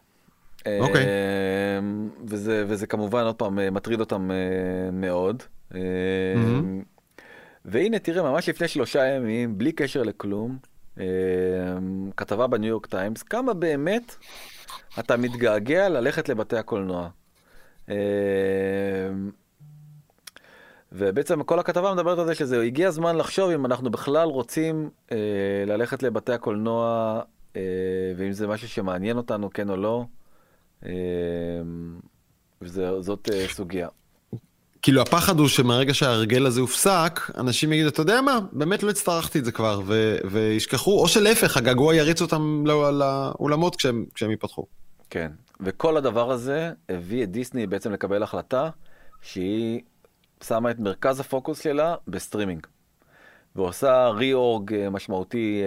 אוקיי. 0.81 1.03
Okay. 1.03 1.07
Uh, 1.07 2.25
וזה, 2.29 2.65
וזה 2.69 2.87
כמובן, 2.87 3.25
עוד 3.25 3.35
פעם, 3.35 3.59
uh, 3.59 3.71
מטריד 3.71 4.01
אותם 4.01 4.31
uh, 4.31 4.93
מאוד. 4.93 5.43
Uh, 5.43 5.75
mm-hmm. 5.75 6.85
והנה, 7.65 7.99
תראה, 7.99 8.23
ממש 8.23 8.49
לפני 8.49 8.69
שלושה 8.69 9.05
ימים, 9.05 9.59
בלי 9.59 9.73
קשר 9.73 10.03
לכלום, 10.03 10.59
uh, 10.97 11.01
כתבה 12.17 12.47
בניו 12.47 12.69
יורק 12.69 12.87
טיימס, 12.87 13.23
כמה 13.23 13.55
באמת 13.55 14.17
אתה 14.99 15.17
מתגעגע 15.17 15.89
ללכת 15.89 16.29
לבתי 16.29 16.57
הקולנוע. 16.57 17.09
Uh, 17.87 17.93
ובעצם 20.93 21.43
כל 21.43 21.59
הכתבה 21.59 21.95
מדברת 21.95 22.19
על 22.19 22.27
זה 22.27 22.35
שזה 22.35 22.63
הגיע 22.63 22.89
הזמן 22.89 23.17
לחשוב 23.17 23.51
אם 23.51 23.67
אנחנו 23.67 23.91
בכלל 23.91 24.29
רוצים 24.29 24.91
אה, 25.13 25.17
ללכת 25.67 26.03
לבתי 26.03 26.33
הקולנוע 26.33 27.21
אה, 27.57 27.63
ואם 28.17 28.33
זה 28.33 28.47
משהו 28.47 28.69
שמעניין 28.69 29.17
אותנו, 29.17 29.51
כן 29.51 29.71
או 29.71 29.77
לא, 29.77 30.05
אה, 30.87 30.91
וזאת 32.63 33.29
אה, 33.33 33.47
סוגיה. 33.49 33.89
כאילו 34.83 35.03
הפחד 35.03 35.39
הוא 35.39 35.49
שמהרגע 35.49 35.95
שההרגל 35.95 36.47
הזה 36.47 36.61
הופסק, 36.61 37.21
אנשים 37.39 37.73
יגידו, 37.73 37.89
אתה 37.89 38.03
יודע 38.03 38.21
מה, 38.21 38.39
באמת 38.53 38.83
לא 38.83 38.91
הצטרכתי 38.91 39.39
את 39.39 39.45
זה 39.45 39.53
כבר, 39.53 39.81
ו- 39.87 40.17
וישכחו, 40.31 41.01
או 41.01 41.09
שלהפך, 41.09 41.57
הגעגוע 41.57 41.95
יריץ 41.95 42.23
אותם 42.23 42.65
לאולמות 42.67 43.77
כשהם, 43.77 44.05
כשהם 44.15 44.31
ייפתחו. 44.31 44.67
כן, 45.11 45.31
וכל 45.61 45.97
הדבר 45.97 46.31
הזה 46.31 46.71
הביא 46.89 47.23
את 47.23 47.31
דיסני 47.31 47.67
בעצם 47.67 47.93
לקבל 47.93 48.23
החלטה 48.23 48.71
שהיא 49.23 49.81
שמה 50.43 50.71
את 50.71 50.79
מרכז 50.79 51.21
הפוקוס 51.21 51.61
שלה 51.61 51.95
בסטרימינג. 52.09 52.67
ועושה 53.57 54.09
reorg 54.09 54.89
משמעותי 54.91 55.63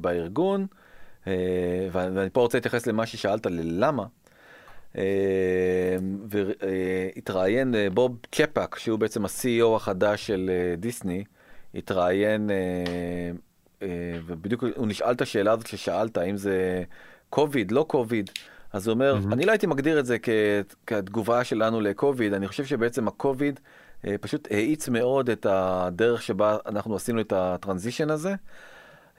בארגון. 0.00 0.66
ואני 1.92 2.30
פה 2.32 2.40
רוצה 2.40 2.58
להתייחס 2.58 2.86
למה 2.86 3.06
ששאלת, 3.06 3.46
ללמה. 3.46 4.06
והתראיין 6.28 7.74
בוב 7.94 8.18
צ'פאק, 8.32 8.78
שהוא 8.78 8.98
בעצם 8.98 9.24
ה-CEO 9.24 9.76
החדש 9.76 10.26
של 10.26 10.50
דיסני, 10.78 11.24
התראיין, 11.74 12.50
ובדיוק 14.26 14.64
הוא 14.76 14.86
נשאל 14.86 15.12
את 15.12 15.20
השאלה 15.20 15.52
הזאת 15.52 15.66
ששאלת, 15.66 16.16
האם 16.16 16.36
זה 16.36 16.82
קוביד, 17.30 17.72
לא 17.72 17.84
קוביד. 17.88 18.30
אז 18.72 18.86
הוא 18.86 18.94
אומר, 18.94 19.18
mm-hmm. 19.18 19.32
אני 19.32 19.44
לא 19.44 19.52
הייתי 19.52 19.66
מגדיר 19.66 19.98
את 19.98 20.06
זה 20.06 20.18
כ- 20.18 20.74
כתגובה 20.86 21.44
שלנו 21.44 21.80
לקוביד, 21.80 22.34
אני 22.34 22.48
חושב 22.48 22.64
שבעצם 22.64 23.08
הקוביד 23.08 23.60
אה, 24.06 24.14
פשוט 24.20 24.48
האיץ 24.50 24.88
מאוד 24.88 25.30
את 25.30 25.46
הדרך 25.50 26.22
שבה 26.22 26.56
אנחנו 26.66 26.96
עשינו 26.96 27.20
את 27.20 27.32
הטרנזישן 27.36 28.10
הזה, 28.10 28.34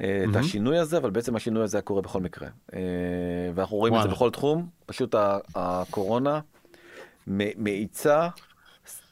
אה, 0.01 0.23
mm-hmm. 0.25 0.29
את 0.29 0.35
השינוי 0.35 0.77
הזה, 0.77 0.97
אבל 0.97 1.09
בעצם 1.09 1.35
השינוי 1.35 1.63
הזה 1.63 1.77
היה 1.77 1.81
קורה 1.81 2.01
בכל 2.01 2.21
מקרה. 2.21 2.47
אה, 2.73 2.79
ואנחנו 3.55 3.77
רואים 3.77 3.93
וואלה. 3.93 4.05
את 4.05 4.09
זה 4.09 4.15
בכל 4.15 4.29
תחום, 4.29 4.67
פשוט 4.85 5.15
הקורונה 5.55 6.39
מאיצה, 7.27 8.27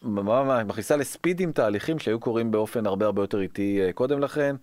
מכניסה 0.02 0.96
לספידים 0.96 1.52
תהליכים 1.52 2.00
שהיו 2.00 2.20
קורים 2.20 2.52
באופן 2.52 2.86
הרבה 2.86 3.06
הרבה 3.06 3.24
יותר 3.24 3.42
איטי 3.42 3.82
אה, 3.82 3.94
קודם 3.94 4.20
לכן. 4.20 4.56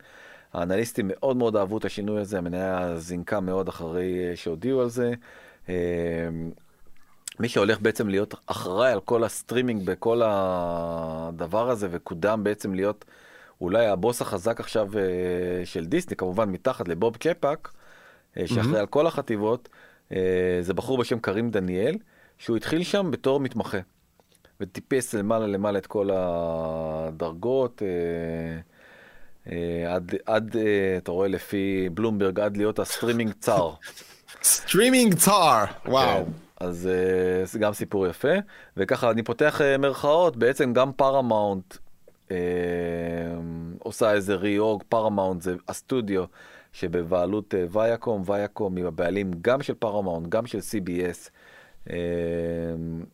האנליסטים 0.53 1.09
מאוד 1.09 1.37
מאוד 1.37 1.57
אהבו 1.57 1.79
את 1.79 1.85
השינוי 1.85 2.21
הזה, 2.21 2.39
המניה 2.39 2.97
זינקה 2.97 3.41
מאוד 3.41 3.69
אחרי 3.69 4.31
אה, 4.31 4.37
שהודיעו 4.37 4.81
על 4.81 4.89
זה. 4.89 5.13
אמ, 5.69 5.75
מי 7.41 7.49
שהולך 7.49 7.81
בעצם 7.81 8.09
להיות 8.09 8.35
אחראי 8.47 8.93
על 8.93 9.01
כל 9.01 9.25
הסטרימינג 9.25 9.87
בכל 9.87 10.23
הדבר 10.25 11.71
הזה 11.71 11.89
וקודם 11.91 12.45
בעצם 12.45 12.75
להיות 12.75 13.05
אולי 13.61 13.87
הבוס 13.87 14.23
החזק 14.23 14.61
עכשיו 14.61 14.89
אה, 14.99 15.67
של 15.67 15.85
דיסני, 15.85 16.17
כמובן 16.17 16.51
מתחת 16.51 16.89
לבוב 16.89 17.17
צ'פאק, 17.17 17.73
אה, 18.37 18.47
שאחראי 18.47 18.75
mm-hmm. 18.75 18.79
על 18.79 18.87
כל 18.87 19.07
החטיבות, 19.07 19.69
זה 20.61 20.75
בחור 20.75 20.99
בשם 20.99 21.19
קרים 21.19 21.51
דניאל, 21.51 21.97
שהוא 22.39 22.57
התחיל 22.57 22.83
שם 22.83 23.11
בתור 23.11 23.41
מתמחה. 23.41 23.79
וטיפס 24.61 25.15
למעלה 25.15 25.47
למעלה 25.47 25.79
את 25.79 25.87
כל 25.87 26.11
הדרגות. 26.13 27.83
עד, 29.89 30.15
עד, 30.27 30.57
אתה 30.97 31.11
רואה 31.13 31.29
לפי 31.29 31.89
בלומברג, 31.95 32.41
עד 32.41 32.57
להיות 32.57 32.79
ה 32.79 32.84
streaming 32.84 33.33
czar. 33.33 33.71
streaming 34.47 35.15
czar, 35.15 35.65
וואו. 35.87 36.25
אז 36.61 36.89
אה, 36.93 37.47
זה 37.47 37.59
גם 37.59 37.73
סיפור 37.73 38.07
יפה, 38.07 38.35
וככה 38.77 39.11
אני 39.11 39.23
פותח 39.23 39.61
אה, 39.61 39.79
מרכאות, 39.79 40.37
בעצם 40.37 40.73
גם 40.73 40.93
פארמאונט 40.93 41.77
אה, 42.31 42.37
עושה 43.79 44.13
איזה 44.13 44.35
reorg, 44.35 44.83
פארמאונט 44.89 45.43
זה 45.43 45.55
הסטודיו 45.69 46.25
שבבעלות 46.73 47.55
ויאקום, 47.71 48.23
ויאקום 48.27 48.77
היא 48.77 48.85
הבעלים 48.85 49.31
גם 49.41 49.63
של 49.63 49.75
פארמאונט, 49.75 50.29
גם 50.29 50.47
של 50.47 50.59
CBS. 50.59 51.31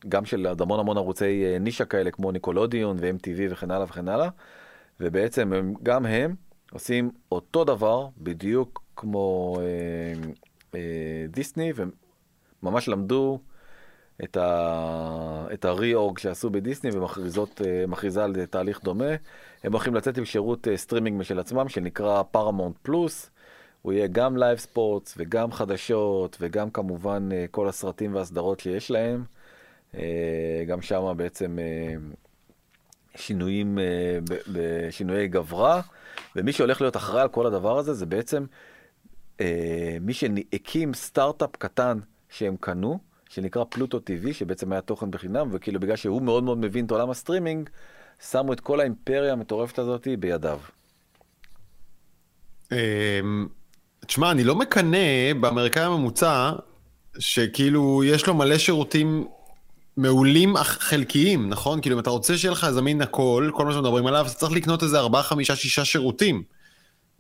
גם 0.09 0.24
של 0.24 0.47
עוד 0.47 0.61
המון 0.61 0.80
המון 0.80 0.97
ערוצי 0.97 1.59
נישה 1.61 1.85
כאלה 1.85 2.11
כמו 2.11 2.33
ניקולודיון 2.33 2.97
ו-MTV 3.01 3.41
וכן 3.51 3.70
הלאה 3.70 3.85
וכן 3.85 4.09
הלאה. 4.09 4.28
ובעצם 5.01 5.53
הם, 5.53 5.74
גם 5.83 6.07
הם 6.07 6.35
עושים 6.72 7.11
אותו 7.33 7.64
דבר 7.64 8.09
בדיוק 8.18 8.83
כמו 8.97 9.57
דיסני, 11.28 11.72
וממש 12.62 12.88
למדו 12.88 13.38
את, 14.24 14.36
ה, 14.36 15.46
את 15.52 15.64
ה 15.64 15.73
reorg 15.73 16.18
שעשו 16.18 16.50
בדיסני 16.50 16.90
ומכריזה 17.64 18.24
על 18.24 18.46
תהליך 18.46 18.82
דומה. 18.84 19.14
הם 19.64 19.72
הולכים 19.72 19.94
לצאת 19.94 20.18
עם 20.18 20.24
שירות 20.24 20.68
אה, 20.68 20.76
סטרימינג 20.76 21.20
משל 21.20 21.38
עצמם 21.38 21.68
שנקרא 21.68 22.22
Paramount 22.22 22.76
Plus. 22.82 23.30
הוא 23.82 23.92
יהיה 23.92 24.06
גם 24.06 24.36
live 24.36 24.59
sports 24.59 25.14
וגם 25.16 25.52
חדשות 25.52 26.36
וגם 26.40 26.70
כמובן 26.70 27.28
אה, 27.32 27.44
כל 27.50 27.68
הסרטים 27.68 28.14
והסדרות 28.14 28.60
שיש 28.60 28.90
להם. 28.90 29.24
גם 30.66 30.82
שם 30.82 31.12
בעצם 31.16 31.58
שינויים, 33.14 33.78
בשינויי 34.52 35.28
גברא, 35.28 35.80
ומי 36.36 36.52
שהולך 36.52 36.80
להיות 36.80 36.96
אחראי 36.96 37.22
על 37.22 37.28
כל 37.28 37.46
הדבר 37.46 37.78
הזה 37.78 37.94
זה 37.94 38.06
בעצם 38.06 38.44
אה, 39.41 39.97
מי 40.01 40.12
שהקים 40.12 40.95
סטארט-אפ 40.95 41.57
קטן 41.57 41.99
שהם 42.28 42.57
קנו, 42.61 42.99
שנקרא 43.28 43.64
Pluto 43.64 43.98
TV, 43.99 44.33
שבעצם 44.33 44.72
היה 44.72 44.80
תוכן 44.80 45.11
בחינם, 45.11 45.49
וכאילו 45.53 45.80
בגלל 45.80 45.97
שהוא 45.97 46.22
מאוד 46.22 46.45
מאוד 46.45 46.59
מבין 46.59 46.87
את 46.87 46.91
עולם 46.91 47.11
הסטרימינג, 47.11 47.68
שמו 48.30 48.53
את 48.53 48.61
כל 48.61 48.80
האימפריה 48.80 49.33
המטורפת 49.33 49.78
הזאת 49.78 50.09
בידיו. 50.18 50.59
אמ, 52.72 53.47
תשמע, 54.07 54.30
אני 54.30 54.45
לא 54.45 54.55
מקנא 54.55 55.33
באמריקאי 55.41 55.83
הממוצע, 55.83 56.53
שכאילו 57.18 58.05
יש 58.05 58.26
לו 58.26 58.35
מלא 58.35 58.59
שירותים 58.59 59.26
מעולים 59.97 60.57
אך 60.57 60.78
חלקיים, 60.80 61.49
נכון? 61.49 61.80
כאילו 61.80 61.97
אם 61.97 62.01
אתה 62.01 62.11
רוצה 62.11 62.39
שיהיה 62.39 62.53
לך 62.53 62.70
זמין 62.70 63.03
הכל, 63.03 63.51
כל 63.55 63.64
מה 63.64 63.72
שמדברים 63.72 64.07
עליו, 64.07 64.26
אתה 64.26 64.35
צריך 64.35 64.53
לקנות 64.53 64.83
איזה 64.83 64.99
4, 64.99 65.22
5, 65.22 65.51
6 65.51 65.80
שירותים. 65.80 66.43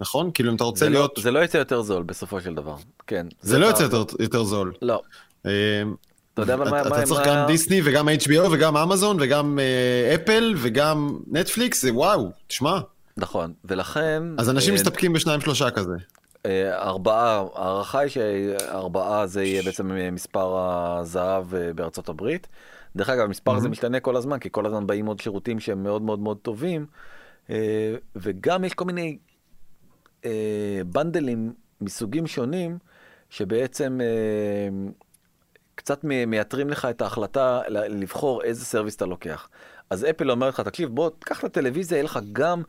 נכון? 0.00 0.30
כאילו 0.34 0.50
אם 0.50 0.56
אתה 0.56 0.64
רוצה 0.64 0.84
זה 0.84 0.90
לא- 0.90 0.98
להיות... 0.98 1.18
לא, 1.18 1.22
זה 1.22 1.30
לא 1.30 1.38
יוצא 1.38 1.58
יותר 1.58 1.82
זול 1.82 2.02
בסופו 2.02 2.40
של 2.40 2.54
דבר, 2.54 2.76
כן. 3.06 3.26
זה, 3.40 3.50
זה 3.50 3.58
לא 3.58 3.66
יוצא 3.66 3.82
יותר, 3.82 4.04
יותר 4.20 4.44
זול. 4.44 4.72
לא. 4.82 5.02
אמ, 5.46 5.50
אתה 6.34 6.42
יודע 6.42 6.54
אבל 6.54 6.70
מה... 6.70 6.82
אתה 6.82 7.02
צריך 7.02 7.26
גם 7.26 7.46
דיסני 7.46 7.80
וגם 7.84 8.08
HBO 8.08 8.48
וגם 8.50 8.76
אמזון 8.76 9.16
וגם 9.20 9.58
אפל 10.14 10.54
וגם 10.56 11.18
נטפליקס, 11.26 11.82
זה 11.82 11.92
וואו, 11.92 12.30
תשמע. 12.46 12.80
נכון, 13.16 13.52
ולכן... 13.64 14.22
אז 14.38 14.50
אנשים 14.50 14.70
אה, 14.70 14.74
מסתפקים 14.74 15.12
בשניים 15.12 15.40
שלושה 15.40 15.70
כזה. 15.70 15.94
אה, 16.46 16.82
ארבעה, 16.82 17.44
ההערכה 17.54 17.98
היא 17.98 18.10
שארבעה 18.10 19.26
זה 19.26 19.44
יהיה 19.44 19.62
בעצם 19.62 19.90
מספר 20.12 20.56
הזהב 20.58 21.54
אה, 21.54 21.72
בארצות 21.72 22.08
הברית. 22.08 22.48
דרך 22.96 23.08
אגב, 23.08 23.24
המספר 23.24 23.56
הזה 23.56 23.68
משתנה 23.68 24.00
כל 24.00 24.16
הזמן, 24.16 24.38
כי 24.38 24.48
כל 24.52 24.66
הזמן 24.66 24.86
באים 24.86 25.06
עוד 25.06 25.20
שירותים 25.20 25.60
שהם 25.60 25.82
מאוד 25.82 26.02
מאוד 26.02 26.18
מאוד 26.18 26.38
טובים, 26.42 26.86
וגם 28.16 28.64
יש 28.64 28.74
כל 28.74 28.84
מיני 28.84 29.18
אה, 30.24 30.80
בנדלים 30.86 31.52
מסוגים 31.80 32.26
שונים, 32.26 32.78
שבעצם 33.30 34.00
אה, 34.00 34.90
קצת 35.74 36.04
מייתרים 36.04 36.70
לך 36.70 36.84
את 36.84 37.02
ההחלטה 37.02 37.60
לבחור 37.68 38.42
איזה 38.42 38.64
סרוויס 38.64 38.96
אתה 38.96 39.06
לוקח. 39.06 39.48
אז 39.90 40.06
אפל 40.10 40.30
אומר 40.30 40.48
לך, 40.48 40.60
תקשיב, 40.60 40.88
בוא, 40.88 41.10
תקח 41.18 41.38
את 41.38 41.44
הטלוויזיה, 41.44 41.96
יהיה 41.96 42.04
לך 42.04 42.18
גם, 42.32 42.62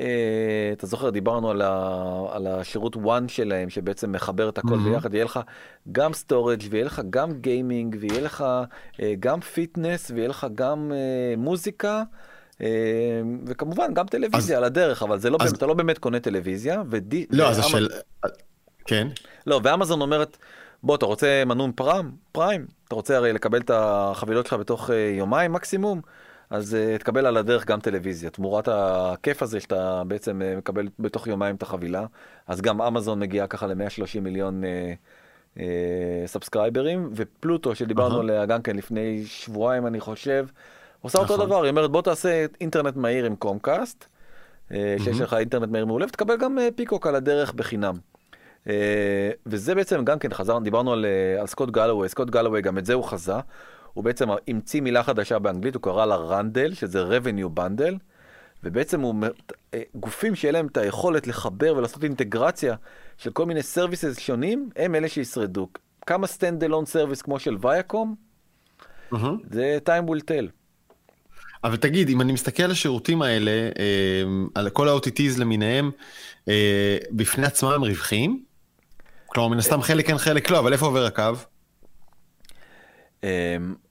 אה, 0.00 0.70
אתה 0.72 0.86
זוכר, 0.86 1.10
דיברנו 1.10 1.50
על, 1.50 1.62
ה, 1.62 2.26
על 2.32 2.46
השירות 2.46 2.96
one 2.96 3.28
שלהם, 3.28 3.70
שבעצם 3.70 4.12
מחבר 4.12 4.48
את 4.48 4.58
הכל 4.58 4.68
mm-hmm. 4.68 4.90
ביחד, 4.90 5.14
יהיה 5.14 5.24
לך 5.24 5.40
גם 5.92 6.12
storage 6.12 6.62
ויהיה 6.70 6.84
לך 6.84 7.02
גם 7.10 7.32
gaming, 7.32 7.96
ויהיה 8.00 8.20
לך 8.20 8.44
אה, 9.02 9.14
גם 9.20 9.40
fitness, 9.40 10.10
ויהיה 10.10 10.28
לך 10.28 10.46
גם 10.54 10.92
אה, 10.94 11.34
מוזיקה. 11.36 12.02
אה, 12.62 12.66
וכמובן 13.46 13.94
גם 13.94 14.06
טלוויזיה 14.06 14.56
אז, 14.56 14.62
על 14.62 14.64
הדרך, 14.64 15.02
אבל 15.02 15.18
זה 15.18 15.30
לא, 15.30 15.38
אז... 15.40 15.46
באמת, 15.46 15.58
אתה 15.58 15.66
לא 15.66 15.74
באמת 15.74 15.98
קונה 15.98 16.20
טלוויזיה. 16.20 16.82
ודי, 16.90 17.26
לא, 17.30 17.48
אז 17.48 17.58
השאלה, 17.58 17.88
כן. 18.86 19.08
לא, 19.46 19.60
ואמזון 19.64 20.00
אומרת, 20.00 20.36
בוא, 20.82 20.96
אתה 20.96 21.06
רוצה 21.06 21.42
אמזון 21.46 21.72
Prime? 21.72 22.10
Prime? 22.32 22.66
אתה 22.88 22.94
רוצה 22.94 23.16
הרי 23.16 23.32
לקבל 23.32 23.60
את 23.60 23.70
החבילות 23.74 24.46
שלך 24.46 24.54
בתוך 24.54 24.90
אה, 24.90 24.96
יומיים 24.96 25.52
מקסימום? 25.52 26.00
אז 26.50 26.76
אה, 26.76 26.98
תקבל 26.98 27.26
על 27.26 27.36
הדרך 27.36 27.66
גם 27.66 27.80
טלוויזיה, 27.80 28.30
תמורת 28.30 28.68
הכיף 28.72 29.42
הזה 29.42 29.60
שאתה 29.60 30.02
בעצם 30.06 30.42
אה, 30.42 30.58
מקבל 30.58 30.88
בתוך 30.98 31.26
יומיים 31.26 31.56
את 31.56 31.62
החבילה, 31.62 32.06
אז 32.46 32.60
גם 32.60 32.82
אמזון 32.82 33.20
מגיעה 33.20 33.46
ככה 33.46 33.66
ל-130 33.66 34.20
מיליון 34.20 34.62
אה, 34.64 34.66
אה, 35.56 35.60
subscriber 36.26 36.91
ים, 36.91 37.10
ופלוטו 37.14 37.74
שדיברנו 37.74 38.16
uh-huh. 38.16 38.20
עליה 38.20 38.46
גם 38.46 38.62
כן 38.62 38.76
לפני 38.76 39.24
שבועיים 39.26 39.86
אני 39.86 40.00
חושב, 40.00 40.46
עושה 41.02 41.18
אותו 41.18 41.34
נכון. 41.34 41.46
דבר, 41.46 41.62
היא 41.62 41.70
אומרת 41.70 41.90
בוא 41.90 42.02
תעשה 42.02 42.46
אינטרנט 42.60 42.96
מהיר 42.96 43.24
עם 43.24 43.36
קומקאסט, 43.36 44.06
אה, 44.72 44.96
שיש 45.04 45.20
לך 45.20 45.34
אינטרנט 45.34 45.72
מהיר 45.72 45.86
מעולה, 45.86 46.06
ותקבל 46.06 46.36
גם 46.36 46.58
אה, 46.58 46.68
פיקוק 46.76 47.06
על 47.06 47.14
הדרך 47.14 47.52
בחינם. 47.52 47.94
אה, 48.68 49.30
וזה 49.46 49.74
בעצם 49.74 50.04
גם 50.04 50.18
כן 50.18 50.34
חזר, 50.34 50.58
דיברנו 50.58 50.92
על, 50.92 51.06
על 51.40 51.46
סקוט 51.46 51.70
גלווי, 51.70 52.08
סקוט 52.08 52.30
גלווי 52.30 52.62
גם 52.62 52.78
את 52.78 52.86
זה 52.86 52.94
הוא 52.94 53.04
חזה, 53.04 53.32
הוא 53.94 54.04
בעצם 54.04 54.28
המציא 54.48 54.80
מילה 54.80 55.02
חדשה 55.02 55.38
באנגלית, 55.38 55.74
הוא 55.74 55.82
קרא 55.82 56.06
לה 56.06 56.16
rundle, 56.16 56.74
שזה 56.74 57.04
revenue 57.04 57.58
bundle, 57.58 57.94
ובעצם 58.64 59.00
הוא, 59.00 59.14
גופים 59.94 60.34
שיהיה 60.34 60.52
להם 60.52 60.66
את 60.66 60.76
היכולת 60.76 61.26
לחבר 61.26 61.74
ולעשות 61.76 62.04
אינטגרציה 62.04 62.74
של 63.16 63.30
כל 63.30 63.46
מיני 63.46 63.62
services 63.62 64.18
שונים, 64.18 64.70
הם 64.76 64.94
אלה 64.94 65.08
שישרדו. 65.08 65.68
כמה 66.06 66.26
stand 66.26 66.64
alone 66.64 66.86
service 66.92 67.22
כמו 67.22 67.38
של 67.38 67.56
ויאקום, 67.60 68.14
mm-hmm. 69.12 69.16
זה 69.50 69.78
time 69.86 70.10
will 70.10 70.22
tell. 70.22 70.57
אבל 71.64 71.76
תגיד, 71.76 72.08
אם 72.08 72.20
אני 72.20 72.32
מסתכל 72.32 72.62
על 72.62 72.70
השירותים 72.70 73.22
האלה, 73.22 73.50
אה, 73.50 74.22
על 74.54 74.70
כל 74.70 74.88
ה-OTTs 74.88 75.38
למיניהם, 75.40 75.90
אה, 76.48 76.98
בפני 77.10 77.46
עצמם 77.46 77.68
הם 77.68 77.84
רווחיים? 77.84 78.44
כלומר, 79.26 79.48
מן 79.48 79.58
הסתם 79.58 79.82
חלק 79.82 80.06
כן, 80.06 80.18
חלק 80.18 80.50
לא, 80.50 80.58
אבל 80.58 80.72
איפה 80.72 80.86
עובר 80.86 81.06
הקו? 81.06 81.22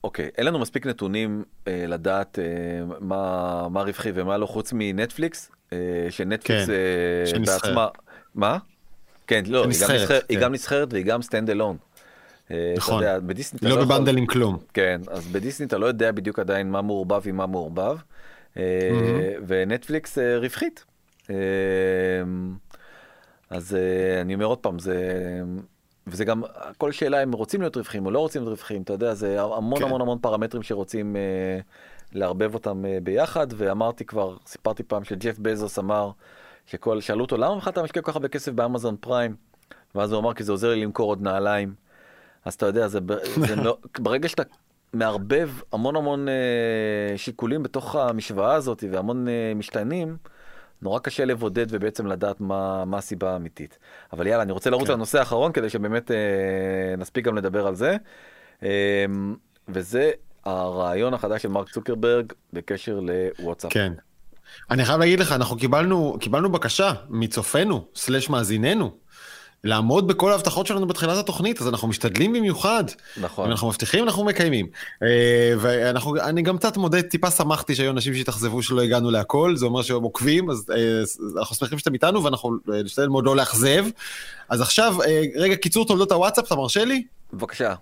אוקיי, 0.03 0.29
אין 0.37 0.45
לנו 0.45 0.59
מספיק 0.59 0.85
נתונים 0.85 1.43
לדעת 1.67 2.39
מה 2.99 3.81
רווחי 3.81 4.09
ומה 4.13 4.37
לא 4.37 4.45
חוץ 4.45 4.73
מנטפליקס, 4.73 5.51
שנטפליקס 6.09 6.65
כן, 7.31 7.41
בעצמה, 7.45 7.87
מה? 8.35 8.57
כן, 9.27 9.43
לא, 9.47 9.65
היא 10.29 10.39
גם 10.39 10.53
נסחרת 10.53 10.93
והיא 10.93 11.05
גם 11.05 11.21
stand 11.21 11.49
alone. 11.49 11.77
נכון, 12.77 13.03
לא, 13.61 13.69
לא 13.69 13.85
ב 13.85 13.90
bundle 13.90 14.17
עם 14.17 14.25
כלום. 14.25 14.57
כן, 14.73 15.01
אז 15.07 15.27
בדיסני 15.27 15.65
אתה 15.65 15.77
לא 15.77 15.85
יודע 15.85 16.11
בדיוק 16.11 16.39
עדיין 16.39 16.71
מה 16.71 16.81
מעורבב 16.81 17.21
עם 17.25 17.37
מה 17.37 17.45
מעורבב, 17.47 17.97
ונטפליקס 19.47 20.17
רווחית. 20.17 20.85
אז 23.49 23.77
אני 24.21 24.33
אומר 24.33 24.45
עוד 24.45 24.57
פעם, 24.57 24.79
זה... 24.79 24.97
וזה 26.07 26.25
גם, 26.25 26.43
כל 26.77 26.91
שאלה 26.91 27.23
אם 27.23 27.31
רוצים 27.31 27.61
להיות 27.61 27.77
רווחים 27.77 28.05
או 28.05 28.11
לא 28.11 28.19
רוצים 28.19 28.41
להיות 28.41 28.51
רווחים, 28.51 28.81
אתה 28.81 28.93
יודע, 28.93 29.13
זה 29.13 29.41
המון 29.41 29.79
כן. 29.79 29.85
המון 29.85 30.01
המון 30.01 30.17
פרמטרים 30.21 30.63
שרוצים 30.63 31.15
אה, 31.15 31.59
לערבב 32.13 32.53
אותם 32.53 32.85
אה, 32.85 32.97
ביחד, 33.03 33.47
ואמרתי 33.57 34.05
כבר, 34.05 34.35
סיפרתי 34.45 34.83
פעם 34.83 35.03
שג'ף 35.03 35.39
בזוס 35.39 35.79
אמר, 35.79 36.11
שכל, 36.65 37.01
שאלו 37.01 37.21
אותו 37.21 37.37
למה 37.37 37.55
בכלל 37.55 37.71
אתה 37.71 37.83
משקיע 37.83 38.01
כל 38.01 38.11
כך 38.11 38.15
הרבה 38.15 38.27
כסף 38.27 38.51
באמזון 38.51 38.95
פריים, 38.99 39.35
ואז 39.95 40.11
הוא 40.11 40.19
אמר 40.19 40.33
כי 40.33 40.43
זה 40.43 40.51
עוזר 40.51 40.69
לי 40.69 40.81
למכור 40.81 41.11
עוד 41.11 41.21
נעליים. 41.21 41.86
אז 42.45 42.53
אתה 42.53 42.65
יודע, 42.65 42.87
זה, 42.87 42.99
זה 43.47 43.55
לא, 43.65 43.77
ברגע 43.99 44.29
שאתה 44.29 44.43
מערבב 44.93 45.49
המון 45.73 45.95
המון 45.95 46.29
אה, 46.29 47.17
שיקולים 47.17 47.63
בתוך 47.63 47.95
המשוואה 47.95 48.53
הזאת 48.53 48.83
והמון 48.91 49.27
אה, 49.27 49.53
משתנים, 49.55 50.17
נורא 50.81 50.99
קשה 50.99 51.25
לבודד 51.25 51.65
ובעצם 51.69 52.07
לדעת 52.07 52.41
מה, 52.41 52.85
מה 52.85 52.97
הסיבה 52.97 53.33
האמיתית. 53.33 53.79
אבל 54.13 54.27
יאללה, 54.27 54.43
אני 54.43 54.51
רוצה 54.51 54.69
לרוץ 54.69 54.87
כן. 54.87 54.93
לנושא 54.93 55.19
האחרון 55.19 55.51
כדי 55.51 55.69
שבאמת 55.69 56.11
אה, 56.11 56.95
נספיק 56.97 57.25
גם 57.25 57.37
לדבר 57.37 57.67
על 57.67 57.75
זה. 57.75 57.97
אה, 58.63 59.05
וזה 59.67 60.11
הרעיון 60.45 61.13
החדש 61.13 61.41
של 61.41 61.49
מרק 61.49 61.69
צוקרברג 61.69 62.33
בקשר 62.53 62.99
לוואטסאפ. 62.99 63.73
כן. 63.73 63.93
אני 64.71 64.85
חייב 64.85 64.99
להגיד 64.99 65.19
לך, 65.19 65.31
אנחנו 65.31 65.57
קיבלנו, 65.57 66.17
קיבלנו 66.19 66.51
בקשה 66.51 66.91
מצופינו, 67.09 67.85
סלש 67.95 68.29
מאזיננו, 68.29 68.91
לעמוד 69.63 70.07
בכל 70.07 70.31
ההבטחות 70.31 70.67
שלנו 70.67 70.87
בתחילת 70.87 71.17
התוכנית, 71.17 71.61
אז 71.61 71.67
אנחנו 71.67 71.87
משתדלים 71.87 72.33
במיוחד. 72.33 72.83
נכון. 73.17 73.45
אם 73.45 73.51
אנחנו 73.51 73.67
מבטיחים, 73.67 74.03
אנחנו 74.03 74.23
מקיימים. 74.23 74.67
אה, 75.03 75.53
ואני 75.59 76.41
גם 76.41 76.57
קצת 76.57 76.77
מודה, 76.77 77.01
טיפה 77.01 77.31
שמחתי 77.31 77.75
שהיו 77.75 77.91
אנשים 77.91 78.13
שהתאכזבו 78.13 78.63
שלא 78.63 78.81
הגענו 78.81 79.11
להכל, 79.11 79.55
זה 79.55 79.65
אומר 79.65 79.81
שהם 79.81 80.03
עוקבים, 80.03 80.49
אז 80.49 80.65
אה, 80.71 81.03
אנחנו 81.39 81.55
שמחים 81.55 81.79
שאתם 81.79 81.93
איתנו 81.93 82.23
ואנחנו 82.23 82.51
אה, 82.73 82.83
נשתדל 82.83 83.07
מאוד 83.07 83.25
לא 83.25 83.35
לאכזב. 83.35 83.85
אז 84.49 84.61
עכשיו, 84.61 84.95
רגע, 85.35 85.55
קיצור 85.55 85.85
תולדות 85.85 86.11
הוואטסאפ, 86.11 86.45
אתה 86.45 86.55
מרשה 86.55 86.85
לי? 86.85 87.03
בבקשה. 87.33 87.73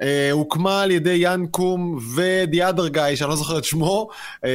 אה, 0.00 0.02
הוקמה 0.32 0.82
על 0.82 0.90
ידי 0.90 1.14
יאן 1.14 1.46
קום 1.50 1.98
other 2.52 2.94
guy, 2.94 3.16
שאני 3.16 3.30
לא 3.30 3.36
זוכר 3.36 3.58
את 3.58 3.64
שמו, 3.64 4.08
אה, 4.36 4.46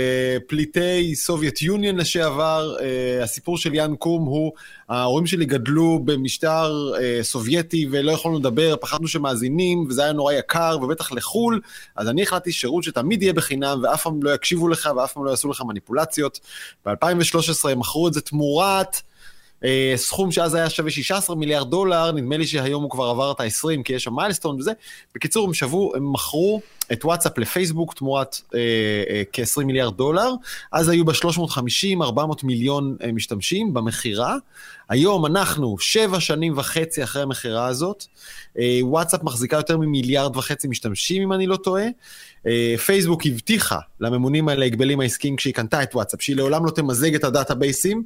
פליטי 0.47 1.15
Soviet 1.15 1.61
Union 1.61 1.95
לשעבר. 1.95 2.75
אה, 2.79 3.23
הסיפור 3.23 3.57
של 3.57 3.73
יאן 3.73 3.95
קום 3.95 4.25
הוא, 4.25 4.51
ההורים 4.89 5.27
שלי 5.27 5.45
גדלו 5.45 5.99
במשטר 6.05 6.91
אה, 6.95 7.23
סובייטי 7.23 7.87
ולא 7.91 8.11
יכולנו 8.11 8.39
לדבר, 8.39 8.75
פחדנו 8.81 9.07
שמאזינים, 9.07 9.85
וזה 9.89 10.03
היה 10.03 10.13
נורא 10.13 10.33
יקר, 10.33 10.77
ובטח 10.81 11.11
לחו"ל, 11.11 11.61
אז 11.95 12.07
אני 12.09 12.23
החלטתי 12.23 12.51
שירות 12.51 12.83
שתמיד 12.83 13.21
יהיה 13.21 13.33
בחינם, 13.33 13.79
ואף 13.83 14.03
פעם 14.03 14.23
לא 14.23 14.33
יקשיבו 14.33 14.67
לך, 14.67 14.89
ואף 14.97 15.13
פעם 15.13 15.25
לא 15.25 15.29
יעשו 15.29 15.49
לך 15.49 15.61
מניפולציות. 15.67 16.39
ב-2013 16.85 17.69
הם 17.69 17.79
מכרו 17.79 18.07
את 18.07 18.13
זה 18.13 18.21
תמורת... 18.21 19.01
אה, 19.63 19.93
סכום 19.95 20.31
שאז 20.31 20.53
היה 20.53 20.69
שווה 20.69 20.91
16 20.91 21.35
מיליארד 21.35 21.69
דולר, 21.69 22.11
נדמה 22.11 22.37
לי 22.37 22.47
שהיום 22.47 22.83
הוא 22.83 22.91
כבר 22.91 23.05
עבר 23.05 23.31
את 23.31 23.39
ה-20 23.39 23.83
כי 23.83 23.93
יש 23.93 24.03
שם 24.03 24.15
מיילסטון 24.15 24.59
וזה. 24.59 24.71
בקיצור, 25.15 25.47
הם 25.47 25.53
שבו, 25.53 25.95
הם 25.95 26.13
מכרו 26.13 26.61
את 26.91 27.05
וואטסאפ 27.05 27.37
לפייסבוק 27.37 27.93
תמורת 27.93 28.41
אה, 28.55 28.59
אה, 29.09 29.21
כ-20 29.33 29.63
מיליארד 29.63 29.97
דולר, 29.97 30.33
אז 30.71 30.89
היו 30.89 31.05
בה 31.05 31.13
350-400 31.13 32.19
מיליון 32.43 32.97
אה, 33.03 33.11
משתמשים 33.11 33.73
במכירה. 33.73 34.35
היום 34.89 35.25
אנחנו 35.25 35.79
שבע 35.79 36.19
שנים 36.19 36.57
וחצי 36.57 37.03
אחרי 37.03 37.21
המכירה 37.21 37.67
הזאת, 37.67 38.05
אה, 38.59 38.79
וואטסאפ 38.81 39.23
מחזיקה 39.23 39.57
יותר 39.57 39.77
ממיליארד 39.77 40.37
וחצי 40.37 40.67
משתמשים 40.67 41.21
אם 41.21 41.33
אני 41.33 41.47
לא 41.47 41.55
טועה. 41.55 41.85
אה, 42.47 42.75
פייסבוק 42.85 43.25
הבטיחה 43.25 43.79
לממונים 43.99 44.49
על 44.49 44.61
ההגבלים 44.61 44.99
העסקיים 44.99 45.35
כשהיא 45.35 45.53
קנתה 45.53 45.83
את 45.83 45.95
וואטסאפ, 45.95 46.21
שהיא 46.21 46.35
לעולם 46.35 46.65
לא 46.65 46.71
תמזג 46.71 47.15
את 47.15 47.23
ה 47.23 47.30
database 47.30 47.83
ים, 47.83 48.03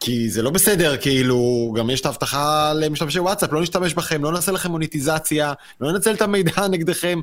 כי 0.00 0.30
זה 0.30 0.42
לא 0.42 0.50
בסדר, 0.50 0.96
כאילו, 0.96 1.72
גם 1.76 1.90
יש 1.90 2.00
את 2.00 2.06
ההבטחה 2.06 2.72
למשתמשי 2.74 3.20
וואטסאפ, 3.20 3.52
לא 3.52 3.62
נשתמש 3.62 3.94
בכם, 3.94 4.24
לא 4.24 4.32
נעשה 4.32 4.52
לכם 4.52 4.70
מוניטיזציה, 4.70 5.52
לא 5.80 5.92
ננצל 5.92 6.14
את 6.14 6.22
המידע 6.22 6.68
נגדכם. 6.70 7.20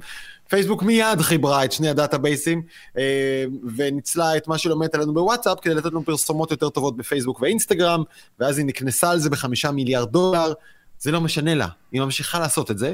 פייסבוק 0.50 0.84
מיד 0.84 1.22
חיברה 1.22 1.66
את 1.66 1.72
שני 1.72 1.90
ה 1.90 1.96
database 1.96 2.44
ים, 2.44 2.62
אה, 2.98 3.44
וניצלה 3.76 4.38
את 4.38 4.48
מה 4.48 4.58
שלומדת 4.58 4.96
עלינו 4.96 5.14
בוואטסאפ 5.14 5.60
כדי 5.60 5.74
לתת 5.74 5.86
לנו 5.86 6.06
פרסומות 6.06 6.52
יותר 6.52 6.70
טובות 6.70 6.98
בפייסבוק 6.98 7.42
ואינסטגרם, 7.42 8.04
ואז 8.40 8.58
היא 8.58 8.66
נקנסה 8.66 9.12
על 9.12 9.20
זה 9.20 9.30
בחמישה 9.30 9.72
מיליארד 9.72 10.12
דולר. 10.12 10.54
זה 11.00 11.12
לא 11.12 11.22
משנה 11.22 11.56
לה, 11.56 11.68
היא 11.92 12.02
ממשיכה 12.02 12.40
לעשות 12.40 12.72
את 12.72 12.78
זה, 12.78 12.94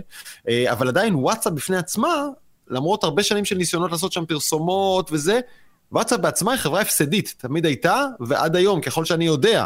אה, 0.50 0.72
אבל 0.72 0.88
עדיין 0.88 1.16
וואטסאפ 1.16 1.54
בפני 1.54 1.78
עצמה, 1.78 2.28
למרות 2.68 3.04
הרבה 3.04 3.24
שנים 3.24 3.46
של 3.46 3.56
ניסיונות 3.56 3.92
לעשות 3.92 4.12
שם 4.12 4.26
פרסומות 4.26 5.10
וזה, 5.12 5.40
וואטסאפ 5.94 6.20
בעצמה 6.20 6.52
היא 6.52 6.60
חברה 6.60 6.82
הפסדית, 6.82 7.36
תמיד 7.38 7.66
הייתה, 7.66 8.06
ועד 8.20 8.56
היום, 8.56 8.82
ככל 8.82 9.06
שאני 9.06 9.26
יודע. 9.26 9.66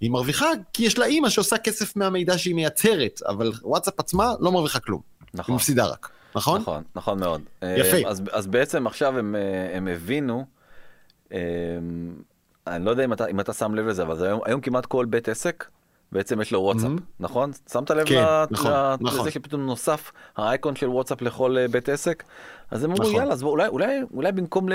היא 0.00 0.10
מרוויחה 0.10 0.46
כי 0.72 0.82
יש 0.82 0.98
לה 0.98 1.06
אימא 1.06 1.28
שעושה 1.28 1.58
כסף 1.58 1.96
מהמידע 1.96 2.38
שהיא 2.38 2.54
מייצרת, 2.54 3.20
אבל 3.28 3.52
וואטסאפ 3.62 4.00
עצמה 4.00 4.32
לא 4.40 4.52
מרוויחה 4.52 4.80
כלום. 4.80 5.00
נכון. 5.34 5.52
היא 5.52 5.56
מפסידה 5.56 5.86
רק, 5.86 6.10
נכון? 6.34 6.60
נכון, 6.60 6.82
נכון 6.94 7.20
מאוד. 7.20 7.42
יפה. 7.78 7.96
אה, 7.96 8.10
אז, 8.10 8.22
אז 8.32 8.46
בעצם 8.46 8.86
עכשיו 8.86 9.18
הם, 9.18 9.36
אה, 9.36 9.76
הם 9.76 9.88
הבינו, 9.88 10.44
הם, 11.30 12.14
אה, 12.68 12.76
אני 12.76 12.84
לא 12.84 12.90
יודע 12.90 13.04
אם 13.04 13.12
אתה, 13.12 13.26
אם 13.26 13.40
אתה 13.40 13.52
שם 13.52 13.74
לב 13.74 13.86
לזה, 13.86 14.02
אבל 14.02 14.26
היום, 14.26 14.40
היום 14.44 14.60
כמעט 14.60 14.86
כל 14.86 15.04
בית 15.04 15.28
עסק, 15.28 15.64
בעצם 16.12 16.40
יש 16.40 16.52
לו 16.52 16.60
וואטסאפ, 16.60 16.90
mm-hmm. 16.90 17.20
נכון? 17.20 17.50
שמת 17.72 17.90
לב 17.90 18.06
כן, 18.08 18.22
לת... 18.22 18.52
נכון, 18.52 18.72
לת... 18.72 19.00
נכון. 19.00 19.20
לזה 19.20 19.30
שפתאום 19.30 19.66
נוסף 19.66 20.12
האייקון 20.36 20.76
של 20.76 20.88
וואטסאפ 20.88 21.22
לכל 21.22 21.66
בית 21.70 21.88
עסק? 21.88 22.24
אז 22.70 22.84
הם 22.84 22.90
אמרו 22.90 23.02
נכון. 23.02 23.14
יאללה 23.14 23.32
אז 23.32 23.42
בוא, 23.42 23.50
אולי 23.50 23.68
אולי 23.68 24.00
אולי 24.14 24.32
במקום 24.32 24.68
ל, 24.68 24.72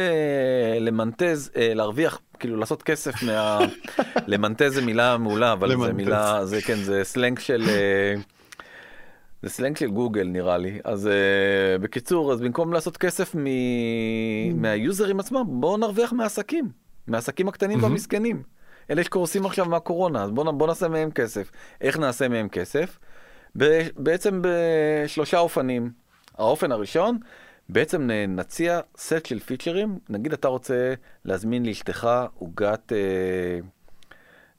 למנטז 0.80 1.52
אה, 1.56 1.74
להרוויח 1.74 2.20
כאילו 2.39 2.58
לעשות 2.58 2.84
כסף 2.84 3.24
מה 3.24 3.60
למנטז 4.28 4.74
זה 4.74 4.82
מילה 4.82 5.18
מעולה 5.18 5.54
אבל 5.54 5.70
זה 5.70 5.93
מילה 5.93 6.46
זה 6.46 6.62
כן 6.62 6.76
זה 6.76 7.04
סלנג 7.04 7.39
של 7.39 7.64
אה, 7.68 8.16
זה 9.46 9.50
סלנג 9.50 9.78
של 9.78 9.91
גוגל 9.91 10.28
נראה 10.28 10.58
לי. 10.58 10.80
אז 10.84 11.06
אה, 11.06 11.82
בקיצור 11.82 12.34
אז 12.34 12.41
במקום 12.41 12.74
לעשות 12.74 12.98
כסף 12.98 13.36
מ... 13.36 13.41
מה 14.62 14.76
user 14.76 15.05
ים 15.05 15.20
עצמם 15.20 15.43
בואו 15.48 15.78
נרוויח 15.78 16.14
מהעסקים 16.14 16.70
מהעסקים 17.08 17.48
הקטנים 17.48 17.84
והמסכנים. 17.84 18.43
אלה 18.91 19.04
שקורסים 19.04 19.46
עכשיו 19.46 19.66
מהקורונה 19.66 20.24
אז 20.24 20.32
בואו 20.32 20.58
בוא 20.58 20.68
נעשה 20.68 20.88
מהם 20.88 21.12
כסף. 21.12 21.52
איך 21.82 22.00
נעשה 22.00 22.28
מהם 22.28 22.50
כסף? 22.50 23.00
בעצם 23.96 24.41
בשלושה 24.43 25.39
אופנים. 25.39 25.91
האופן 26.38 26.72
הראשון 26.72 27.18
בעצם 27.70 28.09
נציע 28.28 28.80
סט 28.97 29.26
של 29.26 29.39
פיצ'רים, 29.39 29.99
נגיד 30.09 30.34
אתה 30.34 30.47
רוצה 30.47 30.93
להזמין 31.26 31.66
לאשתך 31.66 32.09
עוגת 32.39 32.91
אה, 32.93 33.59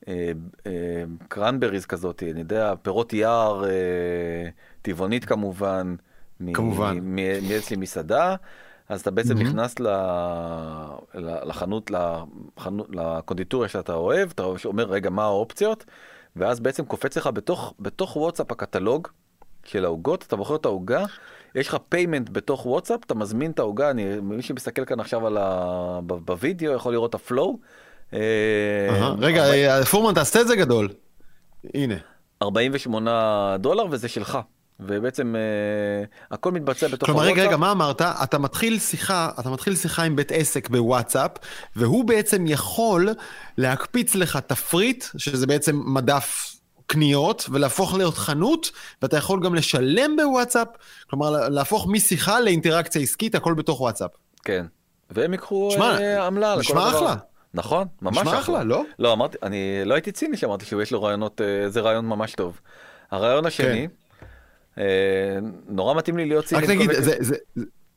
אה, 0.09 0.33
אה, 0.67 1.05
קרנבריז 1.29 1.87
כזאת, 1.87 2.23
אני 2.23 2.41
יודע, 2.41 2.75
פירות 2.83 3.13
יער, 3.13 3.65
אה, 3.65 4.49
טבעונית 4.83 5.25
כמובן, 5.25 5.95
כמובן, 6.55 6.99
מאצלי 7.49 7.77
מסעדה, 7.77 8.37
אז 8.89 9.01
אתה 9.01 9.11
בעצם 9.11 9.37
mm-hmm. 9.37 9.41
נכנס 9.41 9.81
ל, 9.81 9.87
לחנות, 11.45 11.91
לחנות, 11.91 12.89
לקונדיטוריה 12.91 13.69
שאתה 13.69 13.95
אוהב, 13.95 14.31
אתה 14.31 14.43
אומר 14.65 14.85
רגע 14.85 15.11
מה 15.11 15.25
האופציות, 15.25 15.85
ואז 16.37 16.61
בעצם 16.61 16.85
קופץ 16.85 17.17
לך 17.17 17.27
בתוך, 17.27 17.75
בתוך 17.81 18.17
וואטסאפ 18.17 18.53
הקטלוג 18.53 19.09
של 19.65 19.85
העוגות, 19.85 20.25
אתה 20.29 20.37
בוחר 20.37 20.57
את 20.57 20.65
העוגה. 20.65 21.05
יש 21.57 21.69
לך 21.69 21.77
payment 21.89 22.29
בתוך 22.33 22.67
וואטסאפ, 22.67 23.01
אתה 23.07 23.15
מזמין 23.15 23.51
את 23.51 23.59
העוגה, 23.59 23.91
אני, 23.91 24.21
מי 24.23 24.43
שמסתכל 24.43 24.85
כאן 24.85 25.01
עכשיו 25.01 25.27
על 25.27 25.37
ה... 25.41 26.01
בווידאו 26.03 26.73
יכול 26.73 26.93
לראות 26.93 27.11
את 27.11 27.15
ה 27.15 27.22
flow. 27.22 27.59
אה, 28.15 28.19
רגע, 29.19 29.45
אה, 29.45 29.85
פורמן 29.85 30.15
תעשה 30.15 30.41
את 30.41 30.49
זה 30.49 30.57
גדול. 30.57 30.89
הנה. 31.75 31.95
48 32.43 33.57
דולר 33.61 33.87
וזה 33.91 34.09
שלך. 34.09 34.39
ובעצם 34.81 35.35
uh, 35.35 36.35
הכל 36.35 36.53
מתבצע 36.53 36.89
בתוך 36.89 37.07
כלומר, 37.07 37.23
הוואטסאפ. 37.23 37.43
רגע, 37.43 37.49
רגע, 37.49 37.57
מה 37.57 37.73
אמרת? 37.73 38.03
אתה 38.03 38.39
מתחיל 38.39 38.79
שיחה, 38.79 39.31
אתה 39.41 39.51
מתחיל 39.51 39.77
שיחה 39.77 40.03
עם 40.03 40.17
בית 40.17 40.33
עסק 40.33 40.69
בוואטסאפ, 40.69 41.31
והוא 41.77 42.05
בעצם 42.05 42.45
יכול 42.47 43.09
להקפיץ 43.59 44.15
לך 44.15 44.37
תפריט, 44.37 45.05
שזה 45.17 45.47
בעצם 45.47 45.83
מדף 45.87 46.56
קניות 46.87 47.47
ולהפוך 47.51 47.95
להיות 47.95 48.15
חנות, 48.15 48.71
ואתה 49.03 49.17
יכול 49.17 49.41
גם 49.45 49.55
לשלם 49.55 50.17
בוואטסאפ, 50.17 50.69
כלומר 51.11 51.49
להפוך 51.49 51.87
משיחה 51.89 52.41
לאינטראקציה 52.41 53.03
עסקית, 53.03 53.35
הכל 53.35 53.55
בתוך 53.55 53.81
וואטסאפ. 53.81 54.11
כן, 54.45 54.67
והם 55.11 55.35
יקחו 55.35 55.71
אה, 55.81 56.27
עמלה 56.27 56.53
על 56.53 56.63
כל 56.63 56.73
הדבר. 56.73 56.89
נשמע 56.89 56.99
אחלה. 56.99 57.15
נכון, 57.55 57.87
ממש 58.03 58.19
אחלה. 58.19 58.39
אחלה, 58.39 58.65
לא? 58.65 58.83
לא, 58.99 59.13
אמרתי, 59.13 59.39
אני 59.43 59.83
לא 59.85 59.95
הייתי 59.95 60.13
ציני 60.13 60.37
שאמרתי 60.37 60.65
שיש 60.65 60.93
לו 60.93 61.03
רעיונות, 61.03 61.41
אה, 61.41 61.71
זה 61.71 61.81
רעיון 61.81 62.07
ממש 62.07 62.35
טוב. 62.35 62.61
הרעיון 63.11 63.47
השני, 63.47 63.89
כן. 64.77 64.85
נורא 65.69 65.95
מתאים 65.95 66.17
לי 66.17 66.27
להיות 66.27 66.45
ציני. 66.45 66.63
רק 66.63 66.69
נגיד, 66.69 66.93
זה, 66.93 67.17
זה, 67.19 67.37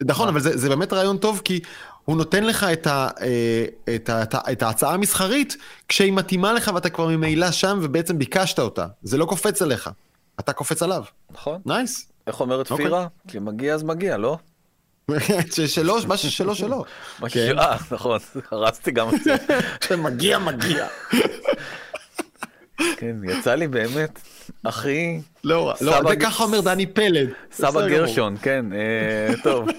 נכון, 0.05 0.27
אבל 0.27 0.39
זה, 0.39 0.57
זה 0.57 0.69
באמת 0.69 0.93
רעיון 0.93 1.17
טוב, 1.17 1.41
כי 1.43 1.59
הוא 2.05 2.17
נותן 2.17 2.43
לך 2.43 2.63
את, 2.63 2.87
ה, 2.87 3.07
את, 3.95 4.09
ה, 4.09 4.23
את, 4.23 4.33
ה, 4.33 4.39
את 4.51 4.63
ההצעה 4.63 4.93
המסחרית, 4.93 5.57
כשהיא 5.87 6.13
מתאימה 6.13 6.53
לך 6.53 6.71
ואתה 6.73 6.89
כבר 6.89 7.07
ממילא 7.07 7.51
שם 7.51 7.79
ובעצם 7.81 8.19
ביקשת 8.19 8.59
אותה. 8.59 8.87
זה 9.03 9.17
לא 9.17 9.25
קופץ 9.25 9.61
עליך, 9.61 9.89
אתה 10.39 10.53
קופץ 10.53 10.83
עליו. 10.83 11.03
נכון. 11.31 11.61
נייס. 11.65 12.11
איך 12.27 12.39
אומרת 12.39 12.71
אוקיי. 12.71 12.85
פירה? 12.85 13.07
כשמגיע 13.27 13.73
אז 13.73 13.83
מגיע, 13.83 14.17
לא? 14.17 14.37
ששלו, 15.55 15.95
מה 16.07 16.17
ששלו 16.17 16.55
שלו. 16.55 16.85
מה 17.19 17.29
ששלו. 17.29 17.61
אה, 17.61 17.77
נכון, 17.91 18.19
הרצתי 18.51 18.91
גם 18.91 19.09
את 19.15 19.23
זה. 19.23 19.35
שמגיע, 19.87 20.39
מגיע. 20.39 20.87
כן, 22.97 23.15
יצא 23.23 23.55
לי 23.55 23.67
באמת, 23.67 24.21
אחי. 24.63 25.21
לא, 25.43 25.73
לא, 25.81 26.09
זה 26.09 26.15
ככה 26.15 26.43
אומר 26.43 26.61
דני 26.61 26.85
פלד. 26.85 27.29
סבא 27.51 27.87
גרשון, 27.87 28.35
כן, 28.41 28.65
אה, 28.73 29.33
טוב. 29.43 29.69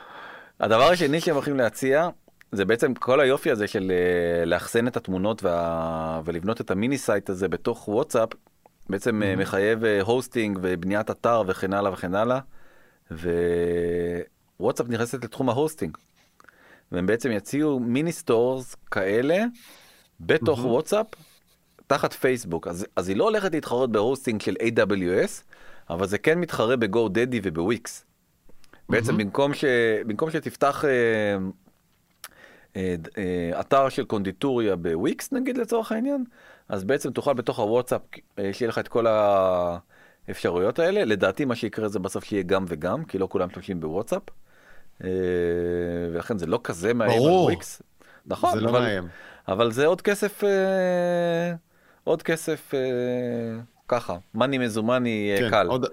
הדבר 0.60 0.90
השני 0.90 1.20
שהם 1.20 1.34
הולכים 1.34 1.56
להציע, 1.56 2.08
זה 2.52 2.64
בעצם 2.64 2.94
כל 2.94 3.20
היופי 3.20 3.50
הזה 3.50 3.66
של 3.66 3.92
אה, 3.92 4.44
לאחסן 4.44 4.86
את 4.86 4.96
התמונות 4.96 5.42
ולבנות 6.24 6.60
את 6.60 6.70
ה 6.70 6.76
mini 6.76 6.98
site 6.98 7.30
הזה 7.30 7.48
בתוך 7.48 7.88
וואטסאפ, 7.88 8.28
בעצם 8.90 9.22
mm-hmm. 9.22 9.40
מחייב 9.40 9.84
hosting 9.84 10.58
ובניית 10.62 11.10
אתר 11.10 11.42
וכן 11.46 11.72
הלאה 11.72 11.92
וכן 11.92 12.14
הלאה. 12.14 12.38
ווואטסאפ 14.60 14.88
נכנסת 14.88 15.24
לתחום 15.24 15.48
ה 15.48 15.53
hosting. 15.53 15.96
והם 16.92 17.06
בעצם 17.06 17.30
יציעו 17.30 17.80
mini 17.80 18.12
stores 18.12 18.76
כאלה 18.90 19.44
בתוך 20.20 20.58
mm-hmm. 20.58 20.66
וואטסאפ 20.66 21.06
תחת 21.92 22.12
פייסבוק 22.12 22.66
אז, 22.66 22.86
אז 22.96 23.08
היא 23.08 23.16
לא 23.16 23.24
הולכת 23.24 23.52
להתחרות 23.54 23.92
ב 23.92 23.98
hosting 23.98 24.40
של 24.40 24.54
AWS 24.60 25.42
אבל 25.90 26.06
זה 26.06 26.18
כן 26.18 26.38
מתחרה 26.38 26.76
בגו 27.10 27.25
דדי 27.25 27.40
ובוויקס. 27.42 28.04
בעצם 28.88 29.14
mm-hmm. 29.14 29.18
במקום, 29.18 29.54
ש, 29.54 29.64
במקום 30.06 30.30
שתפתח 30.30 30.84
אה, 30.84 30.90
אה, 32.76 32.94
אה, 33.18 33.60
אתר 33.60 33.88
של 33.88 34.04
קונדיטוריה 34.04 34.76
בוויקס 34.76 35.32
נגיד 35.32 35.58
לצורך 35.58 35.92
העניין 35.92 36.24
אז 36.68 36.84
בעצם 36.84 37.10
תוכל 37.12 37.32
בתוך 37.32 37.58
הוואטסאפ 37.58 38.00
אה, 38.38 38.52
שיהיה 38.52 38.68
לך 38.68 38.78
את 38.78 38.88
כל 38.88 39.06
האפשרויות 40.28 40.78
האלה 40.78 41.04
לדעתי 41.04 41.44
מה 41.44 41.56
שיקרה 41.56 41.88
זה 41.88 41.98
בסוף 41.98 42.24
שיהיה 42.24 42.42
גם 42.42 42.64
וגם 42.68 43.04
כי 43.04 43.18
לא 43.18 43.26
כולם 43.30 43.48
משתמשים 43.48 43.80
בוואטסאפ. 43.80 44.22
אה, 45.04 45.08
ולכן 46.12 46.38
זה 46.38 46.46
לא 46.46 46.60
כזה 46.64 46.94
מאיים 46.94 47.22
על 47.22 47.28
וויקס. 47.28 47.82
נכון, 48.26 48.54
זה 48.54 48.60
לא 48.60 48.70
אבל, 48.70 48.80
מאיים. 48.80 49.08
אבל 49.48 49.72
זה 49.72 49.86
עוד 49.86 50.00
כסף, 50.00 50.44
אה, 50.44 51.54
עוד 52.04 52.22
כסף 52.22 52.72
ככה, 53.88 54.16
money 54.34 54.58
מזומני 54.58 55.34
כן, 55.38 55.50
קל. 55.50 55.66
עוד, 55.66 55.86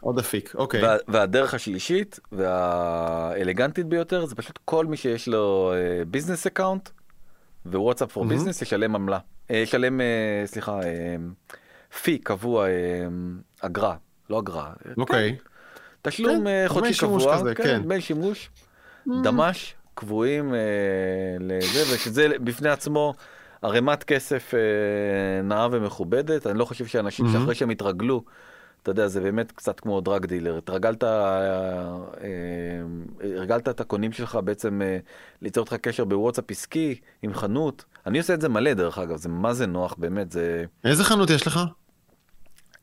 עוד 0.00 0.18
אפיק, 0.18 0.54
אוקיי. 0.54 0.82
וה, 0.82 0.96
והדרך 1.08 1.54
השלישית 1.54 2.20
והאלגנטית 2.32 3.86
ביותר 3.86 4.26
זה 4.26 4.34
פשוט 4.34 4.58
כל 4.64 4.86
מי 4.86 4.96
שיש 4.96 5.28
לו 5.28 5.72
business 6.06 6.46
account 6.46 6.88
ו 7.66 7.71
WhatsApp 7.71 8.12
for 8.12 8.24
Business 8.24 8.62
ישלם 8.62 8.94
עמלה. 8.94 9.18
ישלם, 9.50 10.00
סליחה, 10.44 10.80
fee 12.02 12.18
קבוע, 12.18 12.66
אגרה, 13.60 13.96
לא 14.30 14.38
אגרה. 14.38 14.72
אוקיי. 14.98 15.36
כן. 15.36 15.44
תשלום 16.02 16.44
כן, 16.44 16.64
חודשי 16.68 17.00
קבוע, 17.00 17.38
כזה, 17.38 17.54
כן, 17.54 17.62
כן. 17.62 17.82
דמי 17.82 18.00
שימוש, 18.00 18.50
mm. 19.08 19.10
דמ"ש 19.22 19.74
קבועים 19.94 20.54
לזה, 21.40 21.94
ושזה 21.94 22.28
בפני 22.44 22.68
עצמו 22.68 23.14
ערימת 23.62 24.04
כסף 24.04 24.54
נאה 25.44 25.68
ומכובדת. 25.70 26.46
אני 26.46 26.58
לא 26.58 26.64
חושב 26.64 26.86
שאנשים 26.86 27.26
mm-hmm. 27.26 27.32
שאחרי 27.32 27.54
שהם 27.54 27.70
התרגלו, 27.70 28.24
אתה 28.82 28.90
יודע, 28.90 29.06
זה 29.06 29.20
באמת 29.20 29.52
קצת 29.52 29.80
כמו 29.80 30.00
דרג 30.00 30.26
דילר. 30.26 30.58
התרגלת, 30.58 31.04
הרגלת 33.20 33.68
את 33.68 33.80
הקונים 33.80 34.12
שלך 34.12 34.38
בעצם 34.44 34.80
ליצור 35.42 35.64
איתך 35.64 35.74
קשר 35.74 36.04
בוואטסאפ 36.04 36.50
עסקי 36.50 37.00
עם 37.22 37.34
חנות. 37.34 37.84
אני 38.06 38.18
עושה 38.18 38.34
את 38.34 38.40
זה 38.40 38.48
מלא 38.48 38.74
דרך 38.74 38.98
אגב, 38.98 39.16
זה 39.16 39.28
מה 39.28 39.54
זה 39.54 39.66
נוח 39.66 39.94
באמת, 39.98 40.32
זה... 40.32 40.64
איזה 40.84 41.04
חנות 41.04 41.30
יש 41.30 41.46
לך? 41.46 41.60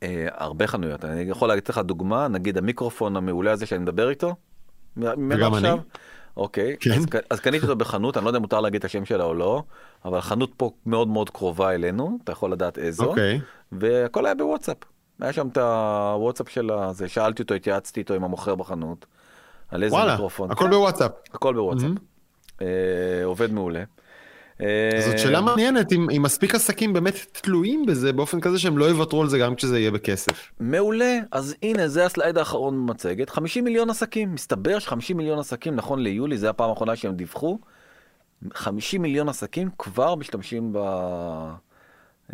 אה, 0.03 0.27
הרבה 0.31 0.67
חנויות, 0.67 1.05
אני 1.05 1.21
יכול 1.21 1.47
להגיד 1.47 1.63
לך 1.69 1.77
דוגמה, 1.77 2.27
נגיד 2.27 2.57
המיקרופון 2.57 3.15
המעולה 3.15 3.51
הזה 3.51 3.65
שאני 3.65 3.81
מדבר 3.81 4.09
איתו. 4.09 4.35
וגם 4.97 5.53
עכשיו. 5.53 5.73
אני. 5.73 5.81
אוקיי, 6.37 6.75
כן. 6.79 6.91
אז, 6.91 7.05
אז 7.29 7.39
קניתי 7.39 7.65
אותו 7.65 7.75
בחנות, 7.75 8.17
אני 8.17 8.25
לא 8.25 8.29
יודע 8.29 8.37
אם 8.37 8.41
מותר 8.41 8.61
להגיד 8.61 8.79
את 8.79 8.85
השם 8.85 9.05
שלה 9.05 9.23
או 9.23 9.33
לא, 9.33 9.63
אבל 10.05 10.21
חנות 10.21 10.51
פה 10.57 10.71
מאוד 10.85 11.07
מאוד 11.07 11.29
קרובה 11.29 11.73
אלינו, 11.73 12.17
אתה 12.23 12.31
יכול 12.31 12.51
לדעת 12.51 12.77
איזו, 12.77 13.05
אוקיי. 13.05 13.39
והכל 13.71 14.25
היה 14.25 14.35
בוואטסאפ. 14.35 14.77
היה 15.21 15.33
שם 15.33 15.47
את 15.47 15.57
הוואטסאפ 15.57 16.49
של 16.49 16.71
הזה, 16.71 17.07
שאלתי 17.07 17.41
אותו, 17.41 17.53
התייעצתי 17.53 17.99
איתו 17.99 18.13
עם 18.13 18.23
המוכר 18.23 18.55
בחנות, 18.55 19.05
על 19.69 19.83
איזה 19.83 19.95
וואלה, 19.95 20.11
מיקרופון. 20.11 20.51
הכל 20.51 20.69
בוואטסאפ. 20.69 21.11
הכל 21.33 21.53
בוואטסאפ. 21.53 21.89
Mm-hmm. 21.89 22.61
אה, 22.61 23.25
עובד 23.25 23.51
מעולה. 23.51 23.83
זאת 25.05 25.19
שאלה 25.19 25.41
מעניינת 25.41 25.91
אם, 25.91 26.07
אם 26.17 26.21
מספיק 26.21 26.55
עסקים 26.55 26.93
באמת 26.93 27.15
תלויים 27.41 27.85
בזה 27.85 28.13
באופן 28.13 28.39
כזה 28.39 28.59
שהם 28.59 28.77
לא 28.77 28.85
יוותרו 28.85 29.21
על 29.21 29.29
זה 29.29 29.37
גם 29.37 29.55
כשזה 29.55 29.79
יהיה 29.79 29.91
בכסף. 29.91 30.51
מעולה, 30.59 31.19
אז 31.31 31.55
הנה 31.63 31.87
זה 31.87 32.05
הסלייד 32.05 32.37
האחרון 32.37 32.87
במצגת, 32.87 33.29
50 33.29 33.63
מיליון 33.63 33.89
עסקים, 33.89 34.33
מסתבר 34.33 34.79
ש-50 34.79 35.13
מיליון 35.15 35.39
עסקים 35.39 35.75
נכון 35.75 35.99
ליולי, 35.99 36.37
זה 36.37 36.49
הפעם 36.49 36.69
האחרונה 36.69 36.95
שהם 36.95 37.15
דיווחו, 37.15 37.59
50 38.53 39.01
מיליון 39.01 39.29
עסקים 39.29 39.69
כבר 39.77 40.15
משתמשים 40.15 40.73
ב... 40.73 40.77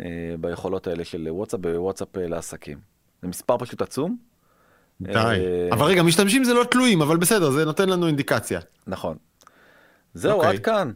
אה, 0.00 0.06
ביכולות 0.40 0.86
האלה 0.86 1.04
של 1.04 1.26
וואטסאפ, 1.30 1.60
בוואטסאפ 1.60 2.18
אה, 2.18 2.26
לעסקים. 2.26 2.78
זה 3.22 3.28
מספר 3.28 3.58
פשוט 3.58 3.82
עצום. 3.82 4.16
די, 5.00 5.14
אה, 5.14 5.68
אבל 5.72 5.86
רגע, 5.86 6.02
משתמשים 6.02 6.44
זה 6.44 6.54
לא 6.54 6.64
תלויים, 6.64 7.02
אבל 7.02 7.16
בסדר, 7.16 7.50
זה 7.50 7.64
נותן 7.64 7.88
לנו 7.88 8.06
אינדיקציה. 8.06 8.60
נכון. 8.86 9.16
זהו, 10.14 10.32
okay. 10.32 10.34
אוקיי. 10.34 10.56
עד 10.56 10.58
כאן. 10.58 10.92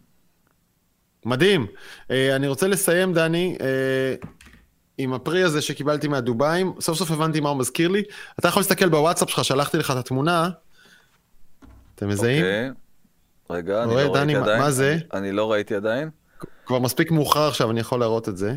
מדהים. 1.24 1.66
Uh, 2.02 2.12
אני 2.36 2.48
רוצה 2.48 2.68
לסיים, 2.68 3.14
דני, 3.14 3.56
uh, 3.58 4.26
עם 4.98 5.12
הפרי 5.12 5.42
הזה 5.42 5.62
שקיבלתי 5.62 6.08
מהדובאים. 6.08 6.72
סוף 6.80 6.98
סוף 6.98 7.10
הבנתי 7.10 7.40
מה 7.40 7.48
הוא 7.48 7.58
מזכיר 7.58 7.88
לי. 7.88 8.02
אתה 8.38 8.48
יכול 8.48 8.60
להסתכל 8.60 8.88
בוואטסאפ 8.88 9.30
שלך, 9.30 9.44
שלחתי 9.44 9.76
לך 9.78 9.90
את 9.90 9.96
התמונה. 9.96 10.50
אתם 11.94 12.08
מזהים? 12.08 12.44
אוקיי. 12.44 12.70
רגע, 13.50 13.82
אני 13.82 13.94
לא 13.94 14.14
ראיתי 14.14 14.36
עדיין. 14.36 14.60
מה 14.60 14.70
זה? 14.70 14.96
אני 15.12 15.32
לא 15.32 15.52
ראיתי 15.52 15.74
עדיין. 15.74 16.10
כבר 16.66 16.78
מספיק 16.78 17.10
מאוחר 17.10 17.48
עכשיו, 17.48 17.70
אני 17.70 17.80
יכול 17.80 18.00
להראות 18.00 18.28
את 18.28 18.36
זה. 18.36 18.54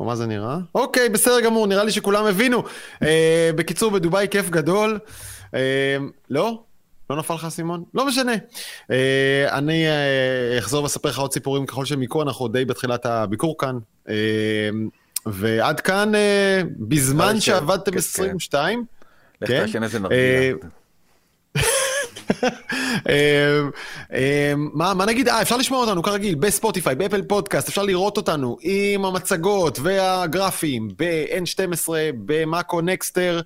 או 0.00 0.04
מה 0.04 0.16
זה 0.16 0.26
נראה? 0.26 0.58
אוקיי, 0.74 1.08
בסדר 1.08 1.40
גמור, 1.40 1.66
נראה 1.66 1.84
לי 1.84 1.92
שכולם 1.92 2.26
הבינו. 2.26 2.62
Uh, 2.94 3.06
בקיצור, 3.56 3.90
בדובאי 3.90 4.26
כיף 4.30 4.50
גדול. 4.50 4.98
לא? 6.30 6.62
לא 7.10 7.16
נפל 7.16 7.34
לך 7.34 7.44
אסימון? 7.44 7.84
לא 7.94 8.06
משנה. 8.06 8.32
Uh, 8.34 8.92
אני 9.52 9.84
uh, 9.86 10.58
אחזור 10.58 10.82
ואספר 10.82 11.08
לך 11.08 11.18
עוד 11.18 11.32
סיפורים 11.32 11.66
ככל 11.66 11.84
שהם 11.84 12.02
יקרו, 12.02 12.22
אנחנו 12.22 12.48
די 12.48 12.64
בתחילת 12.64 13.06
הביקור 13.06 13.58
כאן. 13.58 13.78
Uh, 14.06 14.10
ועד 15.26 15.80
כאן, 15.80 16.12
בזמן 16.78 17.40
שעבדתם 17.40 17.96
22. 17.96 18.84
לך 19.42 19.50
תעשן 19.50 19.82
איזה 19.82 19.98
נרגילה. 19.98 20.56
אמ, 23.08 23.70
אמ, 24.12 24.68
מה, 24.72 24.94
מה 24.94 25.06
נגיד? 25.06 25.28
אה, 25.28 25.42
אפשר 25.42 25.56
לשמוע 25.56 25.80
אותנו 25.80 26.02
כרגיל 26.02 26.34
בספוטיפיי, 26.34 26.94
באפל 26.94 27.22
פודקאסט, 27.22 27.68
אפשר 27.68 27.82
לראות 27.82 28.16
אותנו 28.16 28.56
עם 28.60 29.04
המצגות 29.04 29.78
והגרפים 29.82 30.88
ב-N12, 30.98 31.88
במאקו 32.24 32.80
נקסטר. 32.80 33.40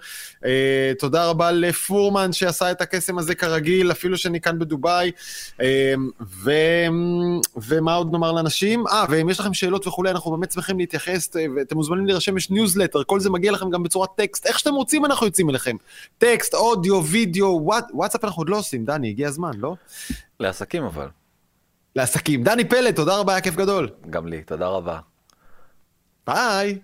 אה, 0.45 0.93
תודה 0.99 1.27
רבה 1.27 1.53
לפורמן 1.53 2.33
שעשה 2.33 2.71
את 2.71 2.81
הקסם 2.81 3.19
הזה 3.19 3.35
כרגיל, 3.35 3.91
אפילו 3.91 4.19
שאני 4.19 4.41
כאן 4.41 4.59
בדובאי. 4.59 5.11
אמ, 5.61 5.67
ו... 6.45 6.51
ומה 7.57 7.95
עוד 7.95 8.13
נאמר 8.13 8.33
לאנשים? 8.33 8.87
אה, 8.87 9.05
ואם 9.09 9.29
יש 9.29 9.41
לכם 9.41 9.55
שאלות 9.55 9.87
וכולי, 9.87 10.11
אנחנו 10.11 10.31
באמת 10.31 10.53
שמחים 10.53 10.79
להתייחס, 10.79 11.37
אה, 11.37 11.47
ואתם 11.57 11.77
מוזמנים 11.77 12.07
להירשם, 12.07 12.37
יש 12.37 12.51
ניוזלטר, 12.51 13.03
כל 13.07 13.21
זה 13.21 13.31
מגיע 13.31 13.53
לכם 13.53 13.71
גם 13.71 13.83
בצורת 13.83 14.11
טקסט, 14.17 14.47
איך 14.47 14.59
שאתם 14.59 14.75
רוצים 14.75 15.05
אנחנו 15.05 15.27
יוצאים 15.27 15.51
אליכם. 15.51 15.77
טקסט, 16.19 16.55
אודיו, 16.55 17.05
וידאו, 17.05 17.61
וואטסאפ 17.93 18.25
אנחנו 18.25 18.41
עוד 18.41 18.49
לא 18.49 18.57
עושים, 18.75 18.85
דני, 18.85 19.09
הגיע 19.09 19.29
הזמן, 19.29 19.51
לא? 19.57 19.77
לעסקים 20.41 20.85
אבל. 20.85 21.09
לעסקים. 21.97 22.45
דני 22.45 22.69
פלד, 22.69 22.95
תודה 22.95 23.17
רבה, 23.17 23.33
היה 23.33 23.41
כיף 23.41 23.57
גדול. 23.57 23.91
גם 24.11 24.27
לי, 24.27 24.43
תודה 24.43 24.69
רבה. 24.69 25.01
ביי. 26.27 26.79